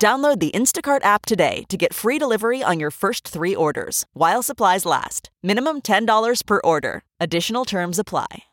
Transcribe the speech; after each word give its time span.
Download 0.00 0.40
the 0.40 0.50
Instacart 0.52 1.04
app 1.04 1.26
today 1.26 1.64
to 1.68 1.76
get 1.76 1.92
free 1.92 2.18
delivery 2.18 2.62
on 2.62 2.80
your 2.80 2.90
first 2.90 3.28
three 3.28 3.54
orders 3.54 4.06
while 4.14 4.42
supplies 4.42 4.86
last. 4.86 5.28
Minimum 5.42 5.82
$10 5.82 6.46
per 6.46 6.60
order. 6.64 7.02
Additional 7.20 7.66
terms 7.66 7.98
apply. 7.98 8.44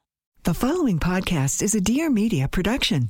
The 0.44 0.54
following 0.54 1.00
podcast 1.00 1.62
is 1.62 1.74
a 1.74 1.80
Dear 1.80 2.10
Media 2.10 2.50
production. 2.50 3.10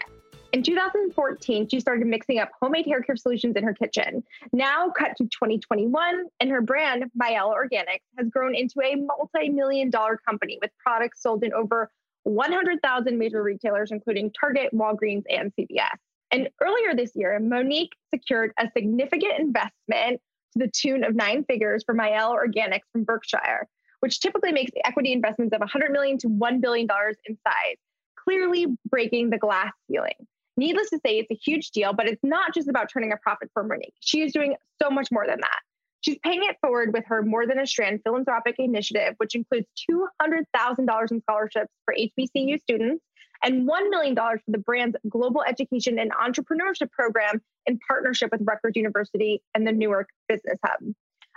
In 0.53 0.63
2014, 0.63 1.69
she 1.69 1.79
started 1.79 2.05
mixing 2.07 2.39
up 2.39 2.49
homemade 2.61 2.85
hair 2.85 3.01
care 3.01 3.15
solutions 3.15 3.55
in 3.55 3.63
her 3.63 3.73
kitchen. 3.73 4.21
Now, 4.51 4.89
cut 4.89 5.15
to 5.17 5.23
2021, 5.23 6.25
and 6.41 6.49
her 6.49 6.61
brand, 6.61 7.05
Mielle 7.15 7.53
Organics, 7.53 8.01
has 8.17 8.27
grown 8.29 8.53
into 8.53 8.81
a 8.83 8.95
multi 8.95 9.49
million 9.49 9.89
dollar 9.89 10.19
company 10.27 10.59
with 10.61 10.71
products 10.83 11.23
sold 11.23 11.45
in 11.45 11.53
over 11.53 11.89
100,000 12.23 13.17
major 13.17 13.41
retailers, 13.41 13.91
including 13.91 14.31
Target, 14.37 14.71
Walgreens, 14.73 15.23
and 15.29 15.53
CVS. 15.57 15.95
And 16.31 16.49
earlier 16.61 16.95
this 16.95 17.11
year, 17.15 17.39
Monique 17.39 17.93
secured 18.13 18.51
a 18.59 18.69
significant 18.75 19.39
investment 19.39 20.21
to 20.53 20.59
the 20.59 20.67
tune 20.67 21.05
of 21.05 21.15
nine 21.15 21.45
figures 21.45 21.83
for 21.85 21.93
Mielle 21.93 22.35
Organics 22.35 22.81
from 22.91 23.05
Berkshire, 23.05 23.69
which 24.01 24.19
typically 24.19 24.51
makes 24.51 24.71
equity 24.83 25.13
investments 25.13 25.53
of 25.53 25.61
100 25.61 25.91
million 25.91 26.17
to 26.19 26.27
$1 26.27 26.61
billion 26.61 26.87
in 27.25 27.37
size, 27.47 27.77
clearly 28.17 28.67
breaking 28.89 29.29
the 29.29 29.37
glass 29.37 29.71
ceiling. 29.89 30.27
Needless 30.57 30.89
to 30.89 30.99
say, 31.05 31.17
it's 31.17 31.31
a 31.31 31.39
huge 31.43 31.71
deal, 31.71 31.93
but 31.93 32.07
it's 32.07 32.23
not 32.23 32.53
just 32.53 32.67
about 32.67 32.89
turning 32.91 33.11
a 33.11 33.17
profit 33.17 33.49
for 33.53 33.63
Monique. 33.63 33.93
She 34.01 34.21
is 34.21 34.33
doing 34.33 34.55
so 34.81 34.89
much 34.89 35.07
more 35.11 35.25
than 35.25 35.39
that. 35.39 35.59
She's 36.01 36.17
paying 36.23 36.41
it 36.43 36.57
forward 36.61 36.93
with 36.93 37.05
her 37.07 37.21
More 37.21 37.45
Than 37.45 37.59
a 37.59 37.67
Strand 37.67 38.01
philanthropic 38.03 38.55
initiative, 38.57 39.13
which 39.17 39.35
includes 39.35 39.67
$200,000 39.89 41.11
in 41.11 41.21
scholarships 41.21 41.71
for 41.85 41.95
HBCU 41.95 42.59
students 42.59 43.03
and 43.43 43.67
$1 43.67 43.89
million 43.89 44.15
for 44.15 44.39
the 44.47 44.57
brand's 44.57 44.97
global 45.07 45.43
education 45.47 45.99
and 45.99 46.11
entrepreneurship 46.11 46.91
program 46.91 47.41
in 47.67 47.79
partnership 47.87 48.31
with 48.31 48.41
Rutgers 48.43 48.73
University 48.75 49.41
and 49.53 49.65
the 49.65 49.71
Newark 49.71 50.09
Business 50.27 50.57
Hub. 50.65 50.79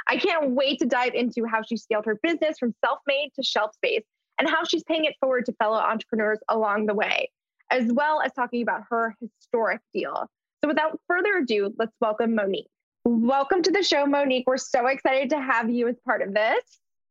I 0.09 0.17
can't 0.17 0.51
wait 0.51 0.81
to 0.81 0.87
dive 0.87 1.15
into 1.15 1.47
how 1.47 1.63
she 1.63 1.77
scaled 1.77 2.07
her 2.07 2.19
business 2.23 2.59
from 2.59 2.75
self 2.85 2.99
made 3.07 3.31
to 3.37 3.43
shelf 3.43 3.75
space 3.75 4.05
and 4.39 4.49
how 4.49 4.65
she's 4.65 4.85
paying 4.85 5.05
it 5.05 5.15
forward 5.21 5.47
to 5.47 5.53
fellow 5.55 5.79
entrepreneurs 5.79 6.41
along 6.49 6.87
the 6.87 6.95
way 6.95 7.31
as 7.75 7.93
well 7.93 8.21
as 8.21 8.33
talking 8.33 8.63
about 8.63 8.83
her 8.89 9.17
historic 9.21 9.81
deal. 9.93 10.31
So 10.63 10.69
without 10.69 11.01
further 11.09 11.39
ado, 11.39 11.75
let's 11.77 11.93
welcome 12.01 12.37
Monique. 12.37 12.69
Welcome 13.05 13.63
to 13.63 13.73
the 13.73 13.83
show, 13.83 14.07
Monique. 14.07 14.45
We're 14.47 14.59
so 14.59 14.87
excited 14.87 15.29
to 15.31 15.41
have 15.41 15.69
you 15.69 15.89
as 15.89 15.97
part 16.07 16.23
of 16.23 16.33
this. 16.33 16.63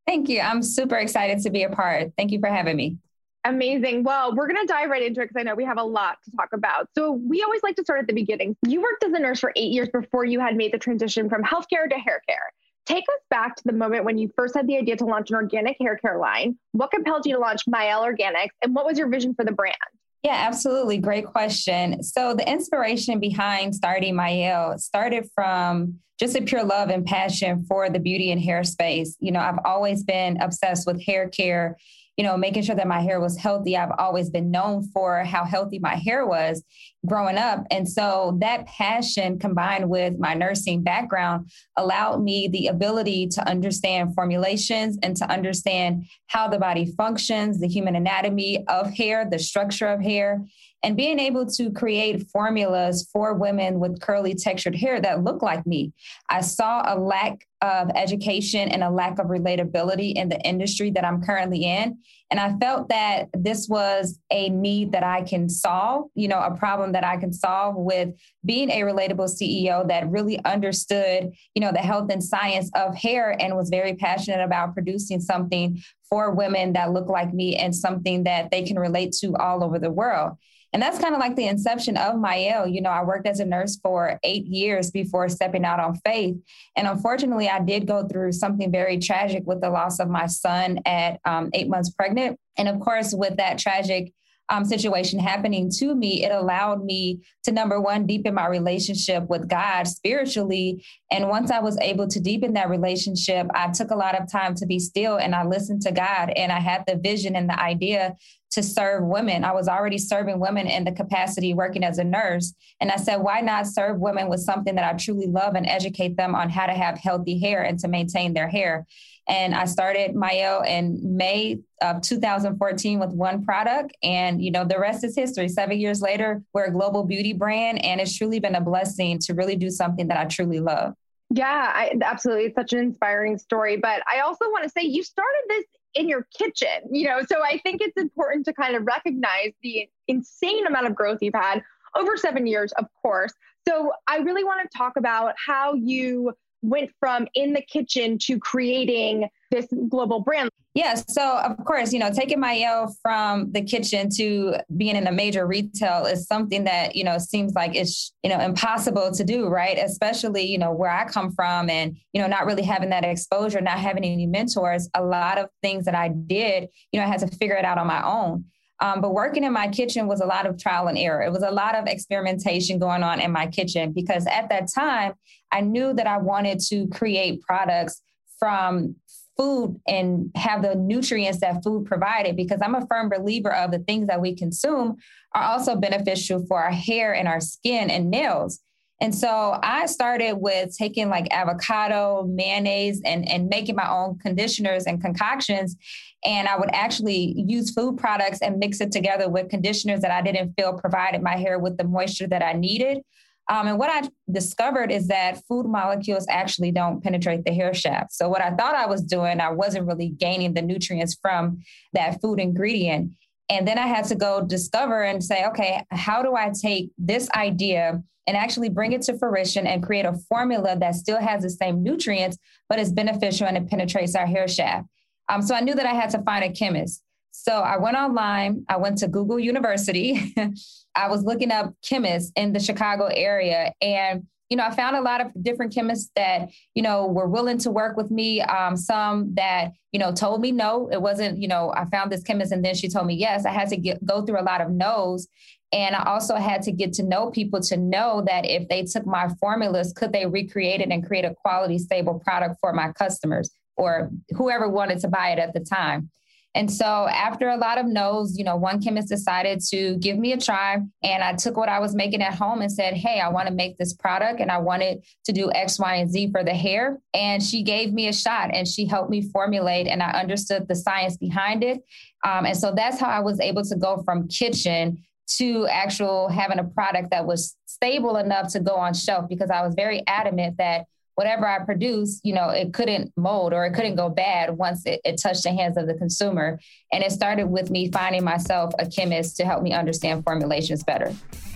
Thank 0.08 0.30
you. 0.30 0.40
I'm 0.40 0.64
super 0.64 0.96
excited 0.96 1.44
to 1.44 1.50
be 1.50 1.64
a 1.64 1.70
part. 1.70 2.14
Thank 2.18 2.32
you 2.32 2.40
for 2.40 2.48
having 2.48 2.78
me. 2.78 2.98
Amazing. 3.44 4.04
Well, 4.04 4.34
we're 4.34 4.48
going 4.48 4.66
to 4.66 4.66
dive 4.66 4.90
right 4.90 5.04
into 5.04 5.20
it 5.20 5.26
because 5.26 5.36
I 5.38 5.44
know 5.44 5.54
we 5.54 5.66
have 5.66 5.78
a 5.78 5.84
lot 5.84 6.16
to 6.24 6.32
talk 6.32 6.50
about. 6.54 6.88
So, 6.98 7.12
we 7.12 7.44
always 7.44 7.62
like 7.62 7.76
to 7.76 7.84
start 7.84 8.00
at 8.00 8.08
the 8.08 8.14
beginning. 8.14 8.56
You 8.66 8.82
worked 8.82 9.04
as 9.04 9.12
a 9.12 9.20
nurse 9.20 9.42
for 9.42 9.52
eight 9.58 9.74
years 9.74 9.90
before 9.90 10.24
you 10.24 10.40
had 10.40 10.56
made 10.56 10.74
the 10.74 10.78
transition 10.78 11.30
from 11.30 11.44
healthcare 11.44 11.90
to 11.90 11.96
hair 11.96 12.22
care. 12.28 12.54
Take 12.86 13.04
us 13.04 13.22
back 13.30 13.58
to 13.58 13.64
the 13.66 13.74
moment 13.74 14.06
when 14.06 14.18
you 14.18 14.32
first 14.38 14.56
had 14.56 14.66
the 14.66 14.78
idea 14.78 14.96
to 14.96 15.06
launch 15.06 15.30
an 15.30 15.36
organic 15.36 15.76
hair 15.80 15.98
care 15.98 16.18
line. 16.18 16.58
What 16.72 16.92
compelled 16.92 17.26
you 17.26 17.34
to 17.34 17.40
launch 17.40 17.64
Mielle 17.68 18.04
Organics, 18.04 18.52
and 18.62 18.74
what 18.74 18.86
was 18.86 18.98
your 18.98 19.10
vision 19.10 19.36
for 19.36 19.44
the 19.44 19.52
brand? 19.52 19.76
Yeah, 20.24 20.36
absolutely. 20.36 21.00
Great 21.00 21.26
question. 21.26 22.02
So, 22.02 22.34
the 22.34 22.50
inspiration 22.50 23.20
behind 23.20 23.76
starting 23.76 24.16
Mielle 24.16 24.78
started 24.78 25.30
from 25.36 26.00
just 26.20 26.38
a 26.38 26.42
pure 26.42 26.64
love 26.64 26.90
and 26.90 27.06
passion 27.06 27.66
for 27.66 27.90
the 27.90 28.00
beauty 28.00 28.32
and 28.32 28.42
hair 28.42 28.64
space. 28.64 29.18
You 29.20 29.34
know, 29.34 29.42
I've 29.42 29.60
always 29.66 30.04
been 30.04 30.42
obsessed 30.42 30.88
with 30.88 31.04
hair 31.04 31.28
care 31.28 31.78
you 32.18 32.24
know, 32.24 32.38
making 32.38 32.64
sure 32.64 32.76
that 32.76 32.88
my 32.88 33.02
hair 33.02 33.20
was 33.20 33.38
healthy. 33.38 33.76
I've 33.76 33.94
always 33.98 34.30
been 34.30 34.52
known 34.52 34.84
for 34.94 35.24
how 35.24 35.46
healthy 35.46 35.80
my 35.80 35.96
hair 35.96 36.26
was 36.26 36.64
growing 37.06 37.38
up. 37.38 37.66
And 37.72 37.90
so 37.90 38.38
that 38.40 38.68
passion 38.68 39.40
combined 39.40 39.90
with 39.90 40.20
my 40.20 40.34
nursing 40.34 40.84
background 40.84 41.50
allowed 41.76 42.22
me 42.22 42.48
the 42.48 42.68
ability 42.68 43.28
to 43.30 43.48
understand 43.48 44.14
formulations 44.14 44.98
and 45.02 45.18
to 45.18 45.30
understand 45.30 46.06
how 46.28 46.48
the 46.48 46.60
body 46.60 46.94
functions, 46.96 47.60
the 47.60 47.68
human 47.68 47.96
anatomy 47.96 48.64
of 48.68 48.92
hair, 48.94 49.28
the 49.30 49.40
structure 49.40 49.88
of 49.88 50.02
hair, 50.02 50.46
and 50.84 50.98
being 50.98 51.18
able 51.18 51.46
to 51.46 51.72
create 51.72 52.30
formulas 52.30 53.10
for 53.12 53.34
women 53.34 53.80
with 53.80 54.02
curly 54.02 54.36
textured 54.36 54.76
hair 54.76 55.00
that 55.00 55.24
look 55.24 55.42
like 55.42 55.66
me. 55.66 55.94
I 56.30 56.42
saw 56.42 56.84
a 56.86 57.00
lack 57.00 57.48
of 57.62 57.90
education 57.96 58.68
and 58.68 58.84
a 58.84 58.90
lack 58.90 59.20
of 59.20 59.28
relatability 59.28 60.16
in 60.16 60.28
the 60.28 60.40
industry 60.42 60.92
that 60.92 61.06
I'm 61.06 61.24
currently 61.24 61.64
in. 61.64 61.98
And 62.30 62.40
I 62.40 62.58
felt 62.58 62.90
that 62.90 63.30
this 63.34 63.70
was 63.70 64.20
a 64.32 64.50
need 64.50 64.92
that 64.92 65.04
I 65.04 65.22
can 65.22 65.48
solve, 65.48 66.10
you 66.16 66.28
know, 66.28 66.42
a 66.42 66.58
problem 66.58 66.92
that 66.92 67.06
I 67.06 67.16
can 67.16 67.32
solve 67.32 67.76
with 67.78 68.10
being 68.44 68.70
a 68.70 68.82
relatable 68.82 69.30
CEO 69.30 69.88
that 69.88 70.10
really 70.10 70.44
understood, 70.44 71.32
you 71.56 71.62
know, 71.62 71.72
the 71.72 71.80
health 71.80 72.12
and 72.12 72.22
science 72.24 72.70
of 72.76 72.96
hair 72.96 73.38
and 73.40 73.56
was 73.56 73.70
very 73.70 73.94
passionate 73.94 74.44
about 74.44 74.74
producing 74.74 75.22
something 75.22 75.82
for 76.10 76.32
women 76.32 76.74
that 76.74 76.92
look 76.92 77.08
like 77.08 77.34
me 77.34 77.56
and 77.56 77.74
something 77.74 78.26
that 78.26 78.52
they 78.52 78.64
can 78.64 78.78
relate 78.78 79.14
to 79.22 79.36
all 79.38 79.64
over 79.64 79.80
the 79.80 79.92
world. 79.92 80.38
And 80.74 80.82
that's 80.82 80.98
kind 80.98 81.14
of 81.14 81.20
like 81.20 81.36
the 81.36 81.48
inception 81.48 81.98
of 81.98 82.20
Mielle. 82.20 82.68
You 82.68 82.82
know, 82.82 82.90
I 82.90 83.04
worked 83.04 83.28
as 83.28 83.40
a 83.40 83.46
nurse 83.46 83.78
for 83.78 84.20
eight 84.24 84.46
years 84.46 84.90
before 84.90 85.30
stepping 85.30 85.64
out 85.64 85.80
on 85.80 85.96
faith. 86.04 86.36
And 86.76 86.88
unfortunately, 86.88 87.48
I 87.48 87.60
did 87.60 87.86
go 87.86 88.08
through 88.08 88.32
something 88.32 88.72
very 88.72 88.98
tragic 88.98 89.44
with 89.46 89.62
the 89.62 89.70
loss 89.70 90.00
of 90.00 90.10
my 90.10 90.26
son 90.26 90.80
at 90.86 91.20
um, 91.26 91.52
eight 91.54 91.70
months 91.70 91.92
pregnant. 91.92 92.40
And 92.58 92.68
of 92.68 92.80
course, 92.80 93.14
with 93.14 93.38
that 93.38 93.60
tragic 93.60 94.12
um, 94.54 94.66
situation 94.66 95.20
happening 95.20 95.70
to 95.80 95.96
me, 95.96 96.24
it 96.24 96.32
allowed 96.32 96.84
me 96.86 97.22
to 97.44 97.52
number 97.52 97.82
one, 97.82 98.06
deepen 98.06 98.36
my 98.36 98.48
relationship 98.48 99.28
with 99.28 99.48
God 99.48 99.88
spiritually. 99.88 100.86
And 101.12 101.28
once 101.28 101.50
I 101.50 101.60
was 101.60 101.78
able 101.80 102.08
to 102.08 102.20
deepen 102.20 102.54
that 102.54 102.70
relationship, 102.70 103.48
I 103.56 103.72
took 103.72 103.90
a 103.90 103.96
lot 103.96 104.20
of 104.20 104.32
time 104.32 104.54
to 104.56 104.66
be 104.66 104.80
still 104.80 105.18
and 105.18 105.34
I 105.34 105.44
listened 105.44 105.82
to 105.84 105.92
God 105.92 106.32
and 106.36 106.52
I 106.52 106.60
had 106.60 106.84
the 106.86 106.98
vision 106.98 107.36
and 107.36 107.50
the 107.50 107.60
idea 107.60 108.16
to 108.52 108.62
serve 108.62 109.04
women. 109.04 109.44
I 109.44 109.54
was 109.54 109.68
already 109.68 109.98
serving 109.98 110.40
women 110.40 110.68
in 110.68 110.84
the 110.84 110.92
capacity 110.92 111.56
working 111.56 111.84
as 111.84 111.98
a 111.98 112.04
nurse. 112.04 112.54
And 112.80 112.92
I 112.92 112.98
said, 112.98 113.18
why 113.18 113.42
not 113.42 113.66
serve 113.66 114.00
women 114.00 114.30
with 114.30 114.42
something 114.42 114.76
that 114.76 114.86
I 114.86 114.96
truly 114.96 115.26
love 115.26 115.56
and 115.56 115.68
educate 115.68 116.16
them 116.16 116.36
on 116.36 116.52
how 116.52 116.68
to 116.68 116.74
have 116.74 117.00
healthy 117.00 117.40
hair 117.40 117.64
and 117.64 117.80
to 117.80 117.88
maintain 117.88 118.34
their 118.34 118.48
hair? 118.48 118.86
And 119.28 119.56
I 119.56 119.66
started 119.66 120.16
Mielle 120.16 120.64
in 120.64 121.00
May 121.02 121.60
of 121.82 122.02
2014 122.02 123.00
with 123.00 123.12
one 123.12 123.46
product. 123.46 123.96
And, 124.04 124.44
you 124.44 124.52
know, 124.52 124.66
the 124.66 124.78
rest 124.78 125.04
is 125.04 125.16
history. 125.16 125.48
Seven 125.48 125.80
years 125.80 126.02
later, 126.02 126.42
we're 126.54 126.66
a 126.66 126.72
global 126.72 127.04
beauty 127.04 127.34
brand. 127.34 127.84
And 127.86 128.02
it's 128.02 128.18
truly 128.18 128.40
been 128.40 128.56
a 128.56 128.62
blessing 128.62 129.20
to 129.20 129.34
really 129.34 129.56
do 129.56 129.70
something 129.70 130.08
that 130.10 130.18
I 130.18 130.26
truly 130.26 130.60
love. 130.60 130.94
Yeah, 131.30 131.72
I, 131.74 131.96
absolutely. 132.02 132.46
It's 132.46 132.56
such 132.56 132.74
an 132.74 132.80
inspiring 132.80 133.38
story. 133.38 133.78
But 133.78 134.04
I 134.14 134.20
also 134.20 134.46
want 134.50 134.66
to 134.66 134.70
say 134.70 134.84
you 134.84 135.04
started 135.04 135.42
this 135.48 135.66
in 135.96 136.10
your 136.10 136.28
kitchen, 136.38 136.68
you 136.92 137.08
know, 137.08 137.22
so 137.28 137.44
I 137.44 137.60
think 137.60 137.82
it's 137.82 137.98
important 137.98 138.46
to 138.46 138.54
kind 138.54 138.76
of 138.76 138.84
recognize 138.86 139.52
the 139.62 139.88
insane 140.08 140.66
amount 140.66 140.88
of 140.88 140.96
growth 140.96 141.20
you've 141.22 141.36
had 141.36 141.62
over 141.96 142.18
seven 142.18 142.48
years, 142.48 142.72
of 142.74 142.86
course. 143.02 143.32
So 143.68 143.92
I 144.08 144.18
really 144.18 144.44
want 144.44 144.70
to 144.70 144.78
talk 144.78 144.94
about 144.98 145.36
how 145.44 145.74
you 145.76 146.34
went 146.64 146.90
from 147.00 147.28
in 147.36 147.54
the 147.54 147.62
kitchen 147.62 148.18
to 148.18 148.40
creating 148.40 149.30
this 149.52 149.68
global 149.90 150.20
brand? 150.20 150.50
Yes. 150.74 151.06
Yeah, 151.08 151.14
so, 151.14 151.38
of 151.38 151.64
course, 151.66 151.94
you 151.94 152.00
know, 152.00 152.12
taking 152.12 152.40
Mielle 152.40 152.96
from 153.04 153.52
the 153.52 153.62
kitchen 153.62 154.10
to 154.16 154.56
being 154.76 154.96
in 154.96 155.06
a 155.06 155.12
major 155.12 155.46
retail 155.46 156.08
is 156.08 156.26
something 156.26 156.64
that, 156.64 156.96
you 156.96 157.04
know, 157.04 157.20
seems 157.20 157.54
like 157.54 157.76
it's, 157.76 158.12
you 158.24 158.30
know, 158.32 158.40
impossible 158.40 159.12
to 159.12 159.24
do, 159.24 159.48
right? 159.48 159.78
Especially, 159.78 160.44
you 160.44 160.58
know, 160.58 160.72
where 160.72 160.90
I 160.90 161.06
come 161.06 161.32
from 161.32 161.70
and, 161.70 161.96
you 162.12 162.22
know, 162.22 162.28
not 162.28 162.48
really 162.48 162.64
having 162.64 162.90
that 162.90 163.06
exposure, 163.06 163.62
not 163.62 163.78
having 163.78 164.04
any 164.04 164.26
mentors. 164.26 164.90
A 164.96 165.04
lot 165.04 165.38
of 165.38 165.50
things 165.62 165.86
that 165.86 165.94
I 165.94 166.08
did, 166.08 166.70
you 166.92 167.00
know, 167.00 167.06
I 167.06 167.10
had 167.10 167.20
to 167.20 167.28
figure 167.28 167.56
it 167.56 167.66
out 167.66 167.78
on 167.78 167.86
my 167.86 168.04
own. 168.04 168.46
Um, 168.80 169.00
but 169.00 169.14
working 169.14 169.44
in 169.44 169.54
my 169.54 169.68
kitchen 169.68 170.08
was 170.08 170.20
a 170.20 170.26
lot 170.26 170.46
of 170.46 170.58
trial 170.58 170.88
and 170.88 170.98
error. 170.98 171.22
It 171.22 171.32
was 171.32 171.44
a 171.44 171.52
lot 171.52 171.76
of 171.76 171.88
experimentation 171.88 172.80
going 172.80 173.04
on 173.04 173.22
in 173.22 173.32
my 173.32 173.48
kitchen 173.48 173.94
because 173.94 174.26
at 174.26 174.50
that 174.50 174.68
time, 174.74 175.14
I 175.54 175.62
knew 175.62 175.94
that 175.94 176.08
I 176.08 176.18
wanted 176.18 176.60
to 176.70 176.88
create 176.88 177.42
products 177.42 178.02
from 178.40 178.96
food 179.38 179.80
and 179.88 180.32
have 180.36 180.62
the 180.62 180.76
nutrients 180.76 181.40
that 181.40 181.64
food 181.64 181.86
provided 181.86 182.36
because 182.36 182.60
I'm 182.62 182.76
a 182.76 182.86
firm 182.88 183.10
believer 183.10 183.54
of 183.54 183.72
the 183.72 183.80
things 183.80 184.08
that 184.08 184.22
we 184.22 184.36
consume 184.36 184.98
are 185.34 185.44
also 185.44 185.76
beneficial 185.76 186.46
for 186.46 186.62
our 186.62 186.72
hair 186.72 187.14
and 187.16 187.28
our 187.28 187.40
skin 187.40 187.90
and 187.90 188.12
nails. 188.12 188.60
And 189.02 189.14
so 189.14 189.60
I 189.62 189.88
started 189.88 190.34
with 190.34 190.78
taking 190.78 191.10
like 191.10 191.28
avocado, 191.34 192.26
mayonnaise, 192.30 193.02
and, 193.04 193.28
and 193.28 193.50
making 193.50 193.76
my 193.76 193.90
own 193.90 194.18
conditioners 194.20 194.86
and 194.86 195.02
concoctions. 195.02 195.76
And 196.24 196.48
I 196.48 196.58
would 196.58 196.70
actually 196.74 197.34
use 197.36 197.74
food 197.74 197.98
products 197.98 198.40
and 198.42 198.60
mix 198.60 198.80
it 198.82 198.92
together 198.92 199.28
with 199.30 199.50
conditioners 199.50 200.00
that 200.02 200.12
I 200.12 200.22
didn't 200.22 200.54
feel 200.54 200.78
provided 200.78 201.22
my 201.22 201.36
hair 201.36 201.60
with 201.60 201.78
the 201.78 201.84
moisture 201.84 202.28
that 202.28 202.44
I 202.44 202.54
needed. 202.54 203.00
Um, 203.50 203.68
and 203.68 203.78
what 203.78 203.90
I 203.90 204.10
discovered 204.32 204.92
is 204.92 205.08
that 205.08 205.42
food 205.48 205.66
molecules 205.66 206.26
actually 206.30 206.72
don't 206.72 207.04
penetrate 207.04 207.44
the 207.44 207.54
hair 207.54 207.74
shaft. 207.74 208.14
So, 208.14 208.30
what 208.30 208.42
I 208.42 208.52
thought 208.52 208.76
I 208.76 208.86
was 208.86 209.02
doing, 209.02 209.42
I 209.42 209.52
wasn't 209.52 209.86
really 209.86 210.10
gaining 210.10 210.54
the 210.54 210.62
nutrients 210.62 211.18
from 211.22 211.60
that 211.94 212.22
food 212.22 212.40
ingredient. 212.40 213.12
And 213.50 213.68
then 213.68 213.78
I 213.78 213.88
had 213.88 214.06
to 214.06 214.16
go 214.16 214.42
discover 214.42 215.04
and 215.04 215.24
say, 215.24 215.46
okay, 215.46 215.84
how 215.92 216.24
do 216.24 216.36
I 216.36 216.52
take 216.60 216.92
this 216.98 217.30
idea 217.32 218.02
and 218.26 218.38
actually 218.38 218.70
bring 218.70 218.94
it 218.94 219.02
to 219.04 219.18
fruition 219.18 219.68
and 219.68 219.84
create 219.84 220.06
a 220.06 220.14
formula 220.30 220.78
that 220.80 220.96
still 220.96 221.20
has 221.20 221.44
the 221.44 221.50
same 221.50 221.84
nutrients, 221.84 222.38
but 222.70 222.80
is 222.80 222.94
beneficial 222.94 223.46
and 223.46 223.58
it 223.58 223.70
penetrates 223.70 224.16
our 224.16 224.26
hair 224.26 224.48
shaft? 224.48 224.88
Um, 225.30 225.42
so 225.42 225.56
I 225.56 225.60
knew 225.60 225.76
that 225.76 225.86
I 225.86 225.94
had 225.94 226.10
to 226.12 226.22
find 226.24 226.44
a 226.44 226.52
chemist. 226.52 227.04
So 227.36 227.52
I 227.52 227.78
went 227.78 227.98
online, 227.98 228.64
I 228.70 228.78
went 228.78 229.00
to 229.00 229.08
Google 229.08 229.40
University. 229.40 230.34
I 230.96 231.10
was 231.10 231.24
looking 231.24 231.52
up 231.52 231.74
chemists 231.84 232.32
in 232.36 232.54
the 232.54 232.60
Chicago 232.60 233.08
area 233.08 233.74
and 233.82 234.28
you 234.50 234.58
know, 234.58 234.66
I 234.66 234.76
found 234.76 234.96
a 234.96 235.02
lot 235.02 235.20
of 235.20 235.32
different 235.42 235.74
chemists 235.74 236.12
that, 236.16 236.50
you 236.76 236.84
know, 236.84 237.08
were 237.08 237.28
willing 237.28 237.58
to 237.60 237.72
work 237.72 237.98
with 237.98 238.12
me. 238.12 238.40
Um, 238.42 238.78
some 238.78 239.34
that, 239.34 239.72
you 239.92 240.00
know, 240.00 240.12
told 240.12 240.42
me 240.42 240.52
no, 240.52 240.90
it 240.92 241.02
wasn't, 241.02 241.42
you 241.42 241.48
know, 241.48 241.74
I 241.76 241.86
found 241.86 242.12
this 242.12 242.22
chemist 242.22 242.52
and 242.52 242.64
then 242.64 242.76
she 242.76 242.88
told 242.88 243.08
me 243.08 243.16
yes. 243.16 243.48
I 243.48 243.50
had 243.50 243.70
to 243.70 243.78
get, 243.78 244.06
go 244.06 244.24
through 244.24 244.40
a 244.40 244.44
lot 244.44 244.62
of 244.62 244.70
no's. 244.70 245.28
And 245.72 245.96
I 245.96 246.04
also 246.04 246.36
had 246.36 246.62
to 246.64 246.72
get 246.72 246.94
to 246.94 247.04
know 247.04 247.32
people 247.32 247.62
to 247.62 247.78
know 247.78 248.22
that 248.28 248.46
if 248.46 248.68
they 248.68 248.84
took 248.84 249.08
my 249.08 249.28
formulas, 249.40 249.92
could 249.92 250.14
they 250.14 250.28
recreate 250.28 250.82
it 250.82 250.92
and 250.92 251.04
create 251.04 251.26
a 251.26 251.34
quality, 251.34 251.80
stable 251.80 252.20
product 252.20 252.58
for 252.62 252.74
my 252.74 252.92
customers 252.92 253.50
or 253.76 254.12
whoever 254.38 254.70
wanted 254.70 255.00
to 255.00 255.08
buy 255.08 255.30
it 255.32 255.40
at 255.40 255.56
the 255.56 255.62
time. 255.62 256.12
And 256.56 256.72
so 256.72 257.08
after 257.08 257.50
a 257.50 257.58
lot 257.58 257.80
of 257.80 257.88
no's, 257.88 258.38
you 258.38 258.44
know, 258.44 258.56
one 258.56 258.82
chemist 258.82 259.10
decided 259.10 259.60
to 259.72 259.98
give 259.98 260.18
me 260.18 260.34
a 260.34 260.38
try. 260.38 260.78
And 261.02 261.24
I 261.24 261.34
took 261.34 261.58
what 261.58 261.68
I 261.68 261.80
was 261.80 261.96
making 261.96 262.22
at 262.22 262.36
home 262.36 262.62
and 262.62 262.72
said, 262.72 262.94
Hey, 262.94 263.20
I 263.20 263.30
want 263.30 263.48
to 263.48 263.54
make 263.54 263.78
this 263.78 263.94
product 263.94 264.40
and 264.40 264.52
I 264.52 264.60
wanted 264.60 265.04
to 265.26 265.32
do 265.32 265.52
X, 265.52 265.80
Y, 265.80 265.96
and 265.96 266.12
Z 266.12 266.32
for 266.32 266.44
the 266.44 266.54
hair. 266.54 267.00
And 267.14 267.42
she 267.42 267.64
gave 267.64 267.92
me 267.92 268.08
a 268.08 268.14
shot 268.14 268.52
and 268.54 268.68
she 268.68 268.86
helped 268.86 269.10
me 269.10 269.30
formulate 269.32 269.88
and 269.88 270.04
I 270.04 270.12
understood 270.12 270.68
the 270.68 270.76
science 270.76 271.18
behind 271.18 271.64
it. 271.64 271.82
Um, 272.24 272.46
and 272.46 272.56
so 272.56 272.72
that's 272.76 273.00
how 273.00 273.10
I 273.10 273.20
was 273.20 273.40
able 273.40 273.64
to 273.64 273.76
go 273.76 274.04
from 274.04 274.28
kitchen 274.28 275.04
to 275.38 275.66
actual 275.68 276.28
having 276.28 276.60
a 276.60 276.64
product 276.64 277.10
that 277.12 277.26
was 277.26 277.56
stable 277.66 278.18
enough 278.18 278.52
to 278.54 278.60
go 278.60 278.76
on 278.76 278.94
shelf 278.94 279.28
because 279.28 279.50
I 279.50 279.66
was 279.66 279.74
very 279.74 280.04
adamant 280.06 280.58
that 280.58 280.86
whatever 281.16 281.48
I 281.48 281.64
produce, 281.64 282.20
you 282.24 282.34
know, 282.34 282.50
it 282.50 282.74
couldn't 282.74 283.12
mold 283.16 283.54
or 283.54 283.66
it 283.66 283.74
couldn't 283.74 283.96
go 283.96 284.10
bad 284.10 284.58
once 284.58 284.86
it, 284.86 285.02
it, 285.04 285.20
touched 285.22 285.44
the 285.44 285.52
hands 285.52 285.78
of 285.78 285.88
the 285.88 285.94
consumer. 285.94 286.60
And 286.92 287.04
it 287.04 287.12
started 287.12 287.48
with 287.48 287.70
me 287.70 287.92
finding 287.92 288.24
myself 288.24 288.74
a 288.80 288.88
chemist 288.88 289.38
to 289.38 289.46
help 289.46 289.62
me 289.64 289.74
understand 289.74 290.24
formulations 290.24 290.84
better. 290.84 291.14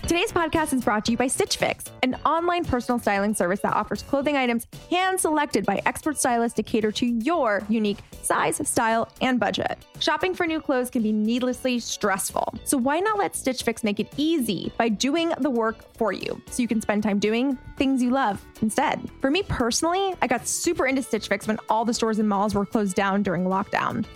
Today's 0.08 0.32
podcast 0.32 0.72
is 0.72 0.82
brought 0.82 1.04
to 1.04 1.10
you 1.10 1.18
by 1.18 1.26
Stitch 1.26 1.58
Fix, 1.58 1.84
an 2.02 2.14
online 2.24 2.64
personal 2.64 2.98
styling 2.98 3.34
service 3.34 3.60
that 3.60 3.74
offers 3.74 4.02
clothing 4.02 4.38
items 4.38 4.66
hand 4.88 5.20
selected 5.20 5.66
by 5.66 5.82
expert 5.84 6.16
stylists 6.16 6.56
to 6.56 6.62
cater 6.62 6.90
to 6.92 7.04
your 7.04 7.62
unique 7.68 7.98
size, 8.22 8.66
style, 8.66 9.12
and 9.20 9.38
budget. 9.38 9.76
Shopping 10.00 10.32
for 10.34 10.46
new 10.46 10.62
clothes 10.62 10.88
can 10.88 11.02
be 11.02 11.12
needlessly 11.12 11.78
stressful. 11.78 12.54
So 12.64 12.78
why 12.78 13.00
not 13.00 13.18
let 13.18 13.36
Stitch 13.36 13.62
Fix 13.62 13.84
make 13.84 14.00
it 14.00 14.10
easy 14.16 14.72
by 14.78 14.88
doing 14.88 15.34
the 15.40 15.50
work 15.50 15.92
for 15.98 16.10
you 16.10 16.40
so 16.48 16.62
you 16.62 16.68
can 16.68 16.80
spend 16.80 17.02
time 17.02 17.18
doing 17.18 17.58
things 17.76 18.02
you 18.02 18.08
love 18.08 18.42
instead? 18.62 19.10
For 19.20 19.30
me 19.30 19.42
personally, 19.42 20.14
I 20.22 20.26
got 20.26 20.48
super 20.48 20.86
into 20.86 21.02
Stitch 21.02 21.28
Fix 21.28 21.46
when 21.46 21.58
all 21.68 21.84
the 21.84 21.92
stores 21.92 22.18
and 22.18 22.30
malls 22.30 22.54
were 22.54 22.64
closed 22.64 22.96
down 22.96 23.22
during 23.22 23.44
lockdown. 23.44 24.06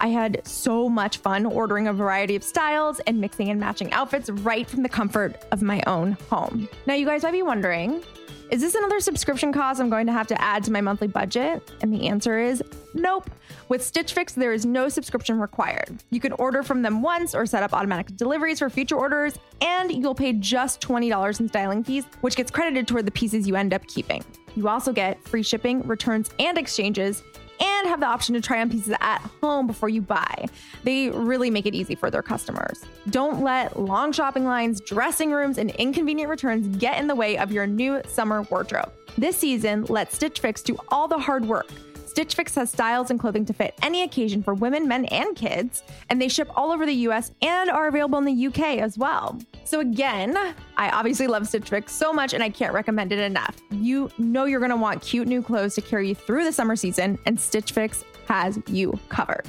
I 0.00 0.08
had 0.08 0.46
so 0.46 0.88
much 0.88 1.18
fun 1.18 1.46
ordering 1.46 1.88
a 1.88 1.92
variety 1.92 2.36
of 2.36 2.42
styles 2.42 3.00
and 3.00 3.20
mixing 3.20 3.48
and 3.48 3.58
matching 3.58 3.92
outfits 3.92 4.28
right 4.30 4.68
from 4.68 4.82
the 4.82 4.88
comfort 4.88 5.44
of 5.52 5.62
my 5.62 5.82
own 5.86 6.12
home. 6.30 6.68
Now, 6.86 6.94
you 6.94 7.06
guys 7.06 7.22
might 7.22 7.32
be 7.32 7.42
wondering, 7.42 8.02
is 8.50 8.60
this 8.60 8.76
another 8.76 9.00
subscription 9.00 9.52
cost 9.52 9.80
I'm 9.80 9.90
going 9.90 10.06
to 10.06 10.12
have 10.12 10.28
to 10.28 10.40
add 10.40 10.62
to 10.64 10.70
my 10.70 10.80
monthly 10.80 11.08
budget? 11.08 11.72
And 11.82 11.92
the 11.92 12.06
answer 12.06 12.38
is 12.38 12.62
nope. 12.94 13.28
With 13.68 13.82
Stitch 13.82 14.12
Fix, 14.12 14.34
there 14.34 14.52
is 14.52 14.64
no 14.64 14.88
subscription 14.88 15.40
required. 15.40 15.98
You 16.10 16.20
can 16.20 16.32
order 16.32 16.62
from 16.62 16.82
them 16.82 17.02
once 17.02 17.34
or 17.34 17.44
set 17.46 17.64
up 17.64 17.72
automatic 17.72 18.16
deliveries 18.16 18.60
for 18.60 18.70
future 18.70 18.96
orders, 18.96 19.36
and 19.60 19.90
you'll 19.90 20.14
pay 20.14 20.32
just 20.32 20.80
$20 20.80 21.40
in 21.40 21.48
styling 21.48 21.82
fees, 21.82 22.04
which 22.20 22.36
gets 22.36 22.52
credited 22.52 22.86
toward 22.86 23.06
the 23.06 23.10
pieces 23.10 23.48
you 23.48 23.56
end 23.56 23.74
up 23.74 23.84
keeping. 23.88 24.24
You 24.54 24.68
also 24.68 24.92
get 24.92 25.22
free 25.24 25.42
shipping, 25.42 25.82
returns, 25.82 26.30
and 26.38 26.56
exchanges, 26.56 27.24
and 27.60 27.88
have 27.88 28.00
the 28.00 28.06
option 28.06 28.34
to 28.34 28.40
try 28.40 28.60
on 28.60 28.70
pieces 28.70 28.94
at 29.00 29.18
home 29.40 29.66
before 29.66 29.88
you 29.88 30.02
buy. 30.02 30.46
They 30.84 31.10
really 31.10 31.50
make 31.50 31.66
it 31.66 31.74
easy 31.74 31.94
for 31.94 32.10
their 32.10 32.22
customers. 32.22 32.84
Don't 33.10 33.42
let 33.42 33.78
long 33.78 34.12
shopping 34.12 34.44
lines, 34.44 34.80
dressing 34.80 35.30
rooms, 35.30 35.58
and 35.58 35.70
inconvenient 35.72 36.30
returns 36.30 36.76
get 36.76 36.98
in 36.98 37.06
the 37.06 37.14
way 37.14 37.38
of 37.38 37.52
your 37.52 37.66
new 37.66 38.00
summer 38.06 38.42
wardrobe. 38.42 38.92
This 39.18 39.36
season, 39.36 39.84
let 39.84 40.12
Stitch 40.12 40.40
Fix 40.40 40.62
do 40.62 40.76
all 40.88 41.08
the 41.08 41.18
hard 41.18 41.46
work 41.46 41.70
Stitch 42.16 42.34
Fix 42.34 42.54
has 42.54 42.70
styles 42.70 43.10
and 43.10 43.20
clothing 43.20 43.44
to 43.44 43.52
fit 43.52 43.74
any 43.82 44.02
occasion 44.02 44.42
for 44.42 44.54
women, 44.54 44.88
men, 44.88 45.04
and 45.04 45.36
kids, 45.36 45.82
and 46.08 46.18
they 46.18 46.28
ship 46.28 46.48
all 46.56 46.72
over 46.72 46.86
the 46.86 46.94
US 47.08 47.30
and 47.42 47.68
are 47.68 47.88
available 47.88 48.18
in 48.18 48.24
the 48.24 48.46
UK 48.46 48.78
as 48.78 48.96
well. 48.96 49.38
So, 49.66 49.80
again, 49.80 50.36
I 50.76 50.90
obviously 50.90 51.26
love 51.26 51.46
Stitch 51.46 51.68
Fix 51.68 51.92
so 51.92 52.12
much 52.12 52.34
and 52.34 52.42
I 52.42 52.48
can't 52.48 52.72
recommend 52.72 53.12
it 53.12 53.18
enough. 53.18 53.56
You 53.70 54.10
know 54.16 54.44
you're 54.44 54.60
gonna 54.60 54.76
want 54.76 55.02
cute 55.02 55.28
new 55.28 55.42
clothes 55.42 55.74
to 55.74 55.80
carry 55.80 56.08
you 56.08 56.14
through 56.14 56.44
the 56.44 56.52
summer 56.52 56.76
season, 56.76 57.18
and 57.26 57.38
Stitch 57.38 57.72
Fix 57.72 58.04
has 58.28 58.58
you 58.68 58.98
covered. 59.08 59.46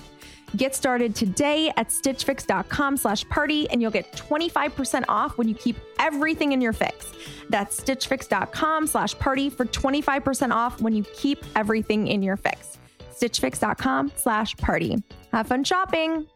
Get 0.55 0.73
started 0.73 1.13
today 1.13 1.71
at 1.75 1.89
stitchfix.com 1.89 2.97
slash 2.97 3.27
party 3.27 3.69
and 3.69 3.81
you'll 3.81 3.91
get 3.91 4.11
25% 4.13 5.03
off 5.09 5.37
when 5.37 5.47
you 5.49 5.55
keep 5.55 5.75
everything 5.99 6.53
in 6.53 6.61
your 6.61 6.73
fix. 6.73 7.11
That's 7.49 7.79
stitchfix.com 7.79 8.87
slash 8.87 9.17
party 9.19 9.49
for 9.49 9.65
25% 9.65 10.51
off 10.51 10.81
when 10.81 10.95
you 10.95 11.03
keep 11.15 11.43
everything 11.55 12.07
in 12.07 12.23
your 12.23 12.37
fix. 12.37 12.77
stitchfix.com 13.11 14.13
slash 14.15 14.55
party. 14.55 15.03
Have 15.33 15.47
fun 15.47 15.63
shopping. 15.65 16.27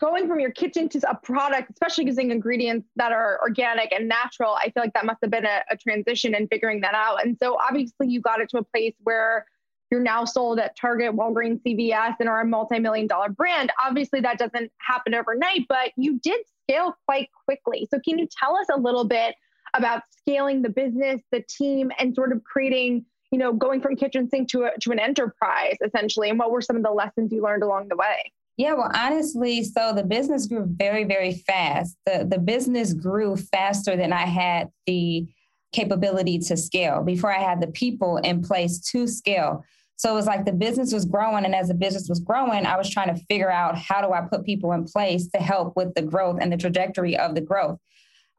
Going 0.00 0.26
from 0.26 0.40
your 0.40 0.50
kitchen 0.50 0.88
to 0.90 1.10
a 1.10 1.14
product, 1.14 1.70
especially 1.70 2.06
using 2.06 2.30
ingredients 2.30 2.88
that 2.96 3.12
are 3.12 3.38
organic 3.42 3.92
and 3.92 4.08
natural, 4.08 4.54
I 4.54 4.70
feel 4.70 4.82
like 4.82 4.94
that 4.94 5.04
must 5.04 5.18
have 5.22 5.30
been 5.30 5.44
a, 5.44 5.62
a 5.70 5.76
transition 5.76 6.34
and 6.34 6.48
figuring 6.48 6.80
that 6.80 6.94
out. 6.94 7.24
And 7.24 7.36
so 7.38 7.58
obviously 7.58 8.08
you 8.08 8.22
got 8.22 8.40
it 8.40 8.48
to 8.50 8.58
a 8.58 8.64
place 8.64 8.94
where 9.02 9.44
you're 9.90 10.00
now 10.00 10.24
sold 10.24 10.58
at 10.58 10.76
Target, 10.76 11.14
Walgreens, 11.14 11.60
CVS, 11.62 12.14
and 12.20 12.28
are 12.28 12.40
a 12.40 12.46
multi-million 12.46 13.08
dollar 13.08 13.28
brand. 13.28 13.72
Obviously, 13.84 14.20
that 14.20 14.38
doesn't 14.38 14.70
happen 14.78 15.14
overnight, 15.14 15.66
but 15.68 15.90
you 15.96 16.18
did 16.20 16.40
scale 16.62 16.96
quite 17.06 17.28
quickly. 17.44 17.88
So 17.92 17.98
can 18.00 18.18
you 18.18 18.28
tell 18.30 18.56
us 18.56 18.66
a 18.72 18.78
little 18.78 19.04
bit 19.04 19.34
about 19.74 20.02
scaling 20.16 20.62
the 20.62 20.68
business, 20.68 21.20
the 21.32 21.42
team, 21.42 21.90
and 21.98 22.14
sort 22.14 22.32
of 22.32 22.42
creating, 22.44 23.04
you 23.32 23.38
know, 23.38 23.52
going 23.52 23.80
from 23.80 23.96
kitchen 23.96 24.30
sink 24.30 24.48
to 24.50 24.64
a, 24.64 24.70
to 24.80 24.92
an 24.92 24.98
enterprise 24.98 25.76
essentially? 25.84 26.30
And 26.30 26.38
what 26.38 26.52
were 26.52 26.62
some 26.62 26.76
of 26.76 26.82
the 26.82 26.90
lessons 26.90 27.32
you 27.32 27.42
learned 27.42 27.64
along 27.64 27.88
the 27.88 27.96
way? 27.96 28.32
Yeah, 28.60 28.74
well, 28.74 28.90
honestly, 28.94 29.64
so 29.64 29.94
the 29.94 30.02
business 30.02 30.46
grew 30.46 30.66
very, 30.66 31.04
very 31.04 31.32
fast. 31.32 31.96
The 32.04 32.26
the 32.30 32.38
business 32.38 32.92
grew 32.92 33.34
faster 33.34 33.96
than 33.96 34.12
I 34.12 34.26
had 34.26 34.68
the 34.86 35.26
capability 35.72 36.38
to 36.40 36.58
scale 36.58 37.02
before 37.02 37.34
I 37.34 37.38
had 37.38 37.62
the 37.62 37.68
people 37.68 38.18
in 38.18 38.42
place 38.42 38.78
to 38.90 39.06
scale. 39.06 39.64
So 39.96 40.12
it 40.12 40.14
was 40.14 40.26
like 40.26 40.44
the 40.44 40.52
business 40.52 40.92
was 40.92 41.06
growing. 41.06 41.46
And 41.46 41.54
as 41.54 41.68
the 41.68 41.74
business 41.74 42.06
was 42.06 42.20
growing, 42.20 42.66
I 42.66 42.76
was 42.76 42.90
trying 42.90 43.14
to 43.14 43.24
figure 43.30 43.50
out 43.50 43.78
how 43.78 44.02
do 44.02 44.12
I 44.12 44.20
put 44.30 44.44
people 44.44 44.72
in 44.72 44.84
place 44.84 45.28
to 45.28 45.38
help 45.38 45.74
with 45.74 45.94
the 45.94 46.02
growth 46.02 46.36
and 46.38 46.52
the 46.52 46.58
trajectory 46.58 47.16
of 47.16 47.34
the 47.34 47.40
growth. 47.40 47.78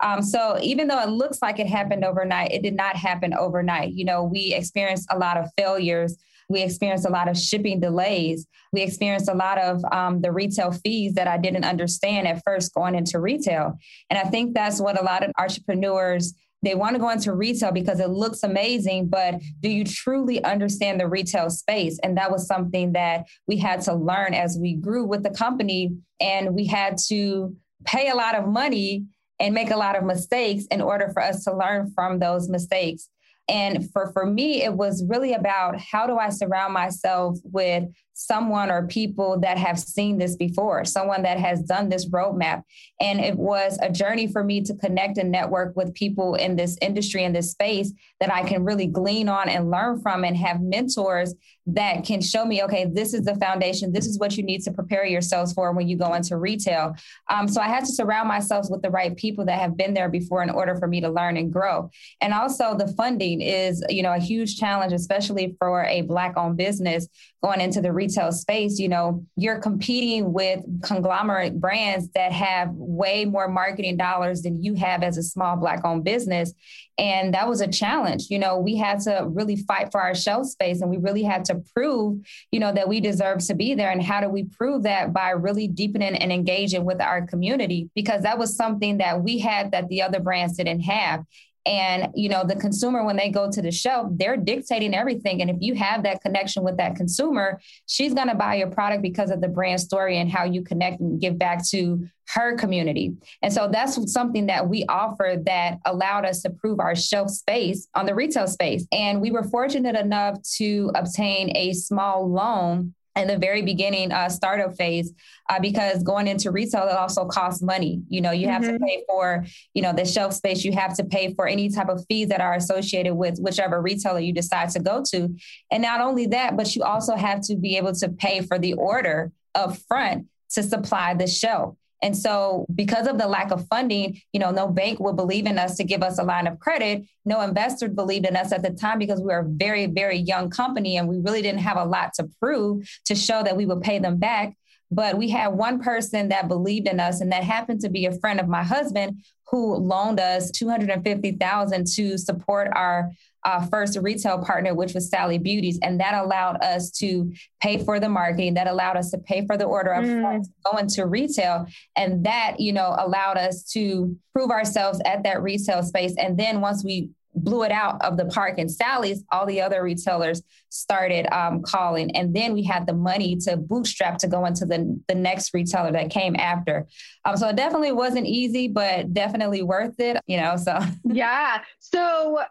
Um, 0.02 0.22
so 0.22 0.60
even 0.62 0.88
though 0.88 1.02
it 1.02 1.10
looks 1.10 1.42
like 1.42 1.58
it 1.58 1.68
happened 1.68 2.06
overnight, 2.06 2.52
it 2.52 2.62
did 2.62 2.76
not 2.76 2.96
happen 2.96 3.34
overnight. 3.34 3.94
You 3.94 4.06
know, 4.06 4.24
we 4.24 4.54
experienced 4.54 5.08
a 5.10 5.18
lot 5.18 5.38
of 5.38 5.50
failures. 5.58 6.16
We 6.52 6.62
experienced 6.62 7.06
a 7.06 7.12
lot 7.12 7.28
of 7.28 7.38
shipping 7.38 7.80
delays. 7.80 8.46
We 8.74 8.82
experienced 8.82 9.30
a 9.30 9.34
lot 9.34 9.58
of 9.58 9.84
um, 9.92 10.22
the 10.22 10.32
retail 10.32 10.72
fees 10.72 11.14
that 11.14 11.28
I 11.28 11.38
didn't 11.38 11.64
understand 11.64 12.28
at 12.28 12.44
first 12.44 12.74
going 12.74 12.96
into 12.96 13.20
retail. 13.20 13.78
And 14.10 14.20
I 14.20 14.24
think 14.24 14.54
that's 14.54 14.80
what 14.80 15.00
a 15.00 15.04
lot 15.04 15.24
of 15.24 15.32
entrepreneurs 15.38 16.34
they 16.64 16.76
want 16.76 16.94
to 16.94 17.00
go 17.00 17.10
into 17.10 17.34
retail 17.34 17.72
because 17.72 18.00
it 18.00 18.10
looks 18.10 18.44
amazing, 18.44 19.08
but 19.08 19.42
do 19.62 19.70
you 19.70 19.84
truly 19.84 20.44
understand 20.44 21.00
the 21.00 21.08
retail 21.08 21.50
space? 21.50 21.98
And 22.04 22.16
that 22.18 22.32
was 22.32 22.46
something 22.46 22.94
that 22.94 23.26
we 23.48 23.58
had 23.58 23.82
to 23.82 23.96
learn 23.96 24.34
as 24.34 24.60
we 24.62 24.76
grew 24.76 25.06
with 25.06 25.24
the 25.24 25.32
company. 25.32 25.96
And 26.20 26.54
we 26.54 26.68
had 26.68 26.98
to 27.08 27.56
pay 27.86 28.10
a 28.10 28.16
lot 28.16 28.36
of 28.36 28.48
money 28.48 29.06
and 29.40 29.56
make 29.56 29.72
a 29.72 29.78
lot 29.78 29.98
of 29.98 30.04
mistakes 30.04 30.66
in 30.70 30.82
order 30.82 31.10
for 31.10 31.24
us 31.24 31.44
to 31.46 31.56
learn 31.56 31.92
from 31.96 32.20
those 32.20 32.48
mistakes. 32.48 33.10
And 33.52 33.92
for, 33.92 34.12
for 34.14 34.26
me, 34.26 34.64
it 34.64 34.74
was 34.74 35.04
really 35.08 35.34
about 35.34 35.78
how 35.78 36.08
do 36.08 36.18
I 36.18 36.30
surround 36.30 36.74
myself 36.74 37.38
with 37.44 37.84
someone 38.26 38.70
or 38.72 38.88
people 38.88 39.40
that 39.40 39.58
have 39.58 39.80
seen 39.80 40.18
this 40.18 40.36
before, 40.36 40.86
someone 40.86 41.24
that 41.24 41.40
has 41.40 41.62
done 41.64 41.90
this 41.90 42.10
roadmap. 42.10 42.64
And 43.00 43.20
it 43.20 43.36
was 43.36 43.78
a 43.82 43.92
journey 43.92 44.28
for 44.28 44.44
me 44.44 44.62
to 44.62 44.76
connect 44.76 45.18
and 45.18 45.32
network 45.32 45.76
with 45.76 45.94
people 45.94 46.36
in 46.36 46.56
this 46.56 46.78
industry, 46.82 47.24
in 47.24 47.34
this 47.34 47.52
space 47.52 47.92
that 48.20 48.32
I 48.32 48.44
can 48.44 48.64
really 48.64 48.88
glean 48.88 49.28
on 49.30 49.50
and 49.50 49.72
learn 49.72 50.02
from 50.02 50.24
and 50.24 50.38
have 50.38 50.62
mentors 50.62 51.34
that 51.68 52.04
can 52.04 52.22
show 52.22 52.44
me, 52.44 52.64
okay, 52.64 52.86
this 52.92 53.14
is 53.14 53.24
the 53.24 53.36
foundation. 53.36 53.92
This 53.92 54.08
is 54.08 54.18
what 54.18 54.36
you 54.36 54.44
need 54.44 54.62
to 54.64 54.72
prepare 54.72 55.06
yourselves 55.06 55.54
for 55.54 55.72
when 55.74 55.88
you 55.88 55.96
go 55.98 56.14
into 56.14 56.38
retail. 56.38 56.96
Um, 57.30 57.48
so 57.48 57.62
I 57.62 57.68
had 57.68 57.86
to 57.86 57.92
surround 57.92 58.28
myself 58.28 58.68
with 58.70 58.82
the 58.82 58.90
right 58.90 59.16
people 59.16 59.46
that 59.46 59.60
have 59.60 59.78
been 59.78 59.94
there 59.94 60.10
before 60.10 60.42
in 60.42 60.50
order 60.50 60.76
for 60.76 60.88
me 60.88 61.02
to 61.02 61.10
learn 61.10 61.38
and 61.38 61.54
grow. 61.54 61.90
And 62.20 62.34
also 62.34 62.76
the 62.76 62.88
funding 62.88 63.42
is, 63.42 63.84
you 63.90 64.02
know, 64.02 64.14
a 64.14 64.20
huge 64.20 64.58
challenge, 64.58 64.94
especially 64.94 65.56
for 65.60 65.84
a 65.86 66.02
Black 66.02 66.36
owned 66.36 66.58
business 66.58 67.08
going 67.44 67.60
into 67.60 67.82
the 67.82 67.92
retail 67.92 68.32
space, 68.32 68.78
you 68.78 68.88
know, 68.88 69.26
you're 69.36 69.60
competing 69.60 70.32
with 70.32 70.64
conglomerate 70.84 71.60
brands 71.60 72.08
that 72.14 72.32
have 72.32 72.70
way 72.74 73.26
more 73.26 73.48
marketing 73.48 73.98
dollars 73.98 74.44
than 74.44 74.64
you 74.64 74.76
have 74.76 75.02
as 75.02 75.18
a 75.18 75.24
small 75.24 75.58
Black 75.58 75.84
owned 75.84 76.04
business. 76.04 76.54
And 77.00 77.34
that 77.34 77.50
was 77.50 77.62
a 77.62 77.68
challenge. 77.68 78.28
You 78.30 78.38
know, 78.38 78.60
we 78.60 78.76
had 78.76 79.00
to 79.02 79.26
really 79.28 79.56
fight 79.56 79.92
for 79.92 80.00
our 80.00 80.14
shelf 80.14 80.46
space 80.46 80.82
and 80.82 80.90
we 80.92 80.98
really 80.98 81.24
had 81.24 81.44
to 81.46 81.64
prove, 81.76 82.24
you 82.52 82.60
know, 82.60 82.72
that 82.74 82.88
we 82.88 83.00
deserve 83.00 83.40
to 83.48 83.56
be 83.56 83.74
there. 83.74 83.90
And 83.90 84.04
how 84.04 84.22
do 84.22 84.30
we 84.30 84.44
prove 84.44 84.84
that? 84.84 85.12
By 85.12 85.32
really 85.32 85.68
deepening 85.68 86.16
and 86.16 86.32
engaging 86.32 86.86
with 86.86 87.02
our 87.02 87.26
community, 87.26 87.90
because 87.96 88.22
that 88.22 88.38
was 88.38 88.56
something 88.56 89.00
that 89.00 89.24
we 89.24 89.40
had 89.40 89.72
that 89.72 89.88
the 89.88 90.04
other 90.04 90.20
brands 90.20 90.58
didn't 90.58 90.82
have. 90.82 91.26
And, 91.66 92.10
you 92.16 92.30
know, 92.30 92.44
the 92.44 92.56
consumer, 92.56 93.06
when 93.06 93.18
they 93.18 93.30
go 93.30 93.52
to 93.52 93.62
the 93.62 93.72
shelf, 93.72 94.08
they're 94.12 94.38
dictating 94.38 94.96
everything. 94.96 95.42
And 95.42 95.50
if 95.50 95.58
you 95.60 95.76
have 95.76 96.04
that 96.04 96.22
connection 96.22 96.64
with 96.64 96.78
that 96.78 96.96
consumer, 96.96 97.62
she's 97.86 98.14
going 98.14 98.30
to 98.30 98.36
buy 98.36 98.56
your 98.56 98.70
product 98.70 99.04
because 99.04 99.30
of 99.30 99.42
the 99.42 99.48
brand 99.48 99.80
story 99.80 100.18
and 100.18 100.30
how 100.30 100.44
you 100.44 100.64
connect 100.64 101.00
and 101.00 101.22
give 101.22 101.38
back 101.38 101.68
to 101.70 102.08
her 102.34 102.56
community. 102.56 103.14
And 103.42 103.52
so 103.54 103.68
that's 103.72 104.12
something 104.12 104.48
that 104.48 104.68
we 104.68 104.86
offer 104.88 105.36
that 105.46 105.80
allowed 105.86 106.26
us 106.26 106.42
to 106.44 106.50
prove 106.50 106.80
our 106.80 106.96
shelf 106.96 107.30
space 107.30 107.88
on 107.94 108.06
the 108.06 108.16
retail 108.16 108.48
space. 108.48 108.88
And 108.92 109.22
we 109.22 109.32
were 109.32 109.44
fortunate 109.44 109.96
enough 109.96 110.42
to 110.58 110.92
obtain 110.96 111.56
a 111.56 111.74
small 111.74 112.28
loan 112.30 112.94
in 113.16 113.28
the 113.28 113.38
very 113.38 113.62
beginning 113.62 114.12
uh, 114.12 114.30
startup 114.30 114.76
phase 114.76 115.14
uh, 115.50 115.60
because 115.60 116.02
going 116.04 116.28
into 116.28 116.52
retail 116.52 116.88
it 116.88 116.96
also 116.96 117.26
costs 117.26 117.62
money. 117.62 118.02
You 118.10 118.22
know 118.22 118.32
you 118.32 118.48
have 118.48 118.62
mm-hmm. 118.62 118.78
to 118.78 118.80
pay 118.80 119.04
for 119.08 119.46
you 119.74 119.82
know 119.82 119.94
the 119.94 120.06
shelf 120.06 120.34
space. 120.34 120.64
You 120.64 120.72
have 120.74 120.96
to 120.98 121.04
pay 121.04 121.34
for 121.34 121.48
any 121.48 121.70
type 121.70 121.90
of 121.90 122.06
fees 122.08 122.30
that 122.30 122.42
are 122.42 122.54
associated 122.54 123.16
with 123.16 123.40
whichever 123.40 123.82
retailer 123.82 124.20
you 124.20 124.34
decide 124.34 124.70
to 124.72 124.80
go 124.80 125.04
to. 125.12 125.36
And 125.72 125.82
not 125.82 126.02
only 126.02 126.28
that 126.28 126.56
but 126.56 126.76
you 126.76 126.84
also 126.84 127.16
have 127.16 127.42
to 127.42 127.56
be 127.56 127.78
able 127.78 127.94
to 127.96 128.10
pay 128.10 128.42
for 128.42 128.58
the 128.58 128.74
order 128.74 129.32
up 129.56 129.78
front 129.78 130.28
to 130.52 130.64
supply 130.64 131.14
the 131.14 131.28
shelf 131.28 131.76
and 132.02 132.18
so, 132.18 132.66
because 132.74 133.06
of 133.06 133.20
the 133.20 133.28
lack 133.28 133.52
of 133.52 133.68
funding, 133.68 134.20
you 134.34 134.40
know, 134.40 134.50
no 134.50 134.68
bank 134.68 135.00
would 135.00 135.16
believe 135.16 135.46
in 135.46 135.60
us 135.60 135.78
to 135.78 135.84
give 135.84 136.02
us 136.02 136.18
a 136.18 136.24
line 136.24 136.48
of 136.48 136.60
credit. 136.60 137.04
No 137.26 137.42
investor 137.42 137.88
believed 137.90 138.26
in 138.26 138.36
us 138.36 138.52
at 138.52 138.64
the 138.64 138.72
time 138.72 138.98
because 138.98 139.20
we 139.20 139.28
were 139.28 139.40
a 139.40 139.48
very, 139.48 139.86
very 139.86 140.18
young 140.18 140.50
company 140.50 140.98
and 140.98 141.08
we 141.08 141.20
really 141.20 141.44
didn't 141.44 141.62
have 141.62 141.78
a 141.78 141.86
lot 141.86 142.14
to 142.16 142.28
prove 142.40 142.90
to 143.06 143.14
show 143.14 143.44
that 143.44 143.56
we 143.56 143.68
would 143.68 143.82
pay 143.82 144.00
them 144.00 144.18
back. 144.18 144.56
But 144.90 145.18
we 145.18 145.30
had 145.30 145.50
one 145.50 145.80
person 145.80 146.30
that 146.30 146.50
believed 146.50 146.88
in 146.88 147.00
us, 147.00 147.22
and 147.22 147.32
that 147.32 147.44
happened 147.44 147.82
to 147.82 147.90
be 147.90 148.08
a 148.08 148.20
friend 148.20 148.40
of 148.40 148.50
my 148.50 148.64
husband 148.64 149.24
who 149.50 149.76
loaned 149.76 150.20
us 150.20 150.52
250,000 150.52 151.88
to 151.96 152.18
support 152.18 152.70
our 152.74 153.12
uh, 153.44 153.66
first 153.68 153.98
retail 154.02 154.44
partner, 154.44 154.74
which 154.74 154.94
was 154.94 155.10
Sally 155.10 155.38
Beauties. 155.38 155.80
And 155.82 156.00
that 156.00 156.14
allowed 156.14 156.62
us 156.64 156.92
to 157.00 157.32
pay 157.62 157.84
for 157.84 158.00
the 158.00 158.10
marketing, 158.10 158.54
that 158.56 158.68
allowed 158.68 158.98
us 158.98 159.12
to 159.12 159.18
pay 159.18 159.46
for 159.46 159.58
the 159.58 159.66
order 159.66 159.92
of 159.92 160.06
mm. 160.06 160.46
go 160.66 160.78
into 160.78 161.06
retail. 161.06 161.66
And 161.96 162.26
that, 162.26 162.60
you 162.60 162.74
know, 162.74 162.96
allowed 162.98 163.38
us 163.38 163.64
to 163.74 164.16
prove 164.34 164.52
ourselves 164.52 165.02
at 165.06 165.24
that 165.24 165.42
retail 165.42 165.84
space. 165.84 166.16
And 166.18 166.38
then 166.38 166.62
once 166.62 166.84
we 166.84 167.10
blew 167.34 167.64
it 167.64 167.72
out 167.72 168.02
of 168.04 168.18
the 168.18 168.26
park 168.26 168.58
and 168.58 168.70
Sally's, 168.70 169.24
all 169.32 169.46
the 169.46 169.62
other 169.62 169.84
retailers 169.84 170.42
started 170.70 171.32
um, 171.34 171.62
calling. 171.62 172.16
And 172.16 172.36
then 172.36 172.54
we 172.54 172.64
had 172.64 172.86
the 172.86 172.94
money 172.94 173.38
to 173.38 173.58
bootstrap 173.58 174.18
to 174.20 174.28
go 174.28 174.46
into 174.46 174.66
the, 174.66 175.00
the 175.08 175.16
next 175.16 175.54
retailer 175.54 175.92
that 175.92 176.10
came 176.10 176.36
after. 176.36 176.88
Um, 177.26 177.38
so 177.38 177.48
it 177.48 177.56
definitely 177.56 177.92
wasn't 177.92 178.28
easy, 178.28 178.68
but 178.68 179.14
definitely 179.14 179.64
worth 179.64 180.00
it, 180.00 180.18
you 180.28 180.38
know, 180.38 180.58
so. 180.58 180.80
yeah. 181.06 181.62
So 181.80 182.44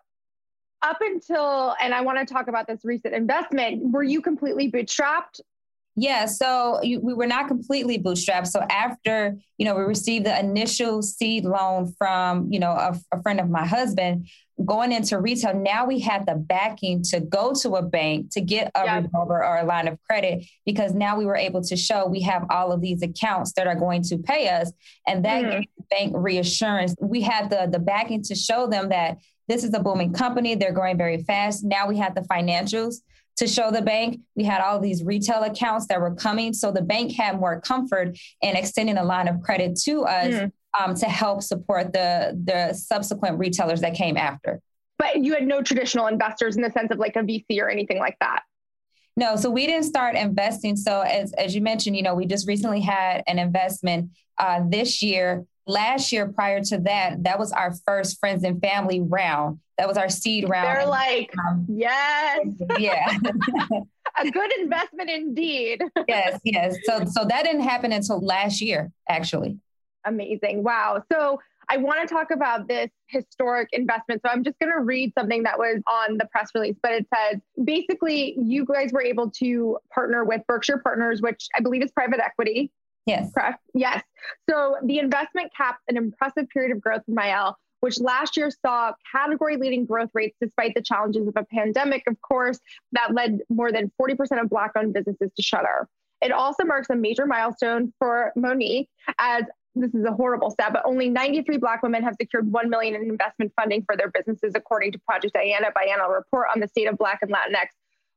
up 0.83 0.99
until, 1.01 1.75
and 1.81 1.93
I 1.95 2.01
want 2.01 2.27
to 2.27 2.33
talk 2.33 2.49
about 2.49 2.67
this 2.67 2.81
recent 2.85 3.15
investment, 3.15 3.93
were 3.93 4.03
you 4.03 4.21
completely 4.21 4.71
bootstrapped? 4.71 5.41
Yeah, 5.97 6.25
so 6.27 6.81
you, 6.83 7.01
we 7.01 7.13
were 7.13 7.27
not 7.27 7.49
completely 7.49 7.99
bootstrapped. 7.99 8.47
So 8.47 8.61
after, 8.71 9.37
you 9.59 9.67
know, 9.67 9.75
we 9.75 9.83
received 9.83 10.25
the 10.25 10.39
initial 10.39 11.03
seed 11.03 11.45
loan 11.45 11.93
from, 11.99 12.51
you 12.51 12.59
know, 12.59 12.71
a, 12.71 12.99
a 13.13 13.21
friend 13.23 13.41
of 13.41 13.51
my 13.51 13.67
husband, 13.67 14.29
going 14.65 14.93
into 14.93 15.19
retail, 15.19 15.55
now 15.55 15.85
we 15.87 15.99
had 15.99 16.27
the 16.27 16.35
backing 16.35 17.03
to 17.03 17.21
go 17.21 17.53
to 17.55 17.77
a 17.77 17.83
bank 17.83 18.31
to 18.33 18.41
get 18.41 18.71
a 18.75 18.85
yeah. 18.85 19.01
revolver 19.01 19.45
or 19.45 19.59
a 19.59 19.65
line 19.65 19.89
of 19.89 19.99
credit 20.05 20.47
because 20.65 20.95
now 20.95 21.19
we 21.19 21.27
were 21.27 21.37
able 21.37 21.63
to 21.63 21.77
show 21.77 22.07
we 22.07 22.23
have 22.23 22.47
all 22.51 22.73
of 22.73 22.81
these 22.81 23.03
accounts 23.03 23.53
that 23.55 23.67
are 23.67 23.75
going 23.75 24.03
to 24.03 24.19
pay 24.19 24.49
us. 24.49 24.73
And 25.07 25.25
that 25.25 25.43
mm-hmm. 25.43 25.51
gave 25.51 25.69
the 25.77 25.85
bank 25.91 26.13
reassurance. 26.15 26.95
We 27.01 27.23
had 27.23 27.51
the, 27.51 27.69
the 27.71 27.79
backing 27.79 28.23
to 28.25 28.35
show 28.35 28.67
them 28.67 28.91
that 28.91 29.19
this 29.49 29.65
is 29.65 29.75
a 29.75 29.81
booming 29.81 30.13
company. 30.13 30.55
They're 30.55 30.73
growing 30.73 30.97
very 30.97 31.23
fast. 31.23 31.65
Now 31.65 31.89
we 31.89 31.99
have 31.99 32.15
the 32.15 32.23
financials 32.23 32.97
to 33.37 33.47
show 33.47 33.71
the 33.71 33.83
bank. 33.83 34.21
We 34.37 34.45
had 34.45 34.61
all 34.61 34.81
these 34.81 35.03
retail 35.03 35.43
accounts 35.43 35.87
that 35.87 36.01
were 36.01 36.15
coming. 36.15 36.53
So 36.53 36.71
the 36.71 36.83
bank 36.83 37.13
had 37.13 37.41
more 37.41 37.61
comfort 37.61 38.19
in 38.43 38.57
extending 38.57 38.99
a 38.99 39.05
line 39.05 39.29
of 39.29 39.41
credit 39.41 39.79
to 39.85 40.05
us 40.05 40.35
mm. 40.35 40.53
um, 40.79 40.95
to 40.97 41.07
help 41.07 41.43
support 41.43 41.93
the, 41.93 42.39
the 42.45 42.75
subsequent 42.75 43.39
retailers 43.39 43.81
that 43.81 43.95
came 43.95 44.17
after. 44.17 44.61
But 44.99 45.25
you 45.25 45.33
had 45.33 45.47
no 45.47 45.63
traditional 45.63 46.07
investors 46.07 46.57
in 46.57 46.63
the 46.63 46.71
sense 46.71 46.91
of 46.91 46.99
like 46.99 47.17
a 47.17 47.21
VC 47.21 47.61
or 47.61 47.71
anything 47.71 47.99
like 47.99 48.17
that. 48.21 48.43
No, 49.17 49.37
so 49.37 49.51
we 49.51 49.67
didn't 49.67 49.85
start 49.85 50.17
investing. 50.17 50.77
So 50.77 51.01
as 51.01 51.33
as 51.33 51.55
you 51.55 51.61
mentioned, 51.61 51.97
you 51.97 52.03
know, 52.03 52.15
we 52.15 52.27
just 52.27 52.47
recently 52.47 52.81
had 52.81 53.23
an 53.27 53.39
investment 53.39 54.11
uh, 54.39 54.63
this 54.69 55.03
year. 55.03 55.45
Last 55.71 56.11
year, 56.11 56.27
prior 56.27 56.61
to 56.65 56.79
that, 56.79 57.23
that 57.23 57.39
was 57.39 57.53
our 57.53 57.73
first 57.87 58.19
friends 58.19 58.43
and 58.43 58.61
family 58.61 59.01
round. 59.01 59.61
That 59.79 59.87
was 59.87 59.97
our 59.97 60.09
seed 60.09 60.49
round. 60.49 60.67
They're 60.67 60.87
like, 60.87 61.33
um, 61.49 61.65
yes, 61.69 62.47
yeah, 62.79 63.17
a 64.19 64.31
good 64.31 64.53
investment 64.59 65.11
indeed. 65.11 65.83
yes, 66.09 66.41
yes. 66.45 66.77
So 66.85 67.05
so 67.05 67.25
that 67.25 67.45
didn't 67.45 67.63
happen 67.63 67.93
until 67.93 68.21
last 68.21 68.61
year, 68.61 68.91
actually. 69.09 69.59
Amazing! 70.05 70.65
Wow. 70.65 71.05
So 71.13 71.39
I 71.69 71.77
want 71.77 72.07
to 72.07 72.13
talk 72.13 72.33
about 72.33 72.67
this 72.67 72.91
historic 73.07 73.69
investment. 73.73 74.23
So 74.27 74.33
I'm 74.33 74.43
just 74.43 74.59
going 74.59 74.73
to 74.73 74.81
read 74.81 75.13
something 75.17 75.45
that 75.45 75.57
was 75.57 75.81
on 75.87 76.19
the 76.19 76.27
press 76.27 76.51
release, 76.53 76.75
but 76.83 76.91
it 76.91 77.07
says 77.15 77.41
basically 77.63 78.37
you 78.43 78.65
guys 78.65 78.91
were 78.93 79.03
able 79.03 79.31
to 79.39 79.79
partner 79.95 80.25
with 80.25 80.41
Berkshire 80.49 80.79
Partners, 80.79 81.23
which 81.23 81.47
I 81.57 81.61
believe 81.61 81.85
is 81.85 81.93
private 81.93 82.19
equity. 82.19 82.73
Yes. 83.07 83.33
Correct. 83.33 83.61
Yes. 83.75 84.03
So 84.49 84.77
the 84.85 84.99
investment 84.99 85.53
capped 85.57 85.81
an 85.89 85.97
impressive 85.97 86.49
period 86.49 86.73
of 86.73 86.81
growth 86.81 87.03
for 87.07 87.13
Mielle, 87.13 87.57
which 87.81 87.99
last 87.99 88.37
year 88.37 88.51
saw 88.51 88.93
category 89.11 89.57
leading 89.57 89.87
growth 89.87 90.11
rates 90.15 90.37
despite 90.41 90.75
the 90.75 90.83
challenges 90.83 91.27
of 91.27 91.35
a 91.37 91.45
pandemic, 91.45 92.03
of 92.07 92.21
course, 92.21 92.61
that 92.93 93.15
led 93.15 93.41
more 93.49 93.73
than 93.73 93.91
40% 94.01 94.41
of 94.41 94.51
Black 94.51 94.73
owned 94.77 94.93
businesses 94.93 95.31
to 95.35 95.43
shutter. 95.43 95.89
It 96.21 96.33
also 96.33 96.65
marks 96.65 96.89
a 96.91 96.97
major 96.97 97.27
milestone 97.27 97.93
for 97.99 98.33
Monique 98.37 98.91
as 99.19 99.45
this 99.75 99.95
is 99.95 100.05
a 100.05 100.13
horrible 100.13 100.51
stat, 100.51 100.73
but 100.73 100.83
only 100.85 101.09
93 101.09 101.57
Black 101.57 101.83
women 101.83 102.03
have 102.03 102.17
secured 102.21 102.53
1 102.53 102.69
million 102.69 102.97
in 102.97 103.09
investment 103.09 103.53
funding 103.57 103.85
for 103.85 103.97
their 103.97 104.11
businesses, 104.11 104.53
according 104.55 104.93
to 104.93 104.99
Project 104.99 105.35
Diane 105.35 105.63
Biennial 105.75 106.11
report 106.11 106.49
on 106.53 106.61
the 106.61 106.69
state 106.69 106.87
of 106.87 106.99
Black 106.99 107.21
and 107.23 107.31
Latinx 107.31 107.69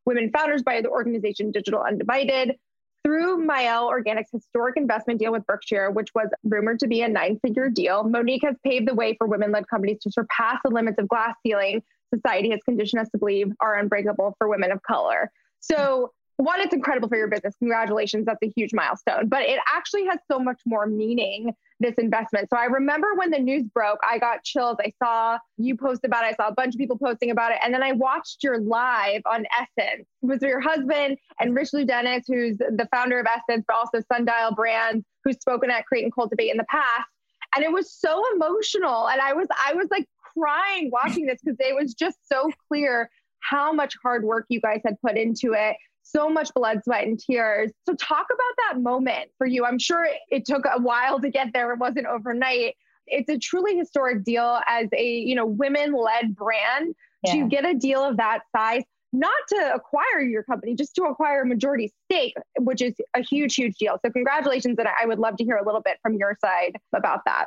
women 0.06 0.32
founders 0.32 0.64
by 0.64 0.82
the 0.82 0.90
organization 0.90 1.52
Digital 1.52 1.82
Undivided. 1.82 2.56
Through 3.04 3.46
Mielle 3.46 3.90
Organics' 3.90 4.32
historic 4.32 4.78
investment 4.78 5.20
deal 5.20 5.32
with 5.32 5.46
Berkshire, 5.46 5.92
which 5.92 6.10
was 6.16 6.30
rumored 6.44 6.80
to 6.80 6.88
be 6.88 7.02
a 7.02 7.08
nine 7.08 7.38
figure 7.46 7.70
deal, 7.70 8.04
Monique 8.04 8.44
has 8.46 8.56
paved 8.64 8.88
the 8.88 8.96
way 8.96 9.16
for 9.18 9.28
women 9.28 9.52
led 9.52 9.68
companies 9.68 10.00
to 10.04 10.12
surpass 10.12 10.60
the 10.64 10.70
limits 10.70 10.98
of 11.00 11.08
glass 11.10 11.36
ceiling 11.46 11.84
society 12.14 12.50
has 12.52 12.62
conditioned 12.64 13.02
us 13.02 13.10
to 13.10 13.18
believe 13.18 13.52
are 13.60 13.78
unbreakable 13.80 14.36
for 14.38 14.48
women 14.48 14.72
of 14.72 14.82
color. 14.84 15.32
So 15.60 16.12
one, 16.38 16.60
it's 16.62 16.74
incredible 16.74 17.10
for 17.10 17.18
your 17.18 17.28
business. 17.28 17.56
Congratulations. 17.60 18.26
That's 18.26 18.42
a 18.42 18.52
huge 18.56 18.74
milestone. 18.74 19.28
But 19.28 19.44
it 19.44 19.60
actually 19.74 20.06
has 20.06 20.20
so 20.32 20.40
much 20.40 20.62
more 20.66 20.86
meaning, 20.86 21.54
this 21.84 21.96
investment. 21.98 22.50
So 22.50 22.58
I 22.58 22.66
remember 22.66 23.14
when 23.16 23.30
the 23.30 23.40
news 23.40 23.64
broke, 23.74 24.00
I 24.10 24.18
got 24.18 24.44
chills. 24.44 24.78
I 24.80 24.92
saw 25.02 25.38
you 25.58 25.78
post 25.78 26.04
about 26.04 26.24
it. 26.26 26.34
I 26.34 26.34
saw 26.36 26.48
a 26.50 26.54
bunch 26.54 26.74
of 26.76 26.80
people 26.80 26.98
posting 26.98 27.32
about 27.32 27.52
it. 27.52 27.60
And 27.64 27.74
then 27.74 27.84
I 27.84 27.92
watched 27.92 28.44
your 28.44 28.60
live 28.60 29.22
on 29.26 29.46
Essence 29.60 30.08
with 30.22 30.42
your 30.42 30.60
husband 30.60 31.18
and 31.40 31.56
Richelieu 31.56 31.86
Dennis, 31.86 32.26
who's 32.28 32.58
the 32.58 32.88
founder 32.92 33.20
of 33.20 33.28
Essence, 33.28 33.64
but 33.68 33.76
also 33.76 34.02
Sundial 34.12 34.54
Brands, 34.56 35.06
who's 35.24 35.38
spoken 35.40 35.70
at 35.70 35.86
Create 35.86 36.04
and 36.04 36.14
Cultivate 36.14 36.50
in 36.50 36.58
the 36.58 36.66
past. 36.70 37.08
And 37.56 37.64
it 37.64 37.72
was 37.72 37.92
so 37.94 38.24
emotional. 38.36 39.08
And 39.10 39.22
I 39.22 39.34
was, 39.34 39.48
I 39.64 39.74
was 39.74 39.88
like 39.92 40.08
crying 40.34 40.90
watching 40.92 41.26
this 41.26 41.40
because 41.44 41.58
it 41.60 41.76
was 41.76 41.94
just 41.94 42.18
so 42.28 42.50
clear 42.68 43.10
how 43.40 43.74
much 43.74 43.96
hard 44.02 44.24
work 44.24 44.46
you 44.50 44.62
guys 44.62 44.82
had 44.86 45.00
put 45.02 45.18
into 45.18 45.54
it 45.54 45.76
so 46.04 46.30
much 46.30 46.54
blood, 46.54 46.82
sweat, 46.84 47.06
and 47.06 47.20
tears. 47.20 47.72
So, 47.88 47.96
talk 47.96 48.28
about 48.32 48.74
that 48.74 48.82
moment 48.82 49.32
for 49.38 49.48
you. 49.48 49.66
I'm 49.66 49.80
sure 49.80 50.08
it 50.30 50.46
took 50.46 50.66
a 50.66 50.82
while 50.82 51.20
to 51.20 51.30
get 51.30 51.48
there, 51.54 51.72
it 51.74 51.80
wasn't 51.80 52.08
overnight. 52.08 52.76
It's 53.08 53.30
a 53.30 53.38
truly 53.38 53.78
historic 53.78 54.24
deal 54.24 54.60
as 54.68 54.88
a 54.94 55.06
you 55.06 55.36
know 55.36 55.46
women-led 55.46 56.36
brand 56.36 56.96
yeah. 57.24 57.34
to 57.34 57.48
get 57.48 57.66
a 57.66 57.74
deal 57.74 58.04
of 58.04 58.18
that 58.18 58.42
size 58.56 58.84
not 59.16 59.32
to 59.48 59.74
acquire 59.76 60.22
your 60.22 60.44
company, 60.44 60.76
just 60.76 60.96
to 60.96 61.04
acquire 61.04 61.44
a 61.44 61.46
majority 61.46 61.94
stake, 62.06 62.34
which 62.60 62.82
is 62.82 62.96
a 63.14 63.22
huge, 63.22 63.54
huge 63.54 63.76
deal. 63.76 64.00
So, 64.04 64.12
congratulations. 64.12 64.78
And 64.80 64.88
I 64.88 65.06
would 65.06 65.20
love 65.20 65.38
to 65.38 65.44
hear 65.44 65.58
a 65.58 65.66
little 65.66 65.82
bit 65.82 65.98
from 66.02 66.16
your 66.16 66.38
side 66.44 66.78
about 66.96 67.22
that. 67.26 67.46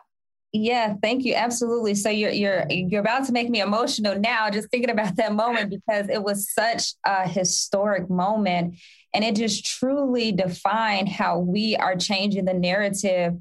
Yeah, 0.58 0.94
thank 1.02 1.24
you. 1.26 1.34
Absolutely. 1.34 1.94
So 1.94 2.08
you're 2.08 2.30
you're 2.30 2.64
you're 2.70 3.02
about 3.02 3.26
to 3.26 3.32
make 3.32 3.50
me 3.50 3.60
emotional 3.60 4.18
now 4.18 4.48
just 4.48 4.70
thinking 4.70 4.88
about 4.88 5.16
that 5.16 5.34
moment 5.34 5.68
because 5.68 6.08
it 6.08 6.22
was 6.22 6.50
such 6.50 6.94
a 7.04 7.28
historic 7.28 8.08
moment 8.08 8.76
and 9.12 9.22
it 9.22 9.36
just 9.36 9.66
truly 9.66 10.32
defined 10.32 11.10
how 11.10 11.38
we 11.40 11.76
are 11.76 11.94
changing 11.94 12.46
the 12.46 12.54
narrative 12.54 13.36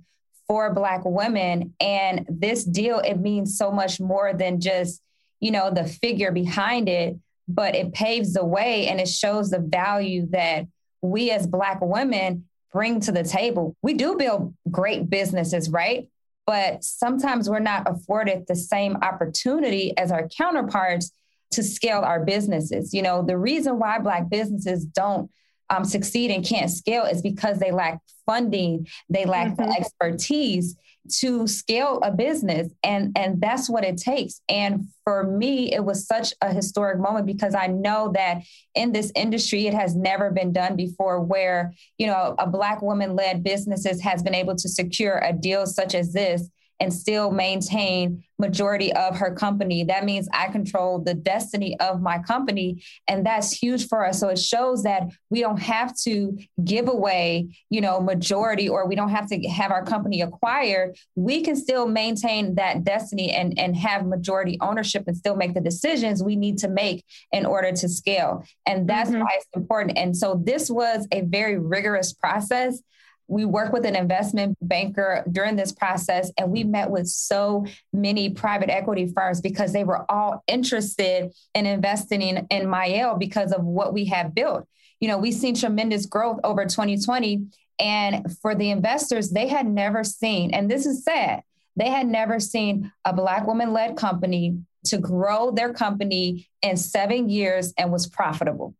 for 0.46 0.74
black 0.74 1.02
women 1.06 1.74
and 1.80 2.26
this 2.30 2.66
deal 2.66 3.00
it 3.00 3.20
means 3.20 3.58
so 3.58 3.72
much 3.72 4.02
more 4.02 4.34
than 4.34 4.60
just, 4.60 5.02
you 5.40 5.52
know, 5.52 5.72
the 5.72 5.86
figure 5.86 6.32
behind 6.32 6.90
it, 6.90 7.18
but 7.48 7.76
it 7.76 7.94
paves 7.94 8.34
the 8.34 8.46
way 8.46 8.88
and 8.88 9.00
it 9.00 9.08
shows 9.08 9.52
the 9.52 9.60
value 9.60 10.28
that 10.32 10.68
we 11.02 11.32
as 11.32 11.48
black 11.48 11.80
women 11.82 12.44
bring 12.74 13.00
to 13.00 13.14
the 13.14 13.24
table. 13.24 13.74
We 13.82 13.94
do 13.94 14.18
build 14.18 14.54
great 14.70 15.10
businesses, 15.10 15.70
right? 15.70 16.10
But 16.46 16.84
sometimes 16.84 17.50
we're 17.50 17.60
not 17.60 17.90
afforded 17.90 18.46
the 18.48 18.56
same 18.56 18.98
opportunity 18.98 19.98
as 19.98 20.12
our 20.12 20.28
counterparts 20.30 21.12
to 21.52 21.64
scale 21.64 22.02
our 22.02 22.24
businesses. 22.24 22.94
You 22.94 23.02
know, 23.02 23.24
the 23.24 23.38
reason 23.38 23.80
why 23.80 24.00
Black 24.00 24.30
businesses 24.30 24.86
don't 24.86 25.32
um, 25.70 25.86
succeed 25.86 26.32
and 26.32 26.46
can't 26.46 26.70
scale 26.70 27.06
is 27.06 27.22
because 27.22 27.60
they 27.60 27.72
lack 27.72 28.00
funding, 28.26 28.88
they 29.10 29.26
lack 29.26 29.54
mm-hmm. 29.54 29.70
the 29.70 29.76
expertise 29.80 30.76
to 31.10 31.48
scale 31.48 32.00
a 32.04 32.12
business 32.12 32.68
and 32.84 33.16
and 33.18 33.40
that's 33.42 33.70
what 33.70 33.84
it 33.84 33.98
takes. 33.98 34.42
And 34.50 34.88
for 35.06 35.24
me 35.24 35.72
it 35.72 35.86
was 35.86 36.06
such 36.06 36.34
a 36.42 36.52
historic 36.52 37.00
moment 37.00 37.26
because 37.26 37.56
i 37.56 37.68
know 37.68 38.12
that 38.14 38.42
in 38.74 38.92
this 38.92 39.12
industry 39.16 39.68
it 39.68 39.74
has 39.74 39.96
never 39.96 40.32
been 40.32 40.52
done 40.52 40.76
before 40.76 41.22
where 41.22 41.74
you 41.98 42.08
know 42.08 42.36
a 42.40 42.48
black 42.48 42.82
woman 42.82 43.16
led 43.16 43.44
businesses 43.44 44.02
has 44.02 44.22
been 44.24 44.36
able 44.36 44.56
to 44.56 44.68
secure 44.68 45.20
a 45.20 45.32
deal 45.32 45.66
such 45.66 45.96
as 45.96 46.12
this 46.12 46.50
and 46.80 46.94
still 46.94 47.32
maintain 47.32 48.24
majority 48.38 48.92
of 48.94 49.16
her 49.18 49.34
company. 49.34 49.84
That 49.86 50.04
means 50.04 50.28
I 50.34 50.48
control 50.48 51.00
the 51.00 51.14
destiny 51.14 51.80
of 51.80 52.02
my 52.02 52.20
company. 52.20 52.84
And 53.08 53.26
that's 53.26 53.52
huge 53.52 53.88
for 53.88 54.06
us. 54.06 54.20
So 54.20 54.28
it 54.28 54.40
shows 54.40 54.84
that 54.84 55.04
we 55.30 55.40
don't 55.40 55.60
have 55.60 55.96
to 56.00 56.38
give 56.64 56.90
away, 56.90 57.48
you 57.70 57.80
know, 57.80 58.02
majority 58.02 58.68
or 58.68 58.88
we 58.88 58.96
don't 58.96 59.10
have 59.10 59.28
to 59.30 59.40
have 59.48 59.72
our 59.72 59.86
company 59.86 60.22
acquired. 60.22 60.98
We 61.16 61.42
can 61.42 61.56
still 61.56 61.88
maintain 61.88 62.56
that 62.56 62.84
destiny 62.84 63.32
and, 63.32 63.58
and 63.58 63.76
have 63.78 64.06
majority 64.06 64.58
ownership 64.62 65.06
and 65.08 65.16
still 65.16 65.36
make 65.36 65.54
the 65.54 65.62
decisions 65.62 66.22
we 66.22 66.36
need 66.36 66.58
to 66.60 66.68
make 66.68 67.06
in 67.32 67.46
order 67.46 67.72
to 67.72 67.88
scale. 67.88 68.44
And 68.66 68.88
that's 68.88 69.10
mm-hmm. 69.10 69.22
why 69.22 69.30
it's 69.36 69.48
important. 69.56 69.98
And 69.98 70.16
so 70.16 70.42
this 70.44 70.70
was 70.70 71.08
a 71.12 71.22
very 71.22 71.58
rigorous 71.58 72.12
process 72.12 72.82
we 73.28 73.46
work 73.46 73.74
with 73.74 73.86
an 73.86 73.96
investment 73.96 74.58
banker 74.62 75.24
during 75.32 75.56
this 75.56 75.72
process 75.72 76.32
and 76.38 76.52
we 76.52 76.64
met 76.64 76.90
with 76.90 77.08
so 77.08 77.66
many 77.92 78.30
private 78.30 78.70
equity 78.70 79.12
firms 79.16 79.42
because 79.42 79.74
they 79.74 79.84
were 79.84 80.10
all 80.12 80.44
interested 80.48 81.32
in 81.54 81.66
investing 81.66 82.22
in, 82.22 82.46
in 82.50 82.70
Mielle 82.70 83.18
because 83.18 83.52
of 83.52 83.64
what 83.64 83.94
we 83.94 84.06
have 84.06 84.36
built. 84.36 84.68
You 85.00 85.08
know, 85.08 85.18
we've 85.18 85.34
seen 85.34 85.56
tremendous 85.56 86.06
growth 86.06 86.40
over 86.44 86.66
2020 86.66 87.48
and 87.80 88.38
for 88.42 88.56
the 88.56 88.70
investors 88.70 89.32
they 89.32 89.48
had 89.48 89.68
never 89.68 90.04
seen 90.04 90.52
and 90.52 90.70
this 90.70 90.86
is 90.86 91.04
sad. 91.04 91.42
They 91.76 91.90
had 91.90 92.08
never 92.08 92.40
seen 92.40 92.92
a 93.04 93.12
black 93.12 93.46
woman 93.48 93.74
led 93.74 93.98
company 93.98 94.60
to 94.86 94.98
grow 94.98 95.52
their 95.52 95.74
company 95.74 96.48
in 96.62 96.78
7 96.78 97.30
years 97.30 97.74
and 97.78 97.92
was 97.92 98.08
profitable. 98.08 98.76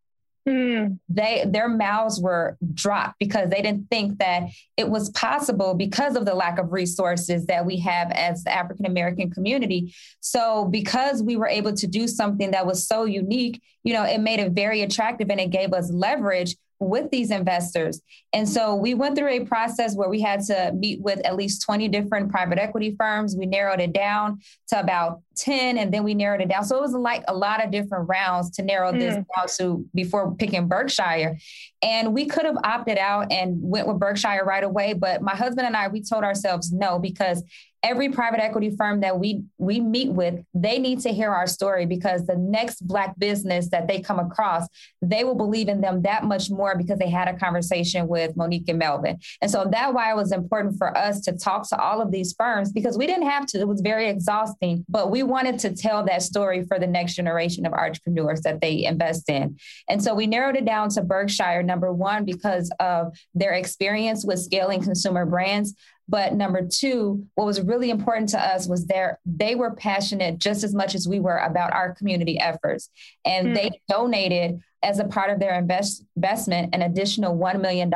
Mm. 0.48 1.00
They 1.10 1.44
their 1.48 1.68
mouths 1.68 2.22
were 2.22 2.56
dropped 2.74 3.18
because 3.20 3.50
they 3.50 3.64
didn't 3.64 3.90
think 3.90 4.20
that 4.20 4.44
it 4.78 4.88
was 4.88 5.10
possible 5.10 5.74
because 5.74 6.16
of 6.16 6.26
the 6.26 6.36
lack 6.36 6.60
of 6.60 6.72
resources 6.72 7.48
that 7.48 7.66
we 7.66 7.78
have 7.80 8.12
as 8.12 8.44
the 8.44 8.54
African 8.56 8.86
American 8.86 9.32
community. 9.32 9.96
So 10.20 10.66
because 10.66 11.24
we 11.24 11.36
were 11.36 11.48
able 11.48 11.74
to 11.74 11.88
do 11.88 12.08
something 12.08 12.52
that 12.52 12.68
was 12.68 12.88
so 12.88 13.06
unique, 13.06 13.60
you 13.84 13.94
know, 13.94 14.04
it 14.04 14.20
made 14.20 14.40
it 14.40 14.52
very 14.52 14.84
attractive 14.84 15.32
and 15.32 15.40
it 15.40 15.50
gave 15.50 15.74
us 15.74 15.92
leverage 15.92 16.56
with 16.80 17.10
these 17.10 17.32
investors. 17.32 18.02
And 18.34 18.48
so 18.48 18.76
we 18.76 18.94
went 18.94 19.18
through 19.18 19.30
a 19.30 19.46
process 19.46 19.96
where 19.96 20.10
we 20.10 20.22
had 20.22 20.42
to 20.46 20.74
meet 20.74 21.02
with 21.02 21.20
at 21.26 21.36
least 21.36 21.62
20 21.64 21.88
different 21.88 22.30
private 22.30 22.58
equity 22.58 22.96
firms. 23.00 23.36
We 23.36 23.46
narrowed 23.46 23.80
it 23.80 23.94
down 23.94 24.40
to 24.70 24.80
about 24.80 25.22
10 25.38 25.78
and 25.78 25.94
then 25.94 26.04
we 26.04 26.14
narrowed 26.14 26.42
it 26.42 26.50
down. 26.50 26.66
So 26.66 26.78
it 26.78 26.82
was 26.82 26.94
like 26.94 27.24
a 27.28 27.36
lot 27.36 27.64
of 27.64 27.72
different 27.72 28.10
rounds 28.10 28.52
to 28.52 28.64
narrow 28.64 28.92
mm. 28.92 29.00
this 29.00 29.16
down 29.16 29.48
to 29.58 29.86
before 29.94 30.36
picking 30.36 30.68
Berkshire. 30.68 31.38
And 31.82 32.14
we 32.14 32.26
could 32.26 32.46
have 32.46 32.58
opted 32.64 32.98
out 32.98 33.32
and 33.32 33.58
went 33.62 33.88
with 33.88 34.00
Berkshire 34.00 34.44
right 34.46 34.64
away. 34.64 34.94
But 34.94 35.22
my 35.22 35.36
husband 35.36 35.68
and 35.68 35.76
I, 35.76 35.88
we 35.88 36.02
told 36.02 36.24
ourselves 36.24 36.72
no, 36.72 37.00
because 37.00 37.44
every 37.86 38.10
private 38.10 38.42
equity 38.42 38.72
firm 38.76 39.00
that 39.02 39.20
we 39.20 39.44
we 39.60 39.80
meet 39.80 40.12
with 40.12 40.44
they 40.56 40.80
need 40.80 41.00
to 41.00 41.14
hear 41.14 41.32
our 41.32 41.46
story 41.46 41.86
because 41.86 42.26
the 42.26 42.36
next 42.36 42.86
black 42.88 43.18
business 43.20 43.70
that 43.70 43.88
they 43.88 44.02
come 44.02 44.18
across 44.18 44.68
they 45.04 45.24
will 45.24 45.36
believe 45.36 45.70
in 45.70 45.82
them 45.82 46.02
that 46.02 46.24
much 46.24 46.50
more 46.50 46.76
because 46.76 46.98
they 46.98 47.10
had 47.10 47.28
a 47.28 47.38
conversation 47.38 48.08
with 48.08 48.36
monique 48.36 48.68
and 48.68 48.80
melvin. 48.80 49.20
And 49.40 49.52
so 49.52 49.66
that 49.72 49.94
why 49.94 50.12
it 50.12 50.16
was 50.16 50.32
important 50.32 50.80
for 50.80 50.98
us 50.98 51.22
to 51.22 51.34
talk 51.34 51.70
to 51.70 51.80
all 51.80 52.02
of 52.02 52.12
these 52.12 52.34
firms 52.34 52.72
because 52.72 52.98
we 52.98 53.06
didn't 53.06 53.30
have 53.30 53.46
to. 53.48 53.60
It 53.60 53.68
was 53.68 53.82
very 53.82 54.10
exhausting 54.10 54.84
but 54.90 55.12
we 55.12 55.22
wanted 55.22 55.60
to 55.60 55.76
tell 55.76 56.04
that 56.06 56.24
story 56.24 56.64
for 56.64 56.80
the 56.80 56.88
next 56.88 57.14
generation 57.16 57.68
of 57.68 57.74
entrepreneurs 57.74 58.42
that 58.42 58.62
they 58.62 58.84
invest 58.86 59.30
in. 59.30 59.58
And 59.88 60.04
so 60.04 60.16
we 60.16 60.26
narrowed 60.26 60.56
it 60.56 60.66
down 60.66 60.90
to 60.90 61.04
berkshire 61.04 61.62
number 61.62 61.94
one 61.94 62.26
because 62.26 62.72
of 62.80 63.16
their 63.36 63.54
experience 63.54 64.26
with 64.26 64.40
scaling 64.40 64.82
consumer 64.82 65.26
brands 65.26 65.76
but 66.08 66.34
number 66.34 66.68
two, 66.68 67.26
what 67.36 67.46
was 67.46 67.62
really 67.62 67.90
important 67.90 68.30
to 68.30 68.40
us 68.40 68.68
was 68.68 68.86
their 68.86 69.20
they 69.26 69.56
were 69.56 69.72
passionate 69.72 70.38
just 70.38 70.64
as 70.64 70.74
much 70.74 70.94
as 70.94 71.08
we 71.08 71.20
were 71.20 71.38
about 71.38 71.74
our 71.74 71.96
community 71.96 72.40
efforts. 72.40 72.90
And 73.26 73.50
mm. 73.50 73.56
they 73.56 73.82
donated 73.90 74.62
as 74.84 75.00
a 75.00 75.06
part 75.06 75.32
of 75.32 75.40
their 75.40 75.58
invest, 75.58 76.04
investment 76.16 76.76
an 76.76 76.84
additional 76.84 77.36
$1 77.36 77.60
million 77.60 77.92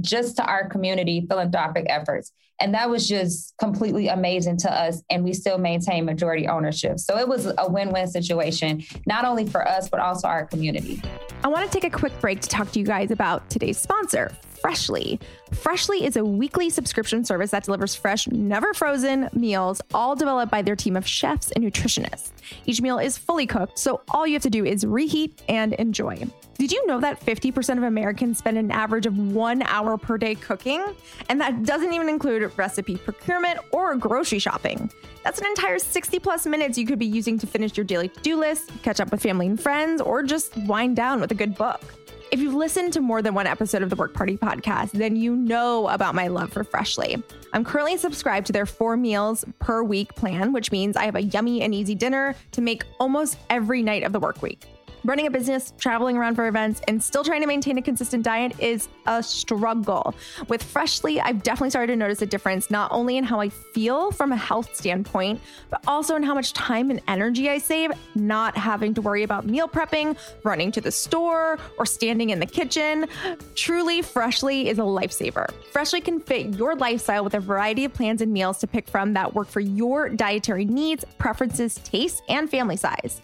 just 0.00 0.36
to 0.36 0.44
our 0.44 0.68
community 0.68 1.24
philanthropic 1.26 1.86
efforts. 1.88 2.32
And 2.60 2.74
that 2.74 2.90
was 2.90 3.08
just 3.08 3.54
completely 3.58 4.08
amazing 4.08 4.58
to 4.58 4.72
us. 4.72 5.02
And 5.08 5.24
we 5.24 5.32
still 5.32 5.58
maintain 5.58 6.04
majority 6.04 6.48
ownership. 6.48 6.98
So 6.98 7.16
it 7.16 7.26
was 7.26 7.46
a 7.56 7.70
win 7.70 7.90
win 7.90 8.08
situation, 8.08 8.82
not 9.06 9.24
only 9.24 9.46
for 9.46 9.66
us, 9.66 9.88
but 9.88 10.00
also 10.00 10.28
our 10.28 10.44
community. 10.44 11.00
I 11.44 11.48
want 11.48 11.70
to 11.70 11.80
take 11.80 11.90
a 11.90 11.96
quick 11.96 12.18
break 12.20 12.40
to 12.40 12.48
talk 12.48 12.72
to 12.72 12.78
you 12.78 12.84
guys 12.84 13.10
about 13.10 13.48
today's 13.48 13.78
sponsor, 13.78 14.32
Freshly. 14.60 15.20
Freshly 15.52 16.04
is 16.04 16.16
a 16.16 16.24
weekly 16.24 16.70
subscription 16.70 17.24
service 17.24 17.50
that 17.52 17.64
delivers 17.64 17.94
fresh, 17.94 18.26
never 18.28 18.74
frozen 18.74 19.28
meals, 19.32 19.80
all 19.94 20.16
developed 20.16 20.50
by 20.50 20.62
their 20.62 20.76
team 20.76 20.96
of 20.96 21.06
chefs 21.06 21.50
and 21.52 21.64
nutritionists. 21.64 22.32
Each 22.66 22.80
meal 22.80 22.98
is 22.98 23.16
fully 23.16 23.46
cooked, 23.46 23.78
so 23.78 24.00
all 24.08 24.26
you 24.26 24.34
have 24.34 24.42
to 24.42 24.50
do 24.50 24.64
is 24.64 24.84
reheat 24.84 25.40
and 25.48 25.74
enjoy. 25.74 26.24
Did 26.58 26.72
you 26.72 26.84
know 26.86 27.00
that 27.00 27.20
50% 27.20 27.78
of 27.78 27.84
Americans 27.84 28.38
spend 28.38 28.58
an 28.58 28.72
average 28.72 29.06
of 29.06 29.16
one 29.16 29.62
hour 29.62 29.96
per 29.96 30.18
day 30.18 30.34
cooking? 30.34 30.84
And 31.28 31.40
that 31.40 31.62
doesn't 31.62 31.92
even 31.92 32.08
include 32.08 32.50
recipe 32.56 32.96
procurement 32.96 33.60
or 33.70 33.94
grocery 33.94 34.40
shopping. 34.40 34.90
That's 35.22 35.40
an 35.40 35.46
entire 35.46 35.78
60 35.78 36.18
plus 36.18 36.46
minutes 36.46 36.76
you 36.76 36.86
could 36.86 36.98
be 36.98 37.06
using 37.06 37.38
to 37.38 37.46
finish 37.46 37.76
your 37.76 37.84
daily 37.84 38.08
to 38.08 38.20
do 38.20 38.36
list, 38.36 38.70
catch 38.82 38.98
up 38.98 39.12
with 39.12 39.22
family 39.22 39.46
and 39.46 39.60
friends, 39.60 40.00
or 40.00 40.22
just 40.22 40.56
wind 40.66 40.96
down 40.96 41.20
with 41.20 41.30
a 41.30 41.34
good 41.34 41.54
book. 41.54 41.82
If 42.30 42.40
you've 42.40 42.54
listened 42.54 42.92
to 42.92 43.00
more 43.00 43.22
than 43.22 43.32
one 43.32 43.46
episode 43.46 43.82
of 43.82 43.88
the 43.88 43.96
Work 43.96 44.12
Party 44.12 44.36
podcast, 44.36 44.90
then 44.90 45.16
you 45.16 45.34
know 45.34 45.88
about 45.88 46.14
my 46.14 46.28
love 46.28 46.52
for 46.52 46.62
Freshly. 46.62 47.22
I'm 47.54 47.64
currently 47.64 47.96
subscribed 47.96 48.46
to 48.48 48.52
their 48.52 48.66
four 48.66 48.98
meals 48.98 49.46
per 49.60 49.82
week 49.82 50.14
plan, 50.14 50.52
which 50.52 50.70
means 50.70 50.94
I 50.94 51.04
have 51.04 51.14
a 51.14 51.22
yummy 51.22 51.62
and 51.62 51.74
easy 51.74 51.94
dinner 51.94 52.34
to 52.52 52.60
make 52.60 52.84
almost 53.00 53.38
every 53.48 53.82
night 53.82 54.02
of 54.02 54.12
the 54.12 54.20
work 54.20 54.42
week. 54.42 54.66
Running 55.04 55.26
a 55.26 55.30
business, 55.30 55.72
traveling 55.78 56.16
around 56.16 56.34
for 56.34 56.48
events, 56.48 56.80
and 56.88 57.02
still 57.02 57.24
trying 57.24 57.40
to 57.40 57.46
maintain 57.46 57.78
a 57.78 57.82
consistent 57.82 58.24
diet 58.24 58.58
is 58.58 58.88
a 59.06 59.22
struggle. 59.22 60.14
With 60.48 60.62
Freshly, 60.62 61.20
I've 61.20 61.42
definitely 61.42 61.70
started 61.70 61.92
to 61.92 61.96
notice 61.96 62.20
a 62.22 62.26
difference 62.26 62.70
not 62.70 62.90
only 62.92 63.16
in 63.16 63.24
how 63.24 63.40
I 63.40 63.48
feel 63.48 64.10
from 64.10 64.32
a 64.32 64.36
health 64.36 64.74
standpoint, 64.74 65.40
but 65.70 65.82
also 65.86 66.16
in 66.16 66.22
how 66.22 66.34
much 66.34 66.52
time 66.52 66.90
and 66.90 67.00
energy 67.08 67.48
I 67.48 67.58
save 67.58 67.92
not 68.14 68.56
having 68.56 68.94
to 68.94 69.00
worry 69.00 69.22
about 69.22 69.46
meal 69.46 69.68
prepping, 69.68 70.16
running 70.44 70.72
to 70.72 70.80
the 70.80 70.90
store, 70.90 71.58
or 71.78 71.86
standing 71.86 72.30
in 72.30 72.40
the 72.40 72.46
kitchen. 72.46 73.06
Truly, 73.54 74.02
Freshly 74.02 74.68
is 74.68 74.78
a 74.78 74.82
lifesaver. 74.82 75.50
Freshly 75.72 76.00
can 76.00 76.20
fit 76.20 76.54
your 76.58 76.74
lifestyle 76.74 77.24
with 77.24 77.34
a 77.34 77.40
variety 77.40 77.84
of 77.84 77.94
plans 77.94 78.20
and 78.20 78.32
meals 78.32 78.58
to 78.58 78.66
pick 78.66 78.88
from 78.88 79.12
that 79.14 79.34
work 79.34 79.48
for 79.48 79.60
your 79.60 80.08
dietary 80.08 80.64
needs, 80.64 81.04
preferences, 81.18 81.76
tastes, 81.84 82.20
and 82.28 82.50
family 82.50 82.76
size. 82.76 83.22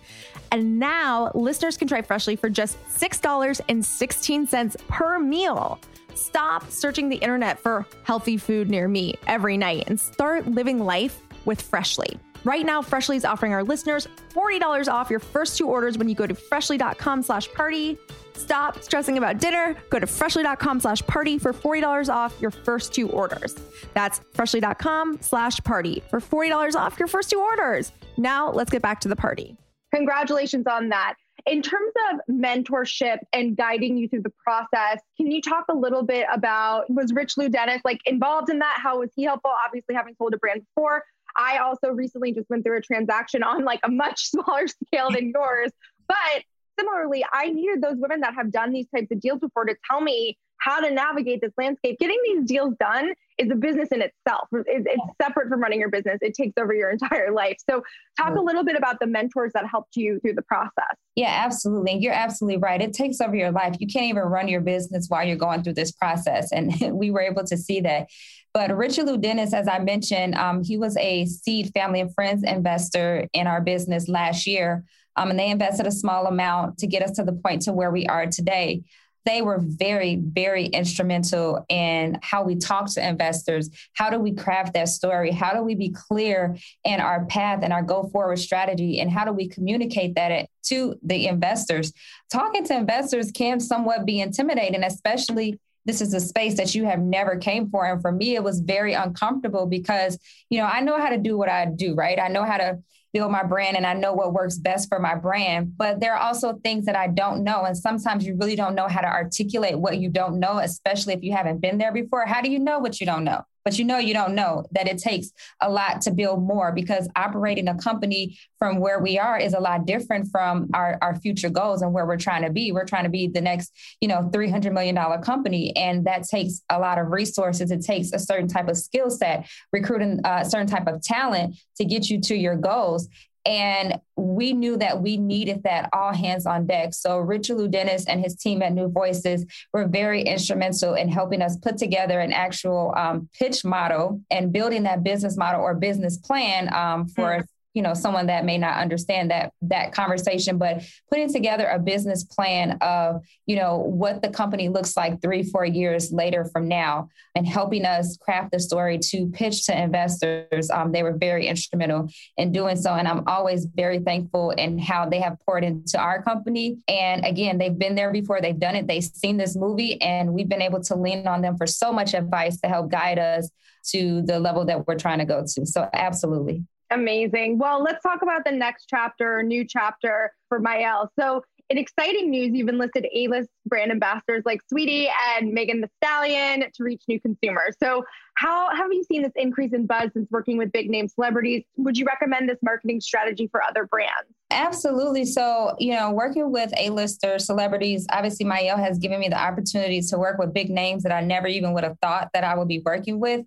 And 0.54 0.78
now 0.78 1.32
listeners 1.34 1.76
can 1.76 1.88
try 1.88 2.00
Freshly 2.00 2.36
for 2.36 2.48
just 2.48 2.78
$6.16 2.86 4.86
per 4.86 5.18
meal. 5.18 5.80
Stop 6.14 6.70
searching 6.70 7.08
the 7.08 7.16
internet 7.16 7.58
for 7.58 7.84
healthy 8.04 8.36
food 8.36 8.70
near 8.70 8.86
me 8.86 9.16
every 9.26 9.56
night 9.56 9.88
and 9.88 9.98
start 9.98 10.46
living 10.46 10.78
life 10.78 11.18
with 11.44 11.60
Freshly. 11.60 12.20
Right 12.44 12.64
now, 12.64 12.82
Freshly 12.82 13.16
is 13.16 13.24
offering 13.24 13.52
our 13.52 13.64
listeners 13.64 14.06
$40 14.32 14.86
off 14.86 15.10
your 15.10 15.18
first 15.18 15.58
two 15.58 15.66
orders 15.66 15.98
when 15.98 16.08
you 16.08 16.14
go 16.14 16.24
to 16.24 16.36
freshly.com 16.36 17.24
slash 17.24 17.52
party. 17.52 17.98
Stop 18.34 18.80
stressing 18.80 19.18
about 19.18 19.40
dinner. 19.40 19.74
Go 19.90 19.98
to 19.98 20.06
freshly.com 20.06 20.78
slash 20.78 21.04
party 21.08 21.36
for 21.36 21.52
$40 21.52 22.08
off 22.08 22.40
your 22.40 22.52
first 22.52 22.94
two 22.94 23.10
orders. 23.10 23.56
That's 23.92 24.20
freshly.com 24.34 25.18
slash 25.20 25.58
party 25.64 26.04
for 26.10 26.20
$40 26.20 26.76
off 26.76 26.96
your 26.96 27.08
first 27.08 27.30
two 27.30 27.40
orders. 27.40 27.90
Now 28.16 28.52
let's 28.52 28.70
get 28.70 28.82
back 28.82 29.00
to 29.00 29.08
the 29.08 29.16
party. 29.16 29.56
Congratulations 29.94 30.66
on 30.66 30.88
that. 30.88 31.14
In 31.46 31.62
terms 31.62 31.92
of 32.10 32.20
mentorship 32.30 33.18
and 33.32 33.56
guiding 33.56 33.96
you 33.96 34.08
through 34.08 34.22
the 34.22 34.32
process, 34.42 35.00
can 35.16 35.30
you 35.30 35.42
talk 35.42 35.66
a 35.70 35.74
little 35.74 36.02
bit 36.02 36.26
about 36.32 36.88
was 36.88 37.12
Richelieu 37.12 37.48
Dennis 37.48 37.82
like 37.84 38.00
involved 38.06 38.50
in 38.50 38.58
that? 38.60 38.78
How 38.82 39.00
was 39.00 39.10
he 39.14 39.24
helpful? 39.24 39.52
Obviously, 39.66 39.94
having 39.94 40.14
sold 40.16 40.34
a 40.34 40.38
brand 40.38 40.62
before. 40.62 41.04
I 41.36 41.58
also 41.58 41.88
recently 41.88 42.32
just 42.32 42.48
went 42.48 42.64
through 42.64 42.78
a 42.78 42.80
transaction 42.80 43.42
on 43.42 43.64
like 43.64 43.80
a 43.84 43.90
much 43.90 44.20
smaller 44.30 44.66
scale 44.68 45.10
than 45.10 45.32
yours. 45.34 45.70
But 46.08 46.44
similarly, 46.78 47.24
I 47.32 47.50
needed 47.50 47.82
those 47.82 47.96
women 47.96 48.20
that 48.20 48.34
have 48.34 48.50
done 48.50 48.72
these 48.72 48.86
types 48.94 49.10
of 49.10 49.20
deals 49.20 49.40
before 49.40 49.64
to 49.64 49.76
tell 49.90 50.00
me 50.00 50.38
how 50.58 50.80
to 50.80 50.90
navigate 50.90 51.40
this 51.40 51.52
landscape. 51.58 51.98
Getting 51.98 52.18
these 52.24 52.46
deals 52.46 52.74
done 52.80 53.12
is 53.38 53.50
a 53.50 53.54
business 53.54 53.88
in 53.90 54.00
itself. 54.00 54.48
It's, 54.52 54.86
it's 54.88 55.02
separate 55.20 55.48
from 55.48 55.60
running 55.60 55.80
your 55.80 55.90
business. 55.90 56.18
It 56.20 56.34
takes 56.34 56.54
over 56.58 56.72
your 56.72 56.90
entire 56.92 57.32
life. 57.32 57.56
So, 57.68 57.82
talk 58.16 58.36
a 58.36 58.40
little 58.40 58.64
bit 58.64 58.76
about 58.76 59.00
the 59.00 59.06
mentors 59.06 59.52
that 59.54 59.66
helped 59.66 59.96
you 59.96 60.20
through 60.20 60.34
the 60.34 60.42
process. 60.42 60.96
Yeah, 61.16 61.32
absolutely. 61.44 61.98
You're 61.98 62.12
absolutely 62.12 62.58
right. 62.58 62.80
It 62.80 62.92
takes 62.92 63.20
over 63.20 63.34
your 63.34 63.50
life. 63.50 63.76
You 63.78 63.86
can't 63.86 64.06
even 64.06 64.22
run 64.22 64.48
your 64.48 64.60
business 64.60 65.06
while 65.08 65.26
you're 65.26 65.36
going 65.36 65.62
through 65.62 65.74
this 65.74 65.92
process. 65.92 66.52
And 66.52 66.72
we 66.92 67.10
were 67.10 67.20
able 67.20 67.44
to 67.44 67.56
see 67.56 67.80
that. 67.80 68.08
But 68.52 68.76
Richelieu 68.76 69.18
Dennis, 69.18 69.52
as 69.52 69.66
I 69.66 69.80
mentioned, 69.80 70.36
um, 70.36 70.62
he 70.62 70.76
was 70.76 70.96
a 70.96 71.26
seed 71.26 71.72
family 71.74 72.00
and 72.00 72.14
friends 72.14 72.44
investor 72.44 73.28
in 73.32 73.48
our 73.48 73.60
business 73.60 74.08
last 74.08 74.46
year. 74.46 74.84
Um, 75.16 75.30
and 75.30 75.38
they 75.38 75.50
invested 75.50 75.86
a 75.86 75.92
small 75.92 76.26
amount 76.26 76.78
to 76.78 76.86
get 76.86 77.02
us 77.02 77.12
to 77.12 77.24
the 77.24 77.32
point 77.32 77.62
to 77.62 77.72
where 77.72 77.90
we 77.90 78.06
are 78.06 78.26
today 78.26 78.82
they 79.24 79.42
were 79.42 79.58
very, 79.58 80.16
very 80.16 80.66
instrumental 80.66 81.64
in 81.68 82.18
how 82.22 82.44
we 82.44 82.56
talk 82.56 82.92
to 82.92 83.06
investors. 83.06 83.70
How 83.94 84.10
do 84.10 84.18
we 84.18 84.32
craft 84.32 84.74
that 84.74 84.88
story? 84.88 85.30
How 85.30 85.54
do 85.54 85.62
we 85.62 85.74
be 85.74 85.90
clear 85.90 86.56
in 86.84 87.00
our 87.00 87.24
path 87.26 87.60
and 87.62 87.72
our 87.72 87.82
go 87.82 88.04
forward 88.04 88.38
strategy? 88.38 89.00
And 89.00 89.10
how 89.10 89.24
do 89.24 89.32
we 89.32 89.48
communicate 89.48 90.14
that 90.16 90.48
to 90.64 90.98
the 91.02 91.26
investors? 91.26 91.92
Talking 92.30 92.64
to 92.66 92.76
investors 92.76 93.30
can 93.32 93.60
somewhat 93.60 94.04
be 94.04 94.20
intimidating, 94.20 94.84
especially 94.84 95.58
this 95.86 96.00
is 96.00 96.14
a 96.14 96.20
space 96.20 96.56
that 96.56 96.74
you 96.74 96.84
have 96.86 97.00
never 97.00 97.36
came 97.36 97.68
for 97.68 97.84
and 97.84 98.00
for 98.00 98.10
me 98.10 98.34
it 98.34 98.42
was 98.42 98.60
very 98.60 98.94
uncomfortable 98.94 99.66
because 99.66 100.18
you 100.48 100.58
know 100.58 100.64
i 100.64 100.80
know 100.80 100.98
how 100.98 101.10
to 101.10 101.18
do 101.18 101.36
what 101.36 101.50
i 101.50 101.66
do 101.66 101.94
right 101.94 102.18
i 102.18 102.28
know 102.28 102.42
how 102.42 102.56
to 102.56 102.78
build 103.14 103.32
my 103.32 103.44
brand 103.44 103.76
and 103.76 103.86
I 103.86 103.94
know 103.94 104.12
what 104.12 104.34
works 104.34 104.58
best 104.58 104.88
for 104.88 104.98
my 104.98 105.14
brand. 105.14 105.78
But 105.78 106.00
there 106.00 106.14
are 106.14 106.20
also 106.20 106.58
things 106.64 106.84
that 106.84 106.96
I 106.96 107.06
don't 107.06 107.44
know. 107.44 107.64
And 107.64 107.78
sometimes 107.78 108.26
you 108.26 108.36
really 108.36 108.56
don't 108.56 108.74
know 108.74 108.88
how 108.88 109.00
to 109.00 109.06
articulate 109.06 109.78
what 109.78 109.98
you 109.98 110.10
don't 110.10 110.40
know, 110.40 110.58
especially 110.58 111.14
if 111.14 111.22
you 111.22 111.32
haven't 111.32 111.60
been 111.60 111.78
there 111.78 111.92
before. 111.92 112.26
How 112.26 112.42
do 112.42 112.50
you 112.50 112.58
know 112.58 112.80
what 112.80 113.00
you 113.00 113.06
don't 113.06 113.24
know? 113.24 113.42
But 113.64 113.78
you 113.78 113.84
know 113.84 113.98
you 113.98 114.14
don't 114.14 114.34
know 114.34 114.64
that 114.72 114.86
it 114.86 114.98
takes 114.98 115.32
a 115.60 115.70
lot 115.70 116.00
to 116.02 116.10
build 116.10 116.42
more 116.42 116.72
because 116.72 117.08
operating 117.16 117.68
a 117.68 117.74
company 117.76 118.38
from 118.58 118.78
where 118.78 119.00
we 119.00 119.18
are 119.18 119.38
is 119.38 119.54
a 119.54 119.60
lot 119.60 119.86
different 119.86 120.28
from 120.30 120.68
our, 120.74 120.98
our 121.02 121.16
future 121.16 121.50
goals 121.50 121.82
and 121.82 121.92
where 121.92 122.06
we're 122.06 122.16
trying 122.16 122.42
to 122.42 122.50
be. 122.50 122.72
We're 122.72 122.84
trying 122.84 123.04
to 123.04 123.10
be 123.10 123.28
the 123.28 123.40
next 123.40 123.72
you 124.00 124.08
know 124.08 124.28
300 124.32 124.72
million 124.72 124.94
dollar 124.94 125.18
company 125.18 125.74
and 125.76 126.06
that 126.06 126.24
takes 126.24 126.62
a 126.70 126.78
lot 126.78 126.98
of 126.98 127.08
resources. 127.08 127.70
It 127.70 127.82
takes 127.82 128.12
a 128.12 128.18
certain 128.18 128.48
type 128.48 128.68
of 128.68 128.76
skill 128.76 129.10
set 129.10 129.48
recruiting 129.72 130.20
uh, 130.24 130.40
a 130.42 130.50
certain 130.50 130.66
type 130.66 130.86
of 130.86 131.02
talent 131.02 131.56
to 131.76 131.84
get 131.84 132.08
you 132.08 132.20
to 132.20 132.36
your 132.36 132.56
goals 132.56 133.08
and 133.46 134.00
we 134.16 134.52
knew 134.52 134.76
that 134.76 135.00
we 135.02 135.16
needed 135.16 135.62
that 135.64 135.90
all 135.92 136.12
hands 136.12 136.46
on 136.46 136.66
deck. 136.66 136.94
So 136.94 137.18
Richelieu 137.18 137.68
Dennis 137.68 138.06
and 138.06 138.22
his 138.22 138.36
team 138.36 138.62
at 138.62 138.72
New 138.72 138.88
Voices 138.88 139.44
were 139.72 139.86
very 139.86 140.22
instrumental 140.22 140.94
in 140.94 141.08
helping 141.08 141.42
us 141.42 141.56
put 141.56 141.76
together 141.76 142.20
an 142.20 142.32
actual 142.32 142.94
um, 142.96 143.28
pitch 143.38 143.64
model 143.64 144.20
and 144.30 144.52
building 144.52 144.84
that 144.84 145.02
business 145.02 145.36
model 145.36 145.60
or 145.60 145.74
business 145.74 146.16
plan 146.16 146.72
um, 146.74 147.06
for 147.08 147.22
mm-hmm. 147.22 147.40
You 147.74 147.82
know 147.82 147.92
someone 147.92 148.26
that 148.26 148.44
may 148.44 148.56
not 148.56 148.78
understand 148.78 149.30
that 149.30 149.52
that 149.60 149.92
conversation 149.92 150.56
but 150.56 150.82
putting 151.10 151.30
together 151.30 151.66
a 151.66 151.78
business 151.78 152.24
plan 152.24 152.78
of 152.80 153.20
you 153.46 153.56
know 153.56 153.78
what 153.78 154.22
the 154.22 154.28
company 154.28 154.68
looks 154.68 154.96
like 154.96 155.20
three 155.20 155.42
four 155.42 155.64
years 155.64 156.12
later 156.12 156.44
from 156.46 156.68
now 156.68 157.08
and 157.34 157.46
helping 157.46 157.84
us 157.84 158.16
craft 158.16 158.52
the 158.52 158.60
story 158.60 158.98
to 158.98 159.26
pitch 159.32 159.66
to 159.66 159.78
investors 159.78 160.70
um, 160.70 160.92
they 160.92 161.02
were 161.02 161.16
very 161.16 161.46
instrumental 161.46 162.08
in 162.36 162.52
doing 162.52 162.76
so. 162.76 162.94
And 162.94 163.08
i'm 163.08 163.24
always 163.26 163.66
very 163.66 163.98
thankful 163.98 164.50
in 164.52 164.78
how 164.78 165.08
they 165.08 165.20
have 165.20 165.36
poured 165.44 165.64
into 165.64 165.98
our 165.98 166.22
company. 166.22 166.78
And 166.88 167.24
again 167.24 167.58
they've 167.58 167.76
been 167.76 167.96
there 167.96 168.12
before 168.12 168.40
they've 168.40 168.58
done 168.58 168.76
it 168.76 168.86
they've 168.86 169.02
seen 169.02 169.36
this 169.36 169.56
movie 169.56 170.00
and 170.00 170.32
we've 170.32 170.48
been 170.48 170.62
able 170.62 170.82
to 170.84 170.94
lean 170.94 171.26
on 171.26 171.42
them 171.42 171.56
for 171.56 171.66
so 171.66 171.92
much 171.92 172.14
advice 172.14 172.60
to 172.60 172.68
help 172.68 172.90
guide 172.90 173.18
us 173.18 173.50
to 173.90 174.22
the 174.22 174.38
level 174.38 174.64
that 174.64 174.86
we're 174.86 174.96
trying 174.96 175.18
to 175.18 175.26
go 175.26 175.44
to. 175.46 175.66
So 175.66 175.88
absolutely 175.92 176.64
Amazing. 176.90 177.58
Well, 177.58 177.82
let's 177.82 178.02
talk 178.02 178.22
about 178.22 178.44
the 178.44 178.52
next 178.52 178.86
chapter, 178.88 179.42
new 179.42 179.64
chapter 179.66 180.32
for 180.48 180.58
Mielle. 180.58 181.10
So, 181.18 181.42
in 181.70 181.78
exciting 181.78 182.30
news, 182.30 182.50
you've 182.52 182.68
enlisted 182.68 183.06
A-list 183.14 183.48
brand 183.64 183.90
ambassadors 183.90 184.42
like 184.44 184.60
Saweetie 184.70 185.08
and 185.34 185.52
Megan 185.52 185.80
Thee 185.80 185.88
Stallion 186.02 186.60
to 186.60 186.84
reach 186.84 187.02
new 187.08 187.18
consumers. 187.18 187.74
So, 187.82 188.04
how 188.34 188.74
have 188.74 188.92
you 188.92 189.02
seen 189.04 189.22
this 189.22 189.32
increase 189.34 189.72
in 189.72 189.86
buzz 189.86 190.10
since 190.12 190.30
working 190.30 190.58
with 190.58 190.72
big 190.72 190.90
name 190.90 191.08
celebrities? 191.08 191.64
Would 191.76 191.96
you 191.96 192.04
recommend 192.04 192.50
this 192.50 192.58
marketing 192.62 193.00
strategy 193.00 193.48
for 193.50 193.62
other 193.62 193.86
brands? 193.86 194.12
Absolutely. 194.50 195.24
So, 195.24 195.74
you 195.78 195.94
know, 195.94 196.10
working 196.10 196.52
with 196.52 196.70
A-lister 196.76 197.38
celebrities, 197.38 198.06
obviously 198.10 198.44
Mielle 198.44 198.76
has 198.76 198.98
given 198.98 199.18
me 199.18 199.28
the 199.28 199.40
opportunity 199.40 200.02
to 200.02 200.18
work 200.18 200.38
with 200.38 200.52
big 200.52 200.68
names 200.68 201.02
that 201.04 201.12
I 201.12 201.22
never 201.22 201.46
even 201.46 201.72
would 201.72 201.84
have 201.84 201.98
thought 202.00 202.28
that 202.34 202.44
I 202.44 202.56
would 202.56 202.68
be 202.68 202.82
working 202.84 203.20
with 203.20 203.46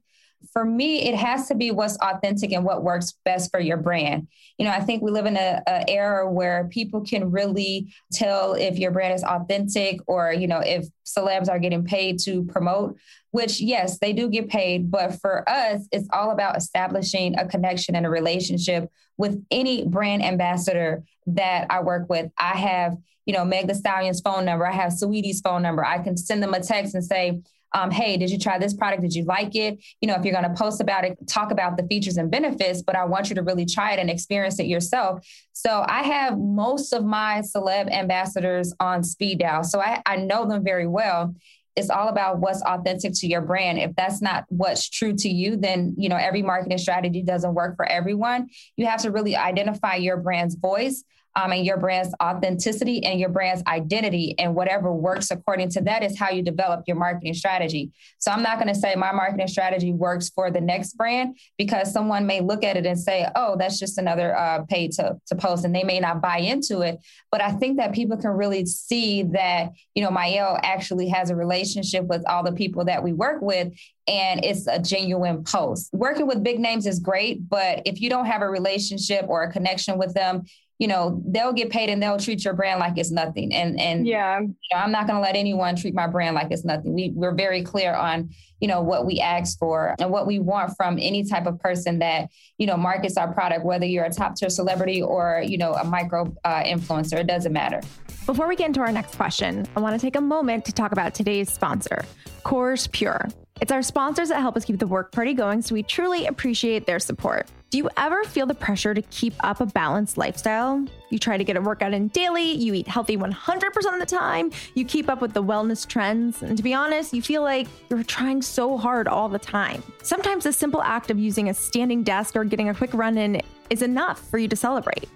for 0.51 0.63
me, 0.65 1.07
it 1.07 1.15
has 1.15 1.47
to 1.47 1.55
be 1.55 1.71
what's 1.71 1.97
authentic 1.97 2.51
and 2.51 2.63
what 2.63 2.83
works 2.83 3.13
best 3.25 3.51
for 3.51 3.59
your 3.59 3.77
brand. 3.77 4.27
You 4.57 4.65
know, 4.65 4.71
I 4.71 4.79
think 4.79 5.01
we 5.01 5.11
live 5.11 5.25
in 5.25 5.37
a, 5.37 5.61
era 5.87 6.29
where 6.29 6.67
people 6.71 7.01
can 7.01 7.31
really 7.31 7.93
tell 8.11 8.53
if 8.53 8.77
your 8.77 8.91
brand 8.91 9.13
is 9.13 9.23
authentic 9.23 9.99
or, 10.07 10.33
you 10.33 10.47
know, 10.47 10.59
if 10.59 10.87
celebs 11.05 11.49
are 11.49 11.59
getting 11.59 11.83
paid 11.83 12.19
to 12.19 12.43
promote, 12.45 12.97
which 13.31 13.59
yes, 13.61 13.99
they 13.99 14.13
do 14.13 14.29
get 14.29 14.49
paid. 14.49 14.89
But 14.89 15.19
for 15.19 15.47
us, 15.49 15.87
it's 15.91 16.07
all 16.11 16.31
about 16.31 16.57
establishing 16.57 17.37
a 17.37 17.47
connection 17.47 17.95
and 17.95 18.05
a 18.05 18.09
relationship 18.09 18.89
with 19.17 19.43
any 19.51 19.85
brand 19.85 20.23
ambassador 20.23 21.03
that 21.27 21.67
I 21.69 21.81
work 21.81 22.09
with. 22.09 22.31
I 22.37 22.57
have, 22.57 22.97
you 23.25 23.33
know, 23.33 23.45
Meg 23.45 23.67
the 23.67 23.75
Stallion's 23.75 24.21
phone 24.21 24.45
number. 24.45 24.65
I 24.65 24.71
have 24.71 24.93
Saweetie's 24.93 25.41
phone 25.41 25.61
number. 25.61 25.85
I 25.85 25.99
can 25.99 26.15
send 26.17 26.41
them 26.41 26.53
a 26.53 26.61
text 26.61 26.95
and 26.95 27.03
say, 27.03 27.41
um, 27.73 27.91
hey, 27.91 28.17
did 28.17 28.29
you 28.29 28.39
try 28.39 28.57
this 28.57 28.73
product? 28.73 29.01
Did 29.01 29.13
you 29.13 29.25
like 29.25 29.55
it? 29.55 29.83
You 30.01 30.07
know, 30.07 30.15
if 30.15 30.23
you're 30.23 30.33
going 30.33 30.47
to 30.47 30.61
post 30.61 30.81
about 30.81 31.05
it, 31.05 31.17
talk 31.27 31.51
about 31.51 31.77
the 31.77 31.83
features 31.83 32.17
and 32.17 32.31
benefits, 32.31 32.81
but 32.81 32.95
I 32.95 33.05
want 33.05 33.29
you 33.29 33.35
to 33.35 33.43
really 33.43 33.65
try 33.65 33.93
it 33.93 33.99
and 33.99 34.09
experience 34.09 34.59
it 34.59 34.67
yourself. 34.67 35.25
So 35.53 35.85
I 35.87 36.03
have 36.03 36.37
most 36.37 36.93
of 36.93 37.03
my 37.03 37.41
celeb 37.41 37.91
ambassadors 37.91 38.73
on 38.79 39.03
speed 39.03 39.39
dial. 39.39 39.63
So 39.63 39.79
I, 39.79 40.01
I 40.05 40.17
know 40.17 40.47
them 40.47 40.63
very 40.63 40.87
well. 40.87 41.35
It's 41.75 41.91
all 41.91 42.07
about 42.07 42.39
what's 42.39 42.61
authentic 42.63 43.13
to 43.15 43.27
your 43.27 43.41
brand. 43.41 43.77
If 43.77 43.95
that's 43.95 44.21
not 44.21 44.45
what's 44.49 44.89
true 44.89 45.13
to 45.13 45.29
you, 45.29 45.57
then 45.57 45.93
you 45.95 46.09
know 46.09 46.15
every 46.15 46.41
marketing 46.41 46.79
strategy 46.79 47.21
doesn't 47.21 47.53
work 47.53 47.75
for 47.75 47.85
everyone. 47.85 48.49
You 48.77 48.87
have 48.87 49.03
to 49.03 49.11
really 49.11 49.35
identify 49.35 49.95
your 49.95 50.17
brand's 50.17 50.55
voice 50.55 51.03
um, 51.37 51.51
and 51.51 51.63
your 51.63 51.77
brand's 51.77 52.13
authenticity 52.21 53.05
and 53.05 53.19
your 53.19 53.29
brand's 53.29 53.61
identity. 53.67 54.33
And 54.39 54.55
whatever 54.55 54.91
works 54.91 55.29
according 55.29 55.69
to 55.69 55.81
that 55.81 56.03
is 56.03 56.17
how 56.17 56.31
you 56.31 56.41
develop 56.41 56.83
your 56.87 56.97
marketing 56.97 57.35
strategy. 57.35 57.91
So 58.17 58.31
I'm 58.31 58.41
not 58.41 58.59
going 58.59 58.73
to 58.73 58.79
say 58.79 58.95
my 58.95 59.11
marketing 59.11 59.47
strategy 59.47 59.93
works 59.93 60.29
for 60.29 60.49
the 60.49 60.59
next 60.59 60.97
brand 60.97 61.37
because 61.55 61.93
someone 61.93 62.25
may 62.25 62.41
look 62.41 62.63
at 62.63 62.75
it 62.75 62.87
and 62.87 62.99
say, 62.99 63.27
oh, 63.35 63.55
that's 63.55 63.77
just 63.77 63.99
another 63.99 64.35
uh, 64.35 64.63
pay 64.63 64.87
to, 64.87 65.15
to 65.27 65.35
post, 65.35 65.63
and 65.63 65.75
they 65.75 65.83
may 65.83 65.99
not 65.99 66.23
buy 66.23 66.39
into 66.39 66.81
it. 66.81 66.97
But 67.31 67.41
I 67.41 67.51
think 67.51 67.77
that 67.77 67.93
people 67.93 68.17
can 68.17 68.31
really 68.31 68.65
see 68.65 69.21
that, 69.23 69.73
you 69.93 70.03
know, 70.03 70.09
Mielle 70.09 70.59
actually 70.63 71.07
has 71.09 71.29
a 71.29 71.35
relationship 71.35 72.05
with 72.05 72.27
all 72.27 72.41
the 72.41 72.51
people 72.51 72.85
that 72.85 73.03
we 73.03 73.13
work 73.13 73.43
with 73.43 73.73
and 74.07 74.43
it's 74.45 74.67
a 74.67 74.79
genuine 74.79 75.43
post. 75.43 75.89
Working 75.93 76.27
with 76.27 76.41
big 76.41 76.59
names 76.59 76.87
is 76.87 76.99
great, 76.99 77.49
but 77.49 77.81
if 77.85 77.99
you 77.99 78.09
don't 78.09 78.25
have 78.25 78.41
a 78.41 78.49
relationship 78.49 79.25
or 79.27 79.43
a 79.43 79.51
connection 79.51 79.97
with 79.97 80.13
them, 80.13 80.45
you 80.79 80.87
know 80.87 81.21
they'll 81.27 81.53
get 81.53 81.69
paid 81.69 81.89
and 81.89 82.01
they'll 82.01 82.19
treat 82.19 82.43
your 82.43 82.53
brand 82.53 82.79
like 82.79 82.97
it's 82.97 83.11
nothing. 83.11 83.53
And 83.53 83.79
and 83.79 84.07
yeah. 84.07 84.39
you 84.39 84.47
know, 84.73 84.77
i'm 84.77 84.91
not 84.91 85.07
going 85.07 85.17
to 85.17 85.21
let 85.21 85.35
anyone 85.35 85.75
treat 85.75 85.93
my 85.93 86.07
brand 86.07 86.35
like 86.35 86.47
it's 86.51 86.65
nothing. 86.65 86.93
We, 86.93 87.11
we're 87.15 87.33
very 87.33 87.63
clear 87.63 87.93
on 87.93 88.29
you 88.59 88.67
know 88.67 88.81
what 88.81 89.05
we 89.05 89.19
ask 89.19 89.57
for 89.59 89.95
and 89.99 90.09
what 90.09 90.25
we 90.25 90.39
want 90.39 90.75
from 90.75 90.97
any 90.99 91.23
type 91.23 91.45
of 91.45 91.59
person 91.59 91.99
that 91.99 92.29
you 92.57 92.65
know 92.65 92.77
markets 92.77 93.17
our 93.17 93.31
product 93.31 93.63
whether 93.63 93.85
you're 93.85 94.05
a 94.05 94.11
top 94.11 94.35
tier 94.35 94.49
celebrity 94.49 95.01
or 95.01 95.43
you 95.45 95.57
know 95.57 95.73
a 95.73 95.83
micro 95.83 96.35
uh, 96.43 96.63
influencer 96.63 97.19
it 97.19 97.27
doesn't 97.27 97.53
matter. 97.53 97.81
Before 98.25 98.47
we 98.47 98.55
get 98.55 98.67
into 98.67 98.81
our 98.81 98.91
next 98.91 99.15
question 99.15 99.67
i 99.75 99.79
want 99.79 99.99
to 99.99 100.05
take 100.05 100.15
a 100.15 100.21
moment 100.21 100.65
to 100.65 100.71
talk 100.71 100.91
about 100.91 101.13
today's 101.13 101.51
sponsor 101.51 102.03
Coors 102.47 102.89
Pure. 102.91 103.27
It's 103.59 103.73
our 103.73 103.81
sponsors 103.81 104.29
that 104.29 104.39
help 104.39 104.55
us 104.55 104.63
keep 104.63 104.79
the 104.79 104.87
work 104.87 105.11
party 105.11 105.33
going, 105.33 105.61
so 105.61 105.73
we 105.73 105.83
truly 105.83 106.27
appreciate 106.27 106.85
their 106.85 106.99
support. 106.99 107.47
Do 107.69 107.77
you 107.77 107.89
ever 107.97 108.23
feel 108.23 108.45
the 108.45 108.53
pressure 108.53 108.93
to 108.93 109.01
keep 109.01 109.33
up 109.41 109.59
a 109.59 109.65
balanced 109.65 110.17
lifestyle? 110.17 110.85
You 111.09 111.19
try 111.19 111.35
to 111.35 111.43
get 111.43 111.57
a 111.57 111.61
workout 111.61 111.93
in 111.93 112.07
daily, 112.07 112.51
you 112.51 112.73
eat 112.73 112.87
healthy 112.87 113.17
100% 113.17 113.93
of 113.93 113.99
the 113.99 114.05
time, 114.05 114.51
you 114.73 114.85
keep 114.85 115.09
up 115.09 115.19
with 115.19 115.33
the 115.33 115.43
wellness 115.43 115.85
trends, 115.85 116.41
and 116.41 116.55
to 116.55 116.63
be 116.63 116.73
honest, 116.73 117.13
you 117.13 117.21
feel 117.21 117.41
like 117.41 117.67
you're 117.89 118.03
trying 118.03 118.41
so 118.41 118.77
hard 118.77 119.09
all 119.09 119.27
the 119.27 119.37
time. 119.37 119.83
Sometimes 120.01 120.45
the 120.45 120.53
simple 120.53 120.81
act 120.81 121.11
of 121.11 121.19
using 121.19 121.49
a 121.49 121.53
standing 121.53 122.03
desk 122.03 122.37
or 122.37 122.45
getting 122.45 122.69
a 122.69 122.73
quick 122.73 122.93
run 122.93 123.17
in 123.17 123.41
is 123.69 123.81
enough 123.81 124.21
for 124.29 124.37
you 124.37 124.47
to 124.47 124.55
celebrate. 124.55 125.09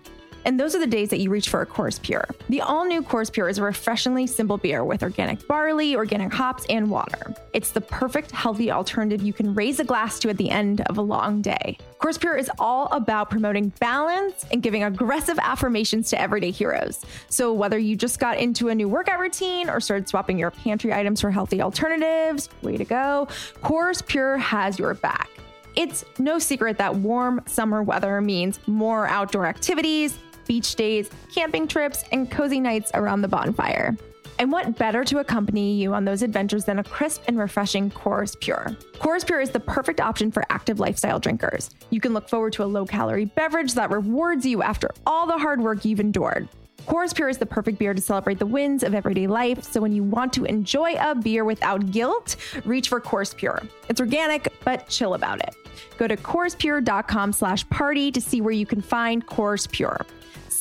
And 0.45 0.59
those 0.59 0.75
are 0.75 0.79
the 0.79 0.87
days 0.87 1.09
that 1.09 1.19
you 1.19 1.29
reach 1.29 1.49
for 1.49 1.61
a 1.61 1.65
Coors 1.65 2.01
Pure. 2.01 2.25
The 2.49 2.61
all 2.61 2.85
new 2.85 3.01
Coors 3.01 3.31
Pure 3.31 3.49
is 3.49 3.57
a 3.57 3.63
refreshingly 3.63 4.27
simple 4.27 4.57
beer 4.57 4.83
with 4.83 5.03
organic 5.03 5.47
barley, 5.47 5.95
organic 5.95 6.33
hops, 6.33 6.65
and 6.69 6.89
water. 6.89 7.33
It's 7.53 7.71
the 7.71 7.81
perfect 7.81 8.31
healthy 8.31 8.71
alternative 8.71 9.21
you 9.21 9.33
can 9.33 9.53
raise 9.53 9.79
a 9.79 9.83
glass 9.83 10.19
to 10.19 10.29
at 10.29 10.37
the 10.37 10.49
end 10.49 10.81
of 10.81 10.97
a 10.97 11.01
long 11.01 11.41
day. 11.41 11.77
Coors 11.99 12.19
Pure 12.19 12.37
is 12.37 12.49
all 12.57 12.87
about 12.87 13.29
promoting 13.29 13.69
balance 13.79 14.45
and 14.51 14.63
giving 14.63 14.83
aggressive 14.83 15.37
affirmations 15.39 16.09
to 16.09 16.19
everyday 16.19 16.51
heroes. 16.51 17.05
So 17.29 17.53
whether 17.53 17.77
you 17.77 17.95
just 17.95 18.19
got 18.19 18.37
into 18.37 18.69
a 18.69 18.75
new 18.75 18.89
workout 18.89 19.19
routine 19.19 19.69
or 19.69 19.79
started 19.79 20.09
swapping 20.09 20.39
your 20.39 20.51
pantry 20.51 20.93
items 20.93 21.21
for 21.21 21.29
healthy 21.29 21.61
alternatives, 21.61 22.49
way 22.63 22.77
to 22.77 22.85
go. 22.85 23.27
Coors 23.61 24.05
Pure 24.05 24.37
has 24.37 24.79
your 24.79 24.95
back. 24.95 25.29
It's 25.75 26.03
no 26.19 26.37
secret 26.39 26.77
that 26.79 26.95
warm 26.95 27.41
summer 27.45 27.81
weather 27.81 28.19
means 28.19 28.59
more 28.67 29.07
outdoor 29.07 29.45
activities, 29.45 30.17
beach 30.45 30.75
days, 30.75 31.09
camping 31.33 31.67
trips, 31.67 32.03
and 32.11 32.29
cozy 32.29 32.59
nights 32.59 32.91
around 32.93 33.21
the 33.21 33.27
bonfire. 33.27 33.95
And 34.39 34.51
what 34.51 34.75
better 34.77 35.03
to 35.03 35.19
accompany 35.19 35.75
you 35.75 35.93
on 35.93 36.03
those 36.03 36.23
adventures 36.23 36.65
than 36.65 36.79
a 36.79 36.83
crisp 36.83 37.23
and 37.27 37.37
refreshing 37.37 37.91
Coors 37.91 38.39
Pure? 38.39 38.75
Coors 38.93 39.25
Pure 39.25 39.41
is 39.41 39.51
the 39.51 39.59
perfect 39.59 40.01
option 40.01 40.31
for 40.31 40.43
active 40.49 40.79
lifestyle 40.79 41.19
drinkers. 41.19 41.69
You 41.91 42.01
can 42.01 42.13
look 42.13 42.27
forward 42.27 42.53
to 42.53 42.63
a 42.63 42.65
low 42.65 42.85
calorie 42.85 43.25
beverage 43.25 43.73
that 43.75 43.91
rewards 43.91 44.45
you 44.45 44.63
after 44.63 44.89
all 45.05 45.27
the 45.27 45.37
hard 45.37 45.61
work 45.61 45.85
you've 45.85 45.99
endured. 45.99 46.47
Coors 46.87 47.13
Pure 47.13 47.29
is 47.29 47.37
the 47.37 47.45
perfect 47.45 47.77
beer 47.77 47.93
to 47.93 48.01
celebrate 48.01 48.39
the 48.39 48.45
wins 48.45 48.81
of 48.81 48.95
everyday 48.95 49.27
life. 49.27 49.63
So 49.63 49.79
when 49.79 49.93
you 49.93 50.01
want 50.01 50.33
to 50.33 50.45
enjoy 50.45 50.95
a 50.99 51.13
beer 51.13 51.45
without 51.45 51.91
guilt, 51.91 52.35
reach 52.65 52.89
for 52.89 52.99
Coors 52.99 53.35
Pure. 53.35 53.61
It's 53.89 54.01
organic, 54.01 54.51
but 54.65 54.87
chill 54.89 55.13
about 55.13 55.39
it. 55.39 55.55
Go 55.97 56.07
to 56.07 56.17
coorspure.com 56.17 57.33
slash 57.33 57.69
party 57.69 58.11
to 58.11 58.19
see 58.19 58.41
where 58.41 58.53
you 58.53 58.65
can 58.65 58.81
find 58.81 59.25
Coors 59.27 59.69
Pure. 59.69 60.03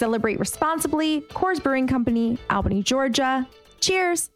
Celebrate 0.00 0.40
responsibly. 0.40 1.20
Coors 1.20 1.62
Brewing 1.62 1.86
Company, 1.86 2.38
Albany, 2.48 2.82
Georgia. 2.82 3.46
Cheers. 3.80 4.30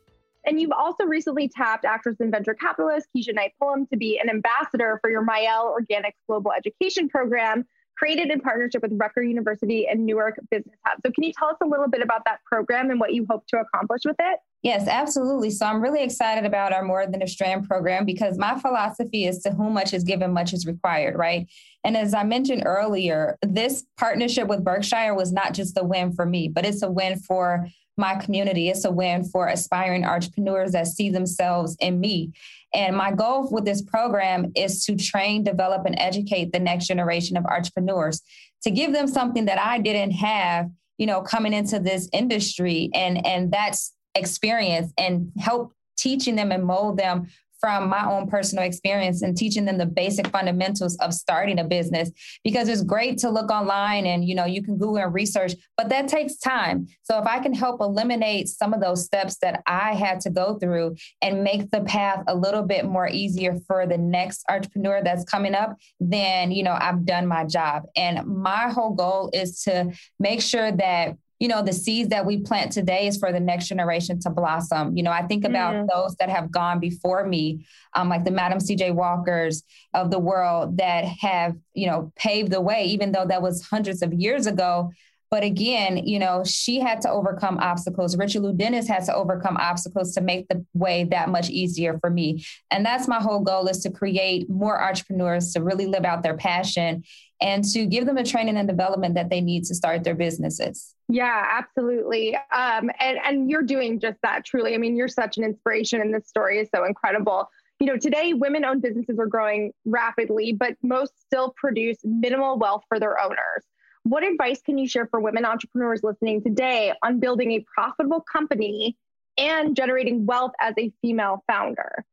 And 0.45 0.61
you've 0.61 0.73
also 0.73 1.05
recently 1.05 1.49
tapped 1.49 1.87
actress 1.87 2.17
and 2.21 2.31
venture 2.31 2.53
capitalist 2.53 3.09
Keshia 3.17 3.35
Knight 3.35 3.53
Pulliam 3.59 3.87
to 3.87 3.97
be 3.97 4.21
an 4.23 4.29
ambassador 4.29 4.99
for 5.01 5.09
your 5.09 5.23
Mielle 5.23 5.75
Organics 5.75 6.19
Global 6.29 6.53
Education 6.53 7.09
Program, 7.09 7.65
created 7.97 8.31
in 8.31 8.41
partnership 8.41 8.83
with 8.83 8.93
Rutgers 8.95 9.27
University 9.27 9.87
and 9.89 10.05
Newark 10.05 10.39
Business 10.51 10.77
Hub. 10.85 10.99
So, 11.03 11.11
can 11.11 11.25
you 11.25 11.33
tell 11.33 11.49
us 11.49 11.57
a 11.63 11.67
little 11.67 11.89
bit 11.89 12.03
about 12.03 12.27
that 12.27 12.41
program 12.45 12.91
and 12.91 13.01
what 13.01 13.15
you 13.15 13.25
hope 13.31 13.47
to 13.47 13.57
accomplish 13.57 14.03
with 14.05 14.17
it? 14.19 14.41
Yes, 14.65 14.89
absolutely. 14.89 15.51
So 15.51 15.67
I'm 15.67 15.83
really 15.83 16.03
excited 16.03 16.47
about 16.47 16.73
our 16.73 16.83
More 16.83 17.07
Than 17.07 17.21
a 17.21 17.27
Strand 17.27 17.69
program 17.69 18.07
because 18.07 18.39
my 18.39 18.59
philosophy 18.59 19.27
is 19.27 19.41
to 19.41 19.51
whom 19.51 19.75
much 19.75 19.93
is 19.93 20.05
given, 20.05 20.33
much 20.33 20.55
is 20.55 20.65
required, 20.65 21.17
right? 21.17 21.47
And 21.85 21.99
as 21.99 22.15
I 22.15 22.25
mentioned 22.25 22.63
earlier, 22.65 23.37
this 23.43 23.85
partnership 23.99 24.49
with 24.49 24.65
Berkshire 24.65 25.15
was 25.15 25.33
not 25.33 25.53
just 25.53 25.77
a 25.77 25.85
win 25.85 26.15
for 26.15 26.25
me, 26.25 26.49
but 26.49 26.65
it's 26.65 26.81
a 26.81 26.91
win 26.91 27.19
for 27.19 27.69
my 27.99 28.15
community. 28.15 28.71
It's 28.71 28.87
a 28.87 28.91
win 28.91 29.25
for 29.25 29.49
aspiring 29.49 30.07
entrepreneurs 30.07 30.73
that 30.73 30.87
see 30.87 31.11
themselves 31.11 31.77
in 31.79 32.01
me. 32.01 32.33
And 32.73 32.97
my 32.97 33.13
goal 33.13 33.51
with 33.51 33.67
this 33.67 33.83
program 33.83 34.51
is 34.57 34.83
to 34.87 34.97
train, 34.97 35.45
develop, 35.45 35.85
and 35.85 35.95
educate 35.99 36.53
the 36.53 36.59
next 36.59 36.87
generation 36.87 37.37
of 37.37 37.45
entrepreneurs 37.45 38.23
to 38.63 38.71
give 38.71 38.95
them 38.95 39.09
something 39.09 39.45
that 39.45 39.61
I 39.61 39.79
didn't 39.79 40.13
have 40.13 40.71
you 40.99 41.07
know 41.07 41.23
coming 41.23 41.53
into 41.53 41.79
this 41.81 42.09
industry 42.13 42.89
and 42.95 43.27
and 43.27 43.51
that's 43.53 43.94
experience 44.15 44.93
and 44.99 45.31
help 45.39 45.73
teaching 45.97 46.37
them 46.37 46.53
and 46.53 46.65
mold 46.65 46.99
them 46.99 47.29
from 47.65 47.89
my 47.89 48.05
own 48.05 48.29
personal 48.29 48.63
experience 48.63 49.23
and 49.23 49.39
teaching 49.39 49.65
them 49.65 49.79
the 49.79 49.87
basic 49.87 50.27
fundamentals 50.27 50.97
of 50.97 51.15
starting 51.15 51.59
a 51.59 51.65
business. 51.65 52.11
Because 52.43 52.69
it's 52.69 52.83
great 52.83 53.17
to 53.21 53.31
look 53.31 53.51
online 53.51 54.05
and 54.05 54.23
you 54.23 54.35
know 54.35 54.45
you 54.45 54.63
can 54.63 54.77
google 54.77 54.99
and 54.99 55.15
research 55.15 55.55
but 55.79 55.89
that 55.89 56.07
takes 56.07 56.37
time. 56.37 56.87
So 57.05 57.19
if 57.19 57.27
i 57.27 57.39
can 57.39 57.55
help 57.55 57.81
eliminate 57.81 58.49
some 58.49 58.75
of 58.75 58.83
those 58.83 59.07
steps 59.07 59.39
that 59.39 59.63
i 59.67 59.95
had 59.95 60.21
to 60.21 60.31
go 60.31 60.59
through 60.59 60.97
and 61.23 61.43
make 61.43 61.71
the 61.71 61.81
path 61.81 62.23
a 62.27 62.35
little 62.35 62.63
bit 62.63 62.85
more 62.85 63.09
easier 63.09 63.57
for 63.67 63.87
the 63.87 63.97
next 63.97 64.45
entrepreneur 64.51 65.03
that's 65.03 65.25
coming 65.25 65.55
up 65.55 65.79
then 66.01 66.51
you 66.51 66.63
know 66.63 66.77
i've 66.79 67.07
done 67.07 67.27
my 67.27 67.45
job. 67.45 67.85
And 67.97 68.27
my 68.27 68.69
whole 68.69 68.93
goal 68.93 69.31
is 69.33 69.63
to 69.63 69.91
make 70.19 70.43
sure 70.43 70.71
that 70.71 71.17
you 71.41 71.49
know, 71.49 71.63
the 71.63 71.73
seeds 71.73 72.11
that 72.11 72.25
we 72.25 72.39
plant 72.39 72.73
today 72.73 73.07
is 73.07 73.17
for 73.17 73.33
the 73.33 73.41
next 73.41 73.67
generation 73.67 74.21
to 74.21 74.31
blossom. 74.31 74.97
You 74.97 75.03
know, 75.03 75.11
I 75.11 75.23
think 75.27 75.45
about 75.45 75.75
mm. 75.75 75.87
those 75.93 76.15
that 76.17 76.31
have 76.31 76.51
gone 76.51 76.79
before 76.79 77.27
me, 77.27 77.67
um, 77.95 78.09
like 78.09 78.25
the 78.25 78.31
Madam 78.31 78.59
CJ 78.59 78.95
Walkers 78.95 79.63
of 79.93 80.11
the 80.11 80.19
world 80.19 80.79
that 80.79 81.05
have, 81.05 81.57
you 81.75 81.87
know, 81.87 82.13
paved 82.17 82.53
the 82.53 82.61
way, 82.61 82.85
even 82.85 83.13
though 83.13 83.27
that 83.27 83.43
was 83.43 83.67
hundreds 83.67 84.03
of 84.03 84.13
years 84.13 84.47
ago. 84.47 84.91
But 85.31 85.43
again, 85.43 86.07
you 86.07 86.21
know, 86.21 86.45
she 86.45 86.79
had 86.79 87.01
to 87.01 87.11
overcome 87.11 87.59
obstacles. 87.59 88.17
Richelieu 88.17 88.53
Dennis 88.53 88.87
had 88.87 89.05
to 89.07 89.15
overcome 89.15 89.57
obstacles 89.57 90.15
to 90.15 90.21
make 90.21 90.47
the 90.47 90.65
way 90.75 91.03
that 91.05 91.29
much 91.29 91.51
easier 91.51 91.99
for 91.99 92.09
me. 92.09 92.45
And 92.71 92.87
that's 92.87 93.09
my 93.09 93.21
whole 93.21 93.41
goal 93.41 93.67
is 93.67 93.81
to 93.81 93.91
create 93.91 94.49
more 94.49 94.81
entrepreneurs 94.81 95.53
to 95.55 95.63
really 95.65 95.87
live 95.87 96.05
out 96.05 96.23
their 96.23 96.37
passion 96.37 97.03
and 97.41 97.65
to 97.65 97.85
give 97.87 98.07
them 98.07 98.15
the 98.15 98.23
training 98.23 98.57
and 98.57 98.69
development 98.69 99.17
that 99.17 99.29
they 99.29 99.41
need 99.41 99.65
to 99.65 99.75
start 99.75 100.05
their 100.05 100.15
businesses. 100.15 100.94
Yeah, 101.09 101.45
absolutely. 101.51 102.35
Um, 102.35 102.91
and, 102.99 103.19
and 103.25 103.51
you're 103.51 103.63
doing 103.63 104.01
just 104.01 104.19
that 104.23 104.45
truly. 104.45 104.75
I 104.75 104.79
mean, 104.79 104.97
you're 104.97 105.09
such 105.09 105.37
an 105.37 105.45
inspiration, 105.45 106.01
and 106.01 106.15
this 106.15 106.29
story 106.29 106.59
is 106.59 106.69
so 106.75 106.85
incredible. 106.85 107.49
You 107.81 107.89
know, 107.89 107.99
today 107.99 108.33
women 108.33 108.65
owned 108.65 108.83
businesses 108.83 109.19
are 109.19 109.27
growing 109.27 109.73
rapidly, 109.85 110.53
but 110.53 110.77
most 110.83 111.21
still 111.21 111.53
produce 111.57 111.99
minimal 112.05 112.59
wealth 112.59 112.85
for 112.89 112.99
their 112.99 113.21
owners. 113.21 113.65
What 114.05 114.23
advice 114.23 114.61
can 114.63 114.79
you 114.79 114.89
share 114.89 115.07
for 115.07 115.21
women 115.21 115.45
entrepreneurs 115.45 116.03
listening 116.03 116.43
today 116.43 116.93
on 117.03 117.21
building 117.21 117.53
a 117.53 117.65
profitable 117.75 118.21
company 118.21 118.97
and 119.37 119.75
generating 119.75 120.25
wealth 120.25 120.53
as 120.61 120.75
a 120.79 120.93
female 121.03 121.43
founder? 121.47 122.05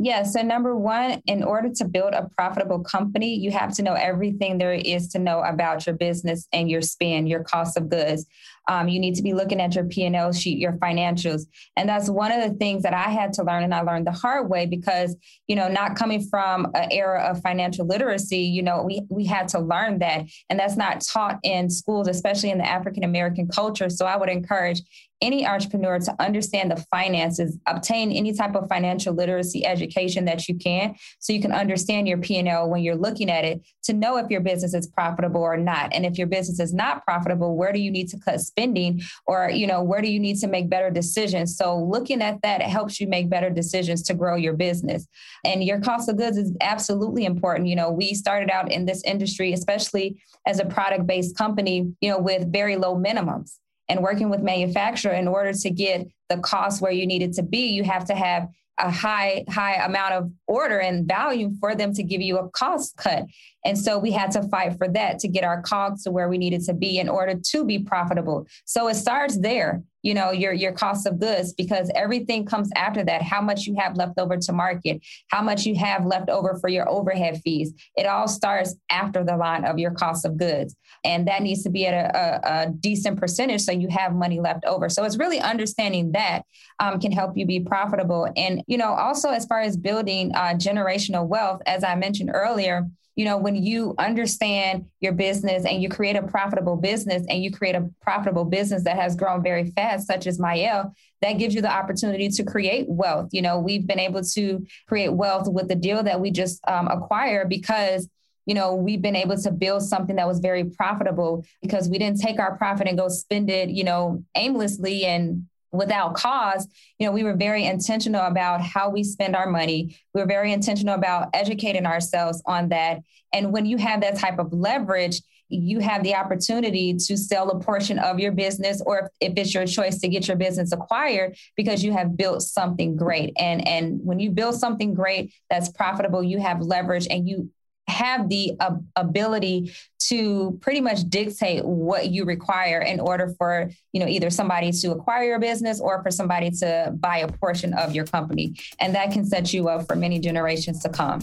Yeah. 0.00 0.22
So, 0.22 0.42
number 0.42 0.76
one, 0.76 1.22
in 1.26 1.42
order 1.42 1.70
to 1.70 1.84
build 1.84 2.14
a 2.14 2.30
profitable 2.36 2.84
company, 2.84 3.34
you 3.34 3.50
have 3.50 3.74
to 3.74 3.82
know 3.82 3.94
everything 3.94 4.58
there 4.58 4.72
is 4.72 5.08
to 5.08 5.18
know 5.18 5.40
about 5.40 5.86
your 5.86 5.96
business 5.96 6.46
and 6.52 6.70
your 6.70 6.82
spend, 6.82 7.28
your 7.28 7.42
cost 7.42 7.76
of 7.76 7.88
goods. 7.88 8.24
Um, 8.68 8.88
you 8.88 9.00
need 9.00 9.14
to 9.14 9.22
be 9.22 9.32
looking 9.32 9.60
at 9.60 9.74
your 9.74 9.84
P&L 9.84 10.32
sheet, 10.32 10.58
your 10.58 10.72
financials. 10.72 11.42
And 11.76 11.88
that's 11.88 12.08
one 12.08 12.30
of 12.30 12.48
the 12.48 12.56
things 12.56 12.82
that 12.82 12.94
I 12.94 13.10
had 13.10 13.32
to 13.34 13.42
learn 13.42 13.62
and 13.62 13.74
I 13.74 13.80
learned 13.80 14.06
the 14.06 14.12
hard 14.12 14.48
way 14.50 14.66
because, 14.66 15.16
you 15.46 15.56
know, 15.56 15.68
not 15.68 15.96
coming 15.96 16.22
from 16.22 16.66
an 16.74 16.92
era 16.92 17.22
of 17.22 17.40
financial 17.40 17.86
literacy, 17.86 18.40
you 18.40 18.62
know, 18.62 18.82
we, 18.82 19.02
we 19.08 19.24
had 19.24 19.48
to 19.48 19.58
learn 19.58 19.98
that. 20.00 20.26
And 20.50 20.58
that's 20.58 20.76
not 20.76 21.00
taught 21.00 21.38
in 21.42 21.70
schools, 21.70 22.08
especially 22.08 22.50
in 22.50 22.58
the 22.58 22.68
African 22.68 23.04
American 23.04 23.48
culture. 23.48 23.88
So 23.88 24.06
I 24.06 24.16
would 24.16 24.28
encourage 24.28 24.82
any 25.20 25.46
entrepreneur 25.46 25.98
to 25.98 26.14
understand 26.20 26.70
the 26.70 26.84
finances, 26.90 27.58
obtain 27.66 28.12
any 28.12 28.32
type 28.32 28.54
of 28.54 28.68
financial 28.68 29.14
literacy 29.14 29.66
education 29.66 30.24
that 30.26 30.48
you 30.48 30.56
can 30.56 30.94
so 31.18 31.32
you 31.32 31.40
can 31.40 31.52
understand 31.52 32.06
your 32.06 32.18
P&L 32.18 32.68
when 32.68 32.82
you're 32.82 32.96
looking 32.96 33.30
at 33.30 33.44
it 33.44 33.60
to 33.84 33.92
know 33.92 34.16
if 34.16 34.30
your 34.30 34.40
business 34.40 34.74
is 34.74 34.86
profitable 34.86 35.40
or 35.40 35.56
not. 35.56 35.92
And 35.92 36.06
if 36.06 36.18
your 36.18 36.26
business 36.26 36.60
is 36.60 36.72
not 36.72 37.04
profitable, 37.04 37.56
where 37.56 37.72
do 37.72 37.80
you 37.80 37.90
need 37.90 38.08
to 38.10 38.18
cut 38.18 38.40
spending 38.58 39.00
or, 39.26 39.50
you 39.50 39.66
know, 39.66 39.82
where 39.82 40.02
do 40.02 40.08
you 40.08 40.18
need 40.18 40.38
to 40.38 40.48
make 40.48 40.68
better 40.68 40.90
decisions? 40.90 41.56
So 41.56 41.78
looking 41.78 42.22
at 42.22 42.42
that 42.42 42.60
helps 42.62 43.00
you 43.00 43.06
make 43.06 43.30
better 43.30 43.50
decisions 43.50 44.02
to 44.04 44.14
grow 44.14 44.34
your 44.36 44.54
business. 44.54 45.06
And 45.44 45.62
your 45.62 45.80
cost 45.80 46.08
of 46.08 46.16
goods 46.16 46.36
is 46.36 46.52
absolutely 46.60 47.24
important. 47.24 47.68
You 47.68 47.76
know, 47.76 47.90
we 47.90 48.14
started 48.14 48.50
out 48.50 48.72
in 48.72 48.84
this 48.84 49.02
industry, 49.04 49.52
especially 49.52 50.16
as 50.46 50.58
a 50.58 50.64
product-based 50.64 51.36
company, 51.36 51.92
you 52.00 52.10
know, 52.10 52.18
with 52.18 52.52
very 52.52 52.76
low 52.76 52.96
minimums 52.96 53.58
and 53.88 54.02
working 54.02 54.28
with 54.28 54.40
manufacturer 54.40 55.12
in 55.12 55.28
order 55.28 55.52
to 55.52 55.70
get 55.70 56.06
the 56.28 56.38
cost 56.38 56.82
where 56.82 56.92
you 56.92 57.06
need 57.06 57.22
it 57.22 57.32
to 57.32 57.42
be 57.42 57.68
you 57.68 57.82
have 57.82 58.04
to 58.04 58.14
have 58.14 58.48
a 58.78 58.90
high 58.90 59.44
high 59.48 59.84
amount 59.84 60.14
of 60.14 60.30
order 60.46 60.78
and 60.78 61.06
value 61.06 61.52
for 61.60 61.74
them 61.74 61.92
to 61.94 62.02
give 62.02 62.20
you 62.20 62.38
a 62.38 62.48
cost 62.50 62.96
cut. 62.96 63.24
And 63.64 63.76
so 63.76 63.98
we 63.98 64.12
had 64.12 64.30
to 64.32 64.42
fight 64.48 64.78
for 64.78 64.88
that 64.88 65.18
to 65.20 65.28
get 65.28 65.44
our 65.44 65.62
cogs 65.62 66.04
to 66.04 66.10
where 66.10 66.28
we 66.28 66.38
needed 66.38 66.62
to 66.64 66.74
be 66.74 66.98
in 66.98 67.08
order 67.08 67.34
to 67.34 67.64
be 67.64 67.78
profitable. 67.78 68.46
So 68.64 68.88
it 68.88 68.94
starts 68.94 69.38
there 69.38 69.82
you 70.08 70.14
know 70.14 70.30
your 70.30 70.52
your 70.52 70.72
cost 70.72 71.06
of 71.06 71.20
goods 71.20 71.52
because 71.52 71.90
everything 71.94 72.46
comes 72.46 72.70
after 72.76 73.04
that. 73.04 73.22
How 73.22 73.42
much 73.42 73.66
you 73.66 73.76
have 73.78 73.96
left 73.96 74.18
over 74.18 74.36
to 74.36 74.52
market 74.52 75.02
how 75.28 75.42
much 75.42 75.66
you 75.66 75.74
have 75.76 76.06
left 76.06 76.30
over 76.30 76.56
for 76.60 76.68
your 76.68 76.88
overhead 76.88 77.40
fees. 77.42 77.72
It 77.96 78.06
all 78.06 78.28
starts 78.28 78.74
after 78.90 79.24
the 79.24 79.36
line 79.36 79.64
of 79.64 79.78
your 79.78 79.92
cost 79.92 80.24
of 80.24 80.36
goods. 80.36 80.74
And 81.04 81.28
that 81.28 81.42
needs 81.42 81.62
to 81.64 81.70
be 81.70 81.86
at 81.86 81.94
a, 81.94 82.18
a, 82.18 82.62
a 82.62 82.70
decent 82.70 83.18
percentage 83.18 83.60
so 83.62 83.72
you 83.72 83.88
have 83.88 84.14
money 84.14 84.40
left 84.40 84.64
over. 84.64 84.88
So 84.88 85.04
it's 85.04 85.18
really 85.18 85.40
understanding 85.40 86.12
that 86.12 86.42
um, 86.80 86.98
can 87.00 87.12
help 87.12 87.36
you 87.36 87.46
be 87.46 87.60
profitable. 87.60 88.28
And 88.36 88.62
you 88.66 88.78
know 88.78 88.92
also 88.92 89.30
as 89.30 89.44
far 89.46 89.60
as 89.60 89.76
building 89.76 90.32
uh, 90.34 90.54
generational 90.54 91.26
wealth 91.26 91.60
as 91.66 91.84
i 91.84 91.94
mentioned 91.94 92.30
earlier 92.32 92.86
you 93.18 93.24
know, 93.24 93.36
when 93.36 93.56
you 93.56 93.96
understand 93.98 94.86
your 95.00 95.12
business 95.12 95.64
and 95.64 95.82
you 95.82 95.88
create 95.88 96.14
a 96.14 96.22
profitable 96.22 96.76
business 96.76 97.26
and 97.28 97.42
you 97.42 97.50
create 97.50 97.74
a 97.74 97.90
profitable 98.00 98.44
business 98.44 98.84
that 98.84 98.96
has 98.96 99.16
grown 99.16 99.42
very 99.42 99.72
fast, 99.72 100.06
such 100.06 100.28
as 100.28 100.38
Mielle, 100.38 100.94
that 101.20 101.32
gives 101.32 101.52
you 101.52 101.60
the 101.60 101.70
opportunity 101.70 102.28
to 102.28 102.44
create 102.44 102.88
wealth. 102.88 103.30
You 103.32 103.42
know, 103.42 103.58
we've 103.58 103.84
been 103.88 103.98
able 103.98 104.22
to 104.22 104.64
create 104.86 105.08
wealth 105.08 105.48
with 105.48 105.66
the 105.66 105.74
deal 105.74 106.00
that 106.04 106.20
we 106.20 106.30
just 106.30 106.60
um, 106.68 106.86
acquired 106.86 107.48
because 107.48 108.08
you 108.46 108.54
know, 108.54 108.74
we've 108.74 109.02
been 109.02 109.16
able 109.16 109.36
to 109.36 109.50
build 109.50 109.82
something 109.82 110.16
that 110.16 110.26
was 110.26 110.38
very 110.38 110.64
profitable 110.64 111.44
because 111.60 111.86
we 111.86 111.98
didn't 111.98 112.18
take 112.18 112.38
our 112.38 112.56
profit 112.56 112.88
and 112.88 112.96
go 112.96 113.08
spend 113.08 113.50
it, 113.50 113.68
you 113.68 113.84
know, 113.84 114.24
aimlessly 114.36 115.04
and 115.04 115.46
without 115.72 116.14
cause, 116.14 116.66
you 116.98 117.06
know, 117.06 117.12
we 117.12 117.22
were 117.22 117.34
very 117.34 117.64
intentional 117.66 118.22
about 118.22 118.62
how 118.62 118.88
we 118.90 119.04
spend 119.04 119.36
our 119.36 119.50
money. 119.50 119.96
We 120.14 120.20
were 120.20 120.26
very 120.26 120.52
intentional 120.52 120.94
about 120.94 121.28
educating 121.34 121.86
ourselves 121.86 122.42
on 122.46 122.70
that. 122.70 123.00
And 123.32 123.52
when 123.52 123.66
you 123.66 123.76
have 123.76 124.00
that 124.00 124.16
type 124.16 124.38
of 124.38 124.52
leverage, 124.52 125.20
you 125.48 125.80
have 125.80 126.02
the 126.02 126.14
opportunity 126.14 126.94
to 126.94 127.16
sell 127.16 127.50
a 127.50 127.58
portion 127.58 127.98
of 127.98 128.18
your 128.18 128.32
business 128.32 128.82
or 128.84 129.10
if, 129.20 129.32
if 129.32 129.38
it's 129.38 129.54
your 129.54 129.66
choice 129.66 129.98
to 130.00 130.08
get 130.08 130.28
your 130.28 130.36
business 130.36 130.72
acquired 130.72 131.36
because 131.56 131.82
you 131.82 131.92
have 131.92 132.16
built 132.16 132.42
something 132.42 132.96
great 132.96 133.32
and 133.38 133.66
and 133.66 133.98
when 134.02 134.20
you 134.20 134.30
build 134.30 134.54
something 134.54 134.92
great 134.92 135.32
that's 135.48 135.70
profitable 135.70 136.22
you 136.22 136.38
have 136.38 136.60
leverage 136.60 137.06
and 137.10 137.26
you 137.26 137.50
have 137.88 138.28
the 138.28 138.52
uh, 138.60 138.76
ability 138.96 139.72
to 139.98 140.58
pretty 140.60 140.80
much 140.80 141.08
dictate 141.08 141.64
what 141.64 142.10
you 142.10 142.24
require 142.24 142.80
in 142.80 143.00
order 143.00 143.34
for 143.38 143.70
you 143.92 144.00
know 144.00 144.06
either 144.06 144.30
somebody 144.30 144.70
to 144.70 144.92
acquire 144.92 145.24
your 145.24 145.40
business 145.40 145.80
or 145.80 146.02
for 146.02 146.10
somebody 146.10 146.50
to 146.50 146.92
buy 147.00 147.18
a 147.18 147.28
portion 147.28 147.74
of 147.74 147.94
your 147.94 148.04
company. 148.04 148.54
And 148.78 148.94
that 148.94 149.10
can 149.10 149.24
set 149.24 149.52
you 149.52 149.68
up 149.68 149.86
for 149.86 149.96
many 149.96 150.18
generations 150.18 150.82
to 150.82 150.88
come 150.88 151.20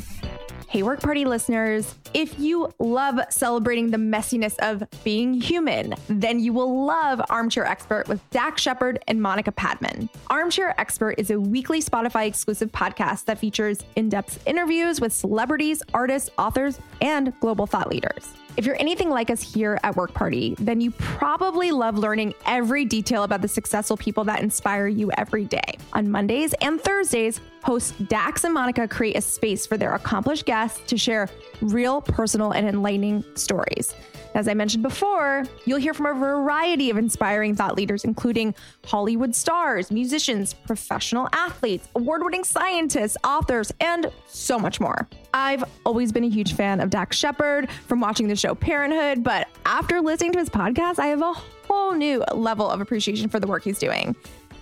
Hey, 0.76 0.84
work 0.84 1.00
party 1.00 1.24
listeners, 1.24 1.96
if 2.14 2.38
you 2.38 2.70
love 2.80 3.18
celebrating 3.30 3.92
the 3.92 3.98
messiness 3.98 4.58
of 4.60 4.84
being 5.06 5.34
human, 5.34 5.96
then 6.10 6.42
you 6.42 6.52
will 6.52 6.86
love 6.86 7.22
Armchair 7.30 7.64
Expert 7.66 8.10
with 8.10 8.20
Dax 8.32 8.62
Shepard 8.62 9.02
and 9.08 9.22
Monica 9.22 9.54
Padman. 9.54 10.10
Armchair 10.30 10.78
Expert 10.78 11.16
is 11.18 11.32
a 11.32 11.40
weekly 11.40 11.82
Spotify 11.82 12.28
exclusive 12.28 12.74
podcast 12.74 13.24
that 13.24 13.40
features 13.40 13.86
in 13.96 14.10
depth 14.10 14.46
interviews 14.46 15.00
with 15.00 15.14
celebrities, 15.14 15.82
artists, 15.94 16.30
authors, 16.38 16.78
and 17.00 17.32
global 17.40 17.68
thought 17.68 17.90
leaders. 17.90 18.34
If 18.58 18.66
you're 18.66 18.80
anything 18.80 19.10
like 19.10 19.30
us 19.30 19.42
here 19.42 19.78
at 19.84 19.98
Work 19.98 20.14
Party, 20.14 20.56
then 20.60 20.80
you 20.80 20.92
probably 20.92 21.72
love 21.72 21.98
learning 21.98 22.34
every 22.46 22.86
detail 22.86 23.24
about 23.24 23.42
the 23.42 23.50
successful 23.50 23.98
people 23.98 24.24
that 24.26 24.42
inspire 24.42 24.88
you 24.88 25.12
every 25.18 25.44
day. 25.44 25.78
On 25.92 26.10
Mondays 26.10 26.54
and 26.62 26.80
Thursdays, 26.80 27.42
hosts 27.64 27.92
Dax 28.08 28.46
and 28.46 28.54
Monica 28.54 28.88
create 28.88 29.18
a 29.18 29.22
space 29.22 29.66
for 29.66 29.76
their 29.76 29.94
accomplished 29.94 30.46
guests 30.46 30.80
to 30.88 30.98
share 30.98 31.28
real, 31.62 32.00
personal, 32.00 32.52
and 32.54 32.66
enlightening 32.66 33.26
stories. 33.36 33.94
As 34.36 34.50
I 34.50 34.54
mentioned 34.54 34.84
before, 34.84 35.46
you'll 35.64 35.80
hear 35.80 35.94
from 35.94 36.08
a 36.08 36.14
variety 36.14 36.90
of 36.90 36.98
inspiring 36.98 37.56
thought 37.56 37.78
leaders, 37.78 38.04
including 38.04 38.54
Hollywood 38.86 39.34
stars, 39.34 39.92
musicians, 39.92 40.54
professional 40.54 41.30
athletes, 41.32 41.88
award 41.96 42.22
winning 42.22 42.44
scientists, 42.44 43.16
authors, 43.24 43.72
and 43.80 44.12
so 44.28 44.60
much 44.60 44.82
more. 44.82 45.08
I've 45.34 45.64
always 45.86 46.12
been 46.12 46.26
a 46.26 46.30
huge 46.30 46.54
fan 46.54 46.82
of 46.82 46.90
Dax 46.90 47.16
Shepard 47.16 47.72
from 47.88 48.02
watching 48.02 48.28
the 48.28 48.36
show 48.36 48.54
Parenthood, 48.54 49.24
but 49.24 49.48
after 49.66 50.02
listening 50.02 50.34
to 50.34 50.40
his 50.40 50.50
podcast, 50.50 51.00
I 51.00 51.08
have 51.08 51.22
a 51.22 51.32
whole 51.32 51.94
new 51.94 52.22
level 52.34 52.70
of 52.70 52.82
appreciation 52.82 53.30
for 53.30 53.40
the 53.40 53.48
work 53.48 53.64
he's 53.64 53.80
doing. 53.80 54.18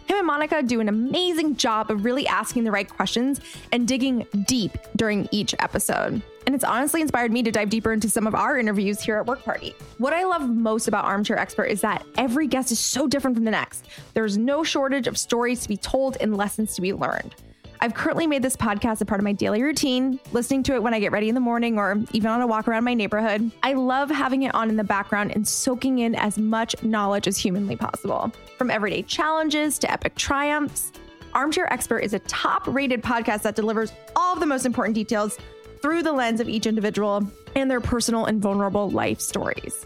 Him 0.08 0.18
and 0.18 0.28
Monica 0.28 0.62
do 0.62 0.80
an 0.80 0.90
amazing 0.90 1.56
job 1.56 1.90
of 1.90 2.04
really 2.04 2.28
asking 2.28 2.64
the 2.66 2.72
right 2.72 2.90
questions 2.90 3.40
and 3.72 3.88
digging 3.88 4.28
deep 4.48 4.78
during 4.96 5.28
each 5.32 5.56
episode. 5.60 6.22
And 6.46 6.54
it's 6.54 6.66
honestly 6.66 7.02
inspired 7.02 7.32
me 7.32 7.42
to 7.44 7.52
dive 7.52 7.70
deeper 7.70 7.94
into 7.94 8.10
some 8.10 8.28
of 8.28 8.36
our 8.36 8.58
interviews 8.58 9.02
here 9.02 9.18
at 9.18 9.26
Work 9.26 9.44
Party. 9.44 9.74
What 9.98 10.14
I 10.14 10.26
love 10.26 10.50
most 10.50 10.90
about 10.90 11.06
Armchair 11.06 11.38
Expert 11.38 11.66
is 11.66 11.82
that 11.82 12.06
every 12.18 12.48
guest 12.48 12.72
is 12.72 12.80
so 12.80 13.08
different 13.08 13.38
from 13.38 13.46
the 13.46 13.52
next. 13.52 13.86
There's 14.14 14.38
no 14.38 14.64
shortage 14.64 15.08
of 15.08 15.18
stories 15.18 15.62
to 15.62 15.70
be 15.70 15.78
told 15.78 16.18
and 16.20 16.36
lessons 16.36 16.76
to 16.76 16.82
be 16.82 16.92
learned. 16.92 17.36
I've 17.84 17.94
currently 17.94 18.28
made 18.28 18.42
this 18.42 18.56
podcast 18.56 19.02
a 19.02 19.06
part 19.06 19.20
of 19.20 19.26
my 19.26 19.34
daily 19.34 19.62
routine, 19.62 20.18
listening 20.32 20.64
to 20.64 20.74
it 20.74 20.82
when 20.82 20.94
I 20.94 21.02
get 21.02 21.12
ready 21.12 21.28
in 21.28 21.36
the 21.36 21.42
morning 21.42 21.78
or 21.78 21.98
even 22.14 22.32
on 22.32 22.40
a 22.40 22.48
walk 22.48 22.70
around 22.70 22.86
my 22.86 22.94
neighborhood. 22.94 23.52
I 23.62 23.74
love 23.74 24.10
having 24.10 24.44
it 24.44 24.56
on 24.56 24.70
in 24.70 24.78
the 24.78 24.86
background 24.86 25.34
and 25.36 25.46
soaking 25.46 26.00
in 26.00 26.16
as 26.16 26.38
much 26.38 26.82
knowledge 26.82 27.28
as 27.28 27.36
humanly 27.36 27.76
possible. 27.76 28.32
From 28.58 28.72
everyday 28.72 29.02
challenges 29.02 29.78
to 29.80 29.92
epic 29.92 30.16
triumphs, 30.16 30.94
Armchair 31.34 31.68
Expert 31.74 32.00
is 32.00 32.14
a 32.14 32.20
top 32.20 32.66
rated 32.68 33.04
podcast 33.04 33.42
that 33.42 33.58
delivers 33.58 33.92
all 34.16 34.34
of 34.34 34.40
the 34.40 34.46
most 34.46 34.66
important 34.66 34.96
details 34.96 35.38
through 35.82 36.04
the 36.04 36.14
lens 36.14 36.40
of 36.40 36.48
each 36.48 36.66
individual 36.66 37.30
and 37.54 37.70
their 37.70 37.82
personal 37.82 38.24
and 38.24 38.42
vulnerable 38.42 38.92
life 38.92 39.20
stories. 39.20 39.86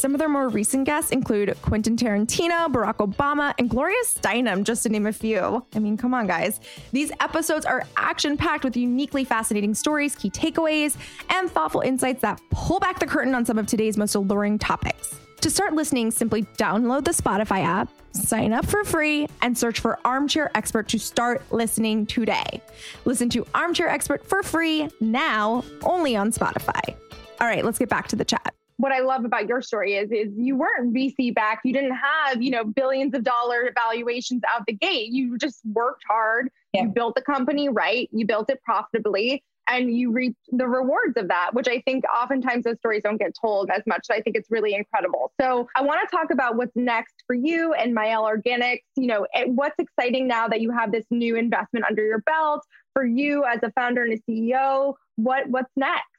Some 0.00 0.14
of 0.14 0.18
their 0.18 0.30
more 0.30 0.48
recent 0.48 0.86
guests 0.86 1.10
include 1.10 1.54
Quentin 1.60 1.94
Tarantino, 1.94 2.72
Barack 2.72 3.06
Obama, 3.06 3.52
and 3.58 3.68
Gloria 3.68 4.02
Steinem, 4.06 4.64
just 4.64 4.82
to 4.84 4.88
name 4.88 5.06
a 5.06 5.12
few. 5.12 5.62
I 5.74 5.78
mean, 5.78 5.98
come 5.98 6.14
on, 6.14 6.26
guys. 6.26 6.58
These 6.90 7.12
episodes 7.20 7.66
are 7.66 7.84
action 7.98 8.38
packed 8.38 8.64
with 8.64 8.78
uniquely 8.78 9.24
fascinating 9.24 9.74
stories, 9.74 10.16
key 10.16 10.30
takeaways, 10.30 10.96
and 11.28 11.50
thoughtful 11.50 11.82
insights 11.82 12.22
that 12.22 12.40
pull 12.48 12.80
back 12.80 12.98
the 12.98 13.06
curtain 13.06 13.34
on 13.34 13.44
some 13.44 13.58
of 13.58 13.66
today's 13.66 13.98
most 13.98 14.14
alluring 14.14 14.58
topics. 14.58 15.20
To 15.42 15.50
start 15.50 15.74
listening, 15.74 16.10
simply 16.12 16.44
download 16.56 17.04
the 17.04 17.10
Spotify 17.10 17.62
app, 17.62 17.90
sign 18.12 18.54
up 18.54 18.64
for 18.64 18.84
free, 18.84 19.26
and 19.42 19.56
search 19.56 19.80
for 19.80 19.98
Armchair 20.06 20.50
Expert 20.54 20.88
to 20.88 20.98
start 20.98 21.42
listening 21.52 22.06
today. 22.06 22.62
Listen 23.04 23.28
to 23.28 23.46
Armchair 23.54 23.90
Expert 23.90 24.26
for 24.26 24.42
free 24.42 24.88
now, 25.00 25.62
only 25.82 26.16
on 26.16 26.32
Spotify. 26.32 26.96
All 27.38 27.46
right, 27.46 27.66
let's 27.66 27.78
get 27.78 27.90
back 27.90 28.08
to 28.08 28.16
the 28.16 28.24
chat 28.24 28.54
what 28.80 28.92
I 28.92 29.00
love 29.00 29.24
about 29.24 29.46
your 29.46 29.60
story 29.60 29.94
is 29.94 30.10
is 30.10 30.32
you 30.36 30.56
weren't 30.56 30.94
VC 30.94 31.34
backed. 31.34 31.64
You 31.64 31.72
didn't 31.72 31.96
have, 31.96 32.42
you 32.42 32.50
know, 32.50 32.64
billions 32.64 33.14
of 33.14 33.22
dollar 33.22 33.72
valuations 33.74 34.42
out 34.52 34.64
the 34.66 34.72
gate. 34.72 35.10
You 35.10 35.36
just 35.36 35.60
worked 35.72 36.02
hard. 36.08 36.48
Yeah. 36.72 36.84
You 36.84 36.88
built 36.88 37.14
the 37.14 37.22
company 37.22 37.68
right. 37.68 38.08
You 38.12 38.26
built 38.26 38.48
it 38.50 38.62
profitably 38.62 39.44
and 39.68 39.94
you 39.94 40.10
reap 40.10 40.36
the 40.48 40.66
rewards 40.66 41.16
of 41.16 41.28
that, 41.28 41.50
which 41.52 41.68
I 41.68 41.80
think 41.82 42.04
oftentimes 42.04 42.64
those 42.64 42.78
stories 42.78 43.02
don't 43.04 43.18
get 43.18 43.32
told 43.40 43.70
as 43.70 43.82
much. 43.86 44.00
So 44.04 44.14
I 44.14 44.20
think 44.20 44.36
it's 44.36 44.50
really 44.50 44.74
incredible. 44.74 45.32
So 45.40 45.68
I 45.76 45.82
want 45.82 46.00
to 46.08 46.16
talk 46.16 46.30
about 46.30 46.56
what's 46.56 46.74
next 46.74 47.22
for 47.26 47.34
you 47.34 47.72
and 47.74 47.94
Mielle 47.94 48.24
Organics. 48.24 48.82
You 48.96 49.06
know, 49.06 49.26
eh, 49.34 49.44
what's 49.46 49.76
exciting 49.78 50.26
now 50.26 50.48
that 50.48 50.60
you 50.60 50.72
have 50.72 50.90
this 50.90 51.04
new 51.10 51.36
investment 51.36 51.84
under 51.88 52.04
your 52.04 52.20
belt 52.20 52.64
for 52.94 53.04
you 53.04 53.44
as 53.44 53.60
a 53.62 53.70
founder 53.72 54.04
and 54.04 54.14
a 54.14 54.30
CEO? 54.30 54.94
What 55.16 55.48
what's 55.48 55.70
next? 55.76 56.09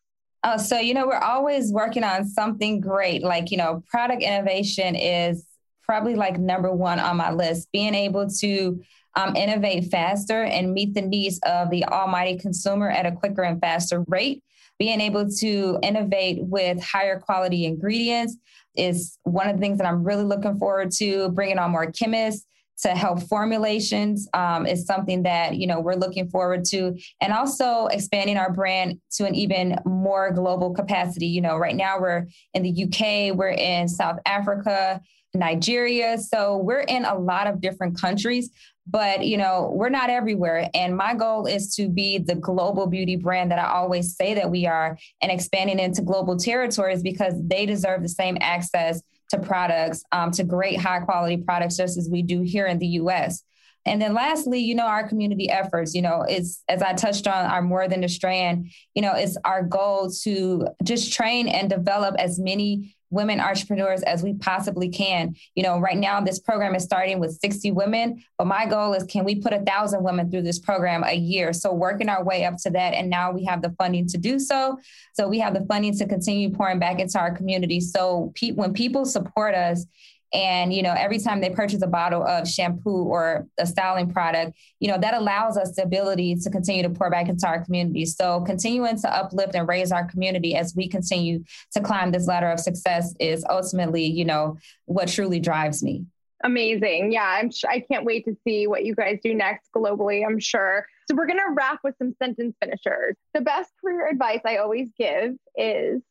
Oh, 0.43 0.57
so 0.57 0.79
you 0.79 0.93
know, 0.93 1.05
we're 1.05 1.17
always 1.17 1.71
working 1.71 2.03
on 2.03 2.25
something 2.25 2.81
great. 2.81 3.21
Like, 3.23 3.51
you 3.51 3.57
know, 3.57 3.83
product 3.87 4.23
innovation 4.23 4.95
is 4.95 5.45
probably 5.83 6.15
like 6.15 6.39
number 6.39 6.71
one 6.71 6.99
on 6.99 7.17
my 7.17 7.31
list. 7.31 7.71
Being 7.71 7.93
able 7.93 8.27
to 8.39 8.81
um, 9.15 9.35
innovate 9.35 9.91
faster 9.91 10.43
and 10.43 10.73
meet 10.73 10.93
the 10.93 11.01
needs 11.01 11.39
of 11.45 11.69
the 11.69 11.85
almighty 11.85 12.37
consumer 12.37 12.89
at 12.89 13.05
a 13.05 13.11
quicker 13.11 13.43
and 13.43 13.59
faster 13.59 14.03
rate. 14.07 14.43
Being 14.79 15.01
able 15.01 15.29
to 15.29 15.77
innovate 15.83 16.39
with 16.41 16.81
higher 16.81 17.19
quality 17.19 17.65
ingredients 17.65 18.37
is 18.75 19.19
one 19.23 19.47
of 19.47 19.57
the 19.57 19.61
things 19.61 19.77
that 19.77 19.87
I'm 19.87 20.03
really 20.03 20.23
looking 20.23 20.57
forward 20.57 20.91
to. 20.93 21.29
Bringing 21.29 21.59
on 21.59 21.71
more 21.71 21.91
chemists, 21.91 22.47
to 22.81 22.89
help 22.89 23.21
formulations 23.23 24.27
um, 24.33 24.65
is 24.65 24.85
something 24.85 25.23
that 25.23 25.55
you 25.57 25.67
know 25.67 25.79
we're 25.79 25.95
looking 25.95 26.29
forward 26.29 26.65
to. 26.65 26.97
And 27.21 27.33
also 27.33 27.87
expanding 27.87 28.37
our 28.37 28.51
brand 28.51 28.99
to 29.13 29.25
an 29.25 29.35
even 29.35 29.77
more 29.85 30.31
global 30.31 30.73
capacity. 30.73 31.27
You 31.27 31.41
know 31.41 31.57
right 31.57 31.75
now 31.75 31.99
we're 31.99 32.27
in 32.53 32.63
the 32.63 32.83
uk 32.83 33.37
we're 33.37 33.49
in 33.49 33.87
south 33.87 34.19
africa 34.25 35.01
nigeria. 35.33 36.17
So 36.17 36.57
we're 36.57 36.81
in 36.81 37.05
a 37.05 37.17
lot 37.17 37.47
of 37.47 37.61
different 37.61 37.99
countries 37.99 38.49
but 38.87 39.25
you 39.25 39.37
know 39.37 39.71
we're 39.73 39.89
not 39.89 40.09
everywhere. 40.09 40.69
And 40.73 40.97
my 40.97 41.13
goal 41.13 41.45
is 41.45 41.75
to 41.75 41.87
be 41.87 42.17
the 42.17 42.35
global 42.35 42.87
beauty 42.87 43.15
brand 43.15 43.51
that 43.51 43.59
i 43.59 43.71
always 43.71 44.15
say 44.15 44.33
that 44.33 44.49
we 44.49 44.65
are 44.65 44.97
and 45.21 45.31
expanding 45.31 45.79
into 45.79 46.01
global 46.01 46.37
territories 46.37 47.01
because 47.01 47.33
they 47.37 47.65
deserve 47.65 48.01
the 48.01 48.09
same 48.09 48.37
access 48.41 49.01
to 49.31 49.39
products, 49.39 50.03
um, 50.11 50.31
to 50.31 50.43
great 50.43 50.79
high 50.79 50.99
quality 50.99 51.37
products, 51.37 51.77
just 51.77 51.97
as 51.97 52.09
we 52.09 52.21
do 52.21 52.41
here 52.41 52.67
in 52.67 52.79
the 52.79 52.87
US. 52.87 53.43
And 53.85 54.01
then 54.01 54.13
lastly, 54.13 54.59
you 54.59 54.75
know, 54.75 54.85
our 54.85 55.07
community 55.07 55.49
efforts, 55.49 55.95
you 55.95 56.01
know, 56.01 56.23
it's 56.27 56.63
as 56.69 56.81
I 56.81 56.93
touched 56.93 57.27
on 57.27 57.45
our 57.45 57.61
more 57.61 57.87
than 57.87 58.03
a 58.03 58.09
strand, 58.09 58.71
you 58.93 59.01
know, 59.01 59.13
it's 59.15 59.37
our 59.43 59.63
goal 59.63 60.11
to 60.23 60.67
just 60.83 61.13
train 61.13 61.47
and 61.47 61.69
develop 61.69 62.15
as 62.19 62.39
many 62.39 62.95
women 63.11 63.39
entrepreneurs 63.39 64.01
as 64.03 64.23
we 64.23 64.33
possibly 64.33 64.89
can. 64.89 65.35
You 65.55 65.63
know, 65.63 65.79
right 65.79 65.97
now 65.97 66.21
this 66.21 66.39
program 66.39 66.73
is 66.73 66.83
starting 66.83 67.19
with 67.19 67.37
60 67.39 67.71
women, 67.71 68.23
but 68.37 68.47
my 68.47 68.65
goal 68.65 68.93
is 68.93 69.03
can 69.03 69.23
we 69.23 69.35
put 69.35 69.53
a 69.53 69.59
thousand 69.59 70.03
women 70.03 70.31
through 70.31 70.43
this 70.43 70.59
program 70.59 71.03
a 71.03 71.13
year? 71.13 71.53
So 71.53 71.73
working 71.73 72.09
our 72.09 72.23
way 72.23 72.45
up 72.45 72.55
to 72.63 72.71
that. 72.71 72.93
And 72.93 73.09
now 73.09 73.31
we 73.31 73.45
have 73.45 73.61
the 73.61 73.75
funding 73.77 74.07
to 74.07 74.17
do 74.17 74.39
so. 74.39 74.79
So 75.13 75.27
we 75.27 75.39
have 75.39 75.53
the 75.53 75.65
funding 75.65 75.95
to 75.97 76.07
continue 76.07 76.49
pouring 76.49 76.79
back 76.79 76.99
into 76.99 77.19
our 77.19 77.35
community. 77.35 77.79
So 77.79 78.31
pe- 78.35 78.53
when 78.53 78.73
people 78.73 79.05
support 79.05 79.53
us, 79.53 79.85
and, 80.33 80.73
you 80.73 80.81
know, 80.81 80.93
every 80.97 81.19
time 81.19 81.41
they 81.41 81.49
purchase 81.49 81.81
a 81.81 81.87
bottle 81.87 82.23
of 82.25 82.47
shampoo 82.47 83.03
or 83.03 83.47
a 83.57 83.65
styling 83.65 84.11
product, 84.11 84.57
you 84.79 84.87
know, 84.87 84.97
that 84.97 85.13
allows 85.13 85.57
us 85.57 85.75
the 85.75 85.83
ability 85.83 86.35
to 86.35 86.49
continue 86.49 86.83
to 86.83 86.89
pour 86.89 87.09
back 87.09 87.27
into 87.27 87.45
our 87.45 87.63
community. 87.63 88.05
So 88.05 88.41
continuing 88.41 88.99
to 89.01 89.13
uplift 89.13 89.55
and 89.55 89.67
raise 89.67 89.91
our 89.91 90.05
community 90.05 90.55
as 90.55 90.73
we 90.75 90.87
continue 90.87 91.43
to 91.73 91.81
climb 91.81 92.11
this 92.11 92.27
ladder 92.27 92.49
of 92.49 92.59
success 92.59 93.13
is 93.19 93.45
ultimately, 93.49 94.05
you 94.05 94.25
know, 94.25 94.57
what 94.85 95.09
truly 95.09 95.39
drives 95.39 95.83
me. 95.83 96.05
Amazing. 96.43 97.11
Yeah, 97.11 97.25
I'm 97.25 97.51
sh- 97.51 97.65
I 97.69 97.81
can't 97.81 98.05
wait 98.05 98.25
to 98.25 98.35
see 98.47 98.65
what 98.67 98.83
you 98.83 98.95
guys 98.95 99.19
do 99.23 99.33
next 99.33 99.69
globally, 99.75 100.25
I'm 100.25 100.39
sure. 100.39 100.85
So 101.07 101.15
we're 101.15 101.27
going 101.27 101.37
to 101.37 101.53
wrap 101.53 101.79
with 101.83 101.95
some 101.97 102.15
sentence 102.23 102.55
finishers. 102.59 103.15
The 103.33 103.41
best 103.41 103.69
career 103.79 104.07
advice 104.07 104.39
I 104.45 104.57
always 104.57 104.89
give 104.97 105.35
is 105.55 106.01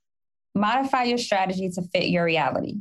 modify 0.54 1.04
your 1.04 1.18
strategy 1.18 1.70
to 1.70 1.82
fit 1.82 2.08
your 2.08 2.24
reality. 2.24 2.76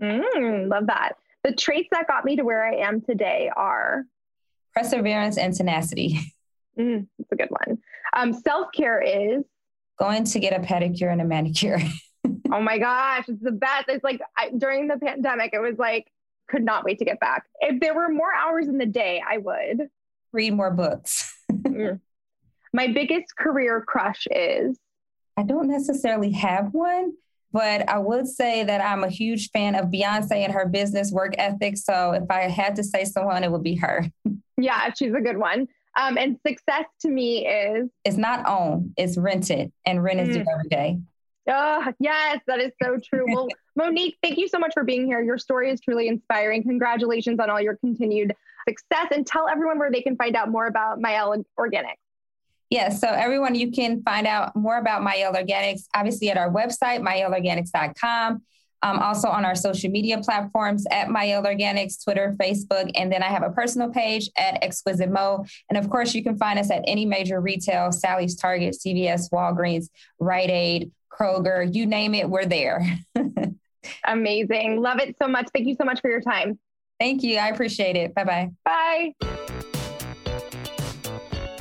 Mm, 0.00 0.68
love 0.68 0.86
that. 0.86 1.12
The 1.44 1.52
traits 1.52 1.88
that 1.92 2.06
got 2.06 2.24
me 2.24 2.36
to 2.36 2.42
where 2.42 2.66
I 2.66 2.76
am 2.76 3.00
today 3.00 3.50
are 3.54 4.04
perseverance 4.74 5.38
and 5.38 5.54
tenacity. 5.54 6.20
Mm, 6.78 7.08
that's 7.18 7.32
a 7.32 7.36
good 7.36 7.50
one. 7.50 7.78
Um, 8.12 8.32
Self 8.32 8.68
care 8.72 9.00
is 9.00 9.44
going 9.98 10.24
to 10.24 10.38
get 10.38 10.52
a 10.52 10.60
pedicure 10.62 11.10
and 11.10 11.20
a 11.20 11.24
manicure. 11.24 11.80
oh 12.52 12.60
my 12.60 12.78
gosh, 12.78 13.24
it's 13.28 13.42
the 13.42 13.52
best. 13.52 13.88
It's 13.88 14.04
like 14.04 14.20
I, 14.36 14.50
during 14.56 14.88
the 14.88 14.96
pandemic, 14.96 15.50
it 15.52 15.60
was 15.60 15.76
like, 15.78 16.06
could 16.48 16.64
not 16.64 16.84
wait 16.84 16.98
to 17.00 17.04
get 17.04 17.20
back. 17.20 17.44
If 17.60 17.80
there 17.80 17.94
were 17.94 18.08
more 18.08 18.32
hours 18.34 18.68
in 18.68 18.78
the 18.78 18.86
day, 18.86 19.22
I 19.28 19.38
would 19.38 19.88
read 20.32 20.54
more 20.54 20.70
books. 20.70 21.34
mm. 21.52 22.00
My 22.72 22.88
biggest 22.88 23.36
career 23.36 23.82
crush 23.86 24.26
is 24.30 24.78
I 25.36 25.42
don't 25.42 25.68
necessarily 25.68 26.32
have 26.32 26.74
one, 26.74 27.12
but 27.52 27.88
I 27.88 27.98
would 27.98 28.26
say 28.26 28.64
that 28.64 28.80
I'm 28.80 29.04
a 29.04 29.08
huge 29.08 29.50
fan 29.50 29.74
of 29.74 29.86
Beyonce 29.86 30.32
and 30.32 30.52
her 30.52 30.66
business 30.66 31.12
work 31.12 31.34
ethic. 31.38 31.76
So 31.76 32.12
if 32.12 32.30
I 32.30 32.42
had 32.42 32.76
to 32.76 32.84
say 32.84 33.04
someone, 33.04 33.44
it 33.44 33.50
would 33.50 33.62
be 33.62 33.76
her. 33.76 34.06
Yeah, 34.60 34.92
she's 34.92 35.14
a 35.14 35.20
good 35.20 35.36
one. 35.36 35.68
Um, 35.96 36.18
and 36.18 36.36
success 36.44 36.86
to 37.02 37.08
me 37.08 37.46
is 37.46 37.88
it's 38.04 38.16
not 38.16 38.44
own, 38.44 38.92
it's 38.96 39.16
rented, 39.16 39.70
and 39.86 40.02
rent 40.02 40.18
is 40.18 40.30
mm. 40.30 40.32
due 40.32 40.50
every 40.52 40.68
day. 40.68 40.98
Oh, 41.48 41.92
yes, 42.00 42.40
that 42.48 42.60
is 42.60 42.72
so 42.82 42.98
true. 42.98 43.24
Well, 43.32 43.48
Monique, 43.76 44.18
thank 44.22 44.36
you 44.36 44.48
so 44.48 44.58
much 44.58 44.72
for 44.74 44.82
being 44.82 45.06
here. 45.06 45.22
Your 45.22 45.38
story 45.38 45.70
is 45.70 45.80
truly 45.80 46.08
inspiring. 46.08 46.64
Congratulations 46.64 47.38
on 47.38 47.50
all 47.50 47.60
your 47.60 47.76
continued 47.76 48.34
success 48.68 49.06
and 49.12 49.26
tell 49.26 49.48
everyone 49.48 49.78
where 49.78 49.90
they 49.90 50.02
can 50.02 50.16
find 50.16 50.36
out 50.36 50.50
more 50.50 50.66
about 50.66 51.00
Mielle 51.00 51.42
Organics. 51.58 51.94
Yes, 52.70 53.00
so 53.00 53.08
everyone, 53.08 53.54
you 53.54 53.70
can 53.70 54.02
find 54.02 54.26
out 54.26 54.54
more 54.54 54.76
about 54.76 55.02
Mielle 55.02 55.32
Organics, 55.32 55.84
obviously 55.94 56.30
at 56.30 56.36
our 56.36 56.50
website, 56.50 57.00
mielleorganics.com. 57.00 58.42
Um, 58.80 59.00
also 59.00 59.28
on 59.28 59.44
our 59.44 59.56
social 59.56 59.90
media 59.90 60.18
platforms 60.18 60.86
at 60.92 61.10
Mielle 61.10 61.42
Organics, 61.42 62.02
Twitter, 62.02 62.36
Facebook, 62.40 62.90
and 62.94 63.10
then 63.10 63.24
I 63.24 63.26
have 63.26 63.42
a 63.42 63.50
personal 63.50 63.90
page 63.90 64.30
at 64.36 64.62
Exquisite 64.62 65.10
Mo. 65.10 65.44
And 65.68 65.76
of 65.76 65.90
course, 65.90 66.14
you 66.14 66.22
can 66.22 66.38
find 66.38 66.60
us 66.60 66.70
at 66.70 66.84
any 66.86 67.04
major 67.04 67.40
retail, 67.40 67.90
Sally's, 67.90 68.36
Target, 68.36 68.76
CVS, 68.76 69.30
Walgreens, 69.32 69.88
Rite 70.20 70.50
Aid, 70.50 70.92
Kroger, 71.10 71.74
you 71.74 71.86
name 71.86 72.14
it, 72.14 72.28
we're 72.28 72.46
there. 72.46 72.86
Amazing. 74.06 74.80
Love 74.80 75.00
it 75.00 75.16
so 75.20 75.26
much. 75.26 75.48
Thank 75.52 75.66
you 75.66 75.74
so 75.74 75.84
much 75.84 76.00
for 76.00 76.10
your 76.10 76.20
time. 76.20 76.58
Thank 77.00 77.22
you. 77.22 77.38
I 77.38 77.48
appreciate 77.48 77.96
it. 77.96 78.14
Bye-bye. 78.14 78.50
Bye. 78.64 79.57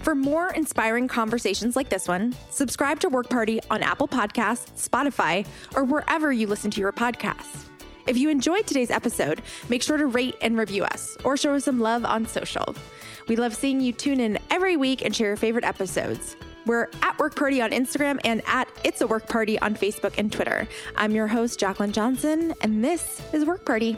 For 0.07 0.15
more 0.15 0.51
inspiring 0.51 1.09
conversations 1.09 1.75
like 1.75 1.89
this 1.89 2.07
one, 2.07 2.33
subscribe 2.49 3.01
to 3.01 3.09
Work 3.09 3.29
Party 3.29 3.59
on 3.69 3.83
Apple 3.83 4.07
Podcasts, 4.07 4.87
Spotify, 4.89 5.45
or 5.75 5.83
wherever 5.83 6.31
you 6.31 6.47
listen 6.47 6.71
to 6.71 6.79
your 6.79 6.93
podcasts. 6.93 7.65
If 8.07 8.15
you 8.15 8.29
enjoyed 8.29 8.65
today's 8.65 8.89
episode, 8.89 9.41
make 9.67 9.83
sure 9.83 9.97
to 9.97 10.05
rate 10.05 10.35
and 10.39 10.57
review 10.57 10.85
us 10.85 11.17
or 11.25 11.35
show 11.35 11.55
us 11.55 11.65
some 11.65 11.81
love 11.81 12.05
on 12.05 12.25
social. 12.25 12.73
We 13.27 13.35
love 13.35 13.53
seeing 13.53 13.81
you 13.81 13.91
tune 13.91 14.21
in 14.21 14.39
every 14.49 14.77
week 14.77 15.03
and 15.03 15.13
share 15.13 15.27
your 15.27 15.35
favorite 15.35 15.65
episodes. 15.65 16.37
We're 16.65 16.87
at 17.01 17.19
Work 17.19 17.35
Party 17.35 17.61
on 17.61 17.71
Instagram 17.71 18.21
and 18.23 18.41
at 18.47 18.69
It's 18.85 19.01
a 19.01 19.07
Work 19.07 19.27
Party 19.27 19.59
on 19.59 19.75
Facebook 19.75 20.13
and 20.17 20.31
Twitter. 20.31 20.69
I'm 20.95 21.11
your 21.11 21.27
host, 21.27 21.59
Jaclyn 21.59 21.91
Johnson, 21.91 22.53
and 22.61 22.81
this 22.81 23.21
is 23.33 23.43
Work 23.43 23.65
Party. 23.65 23.97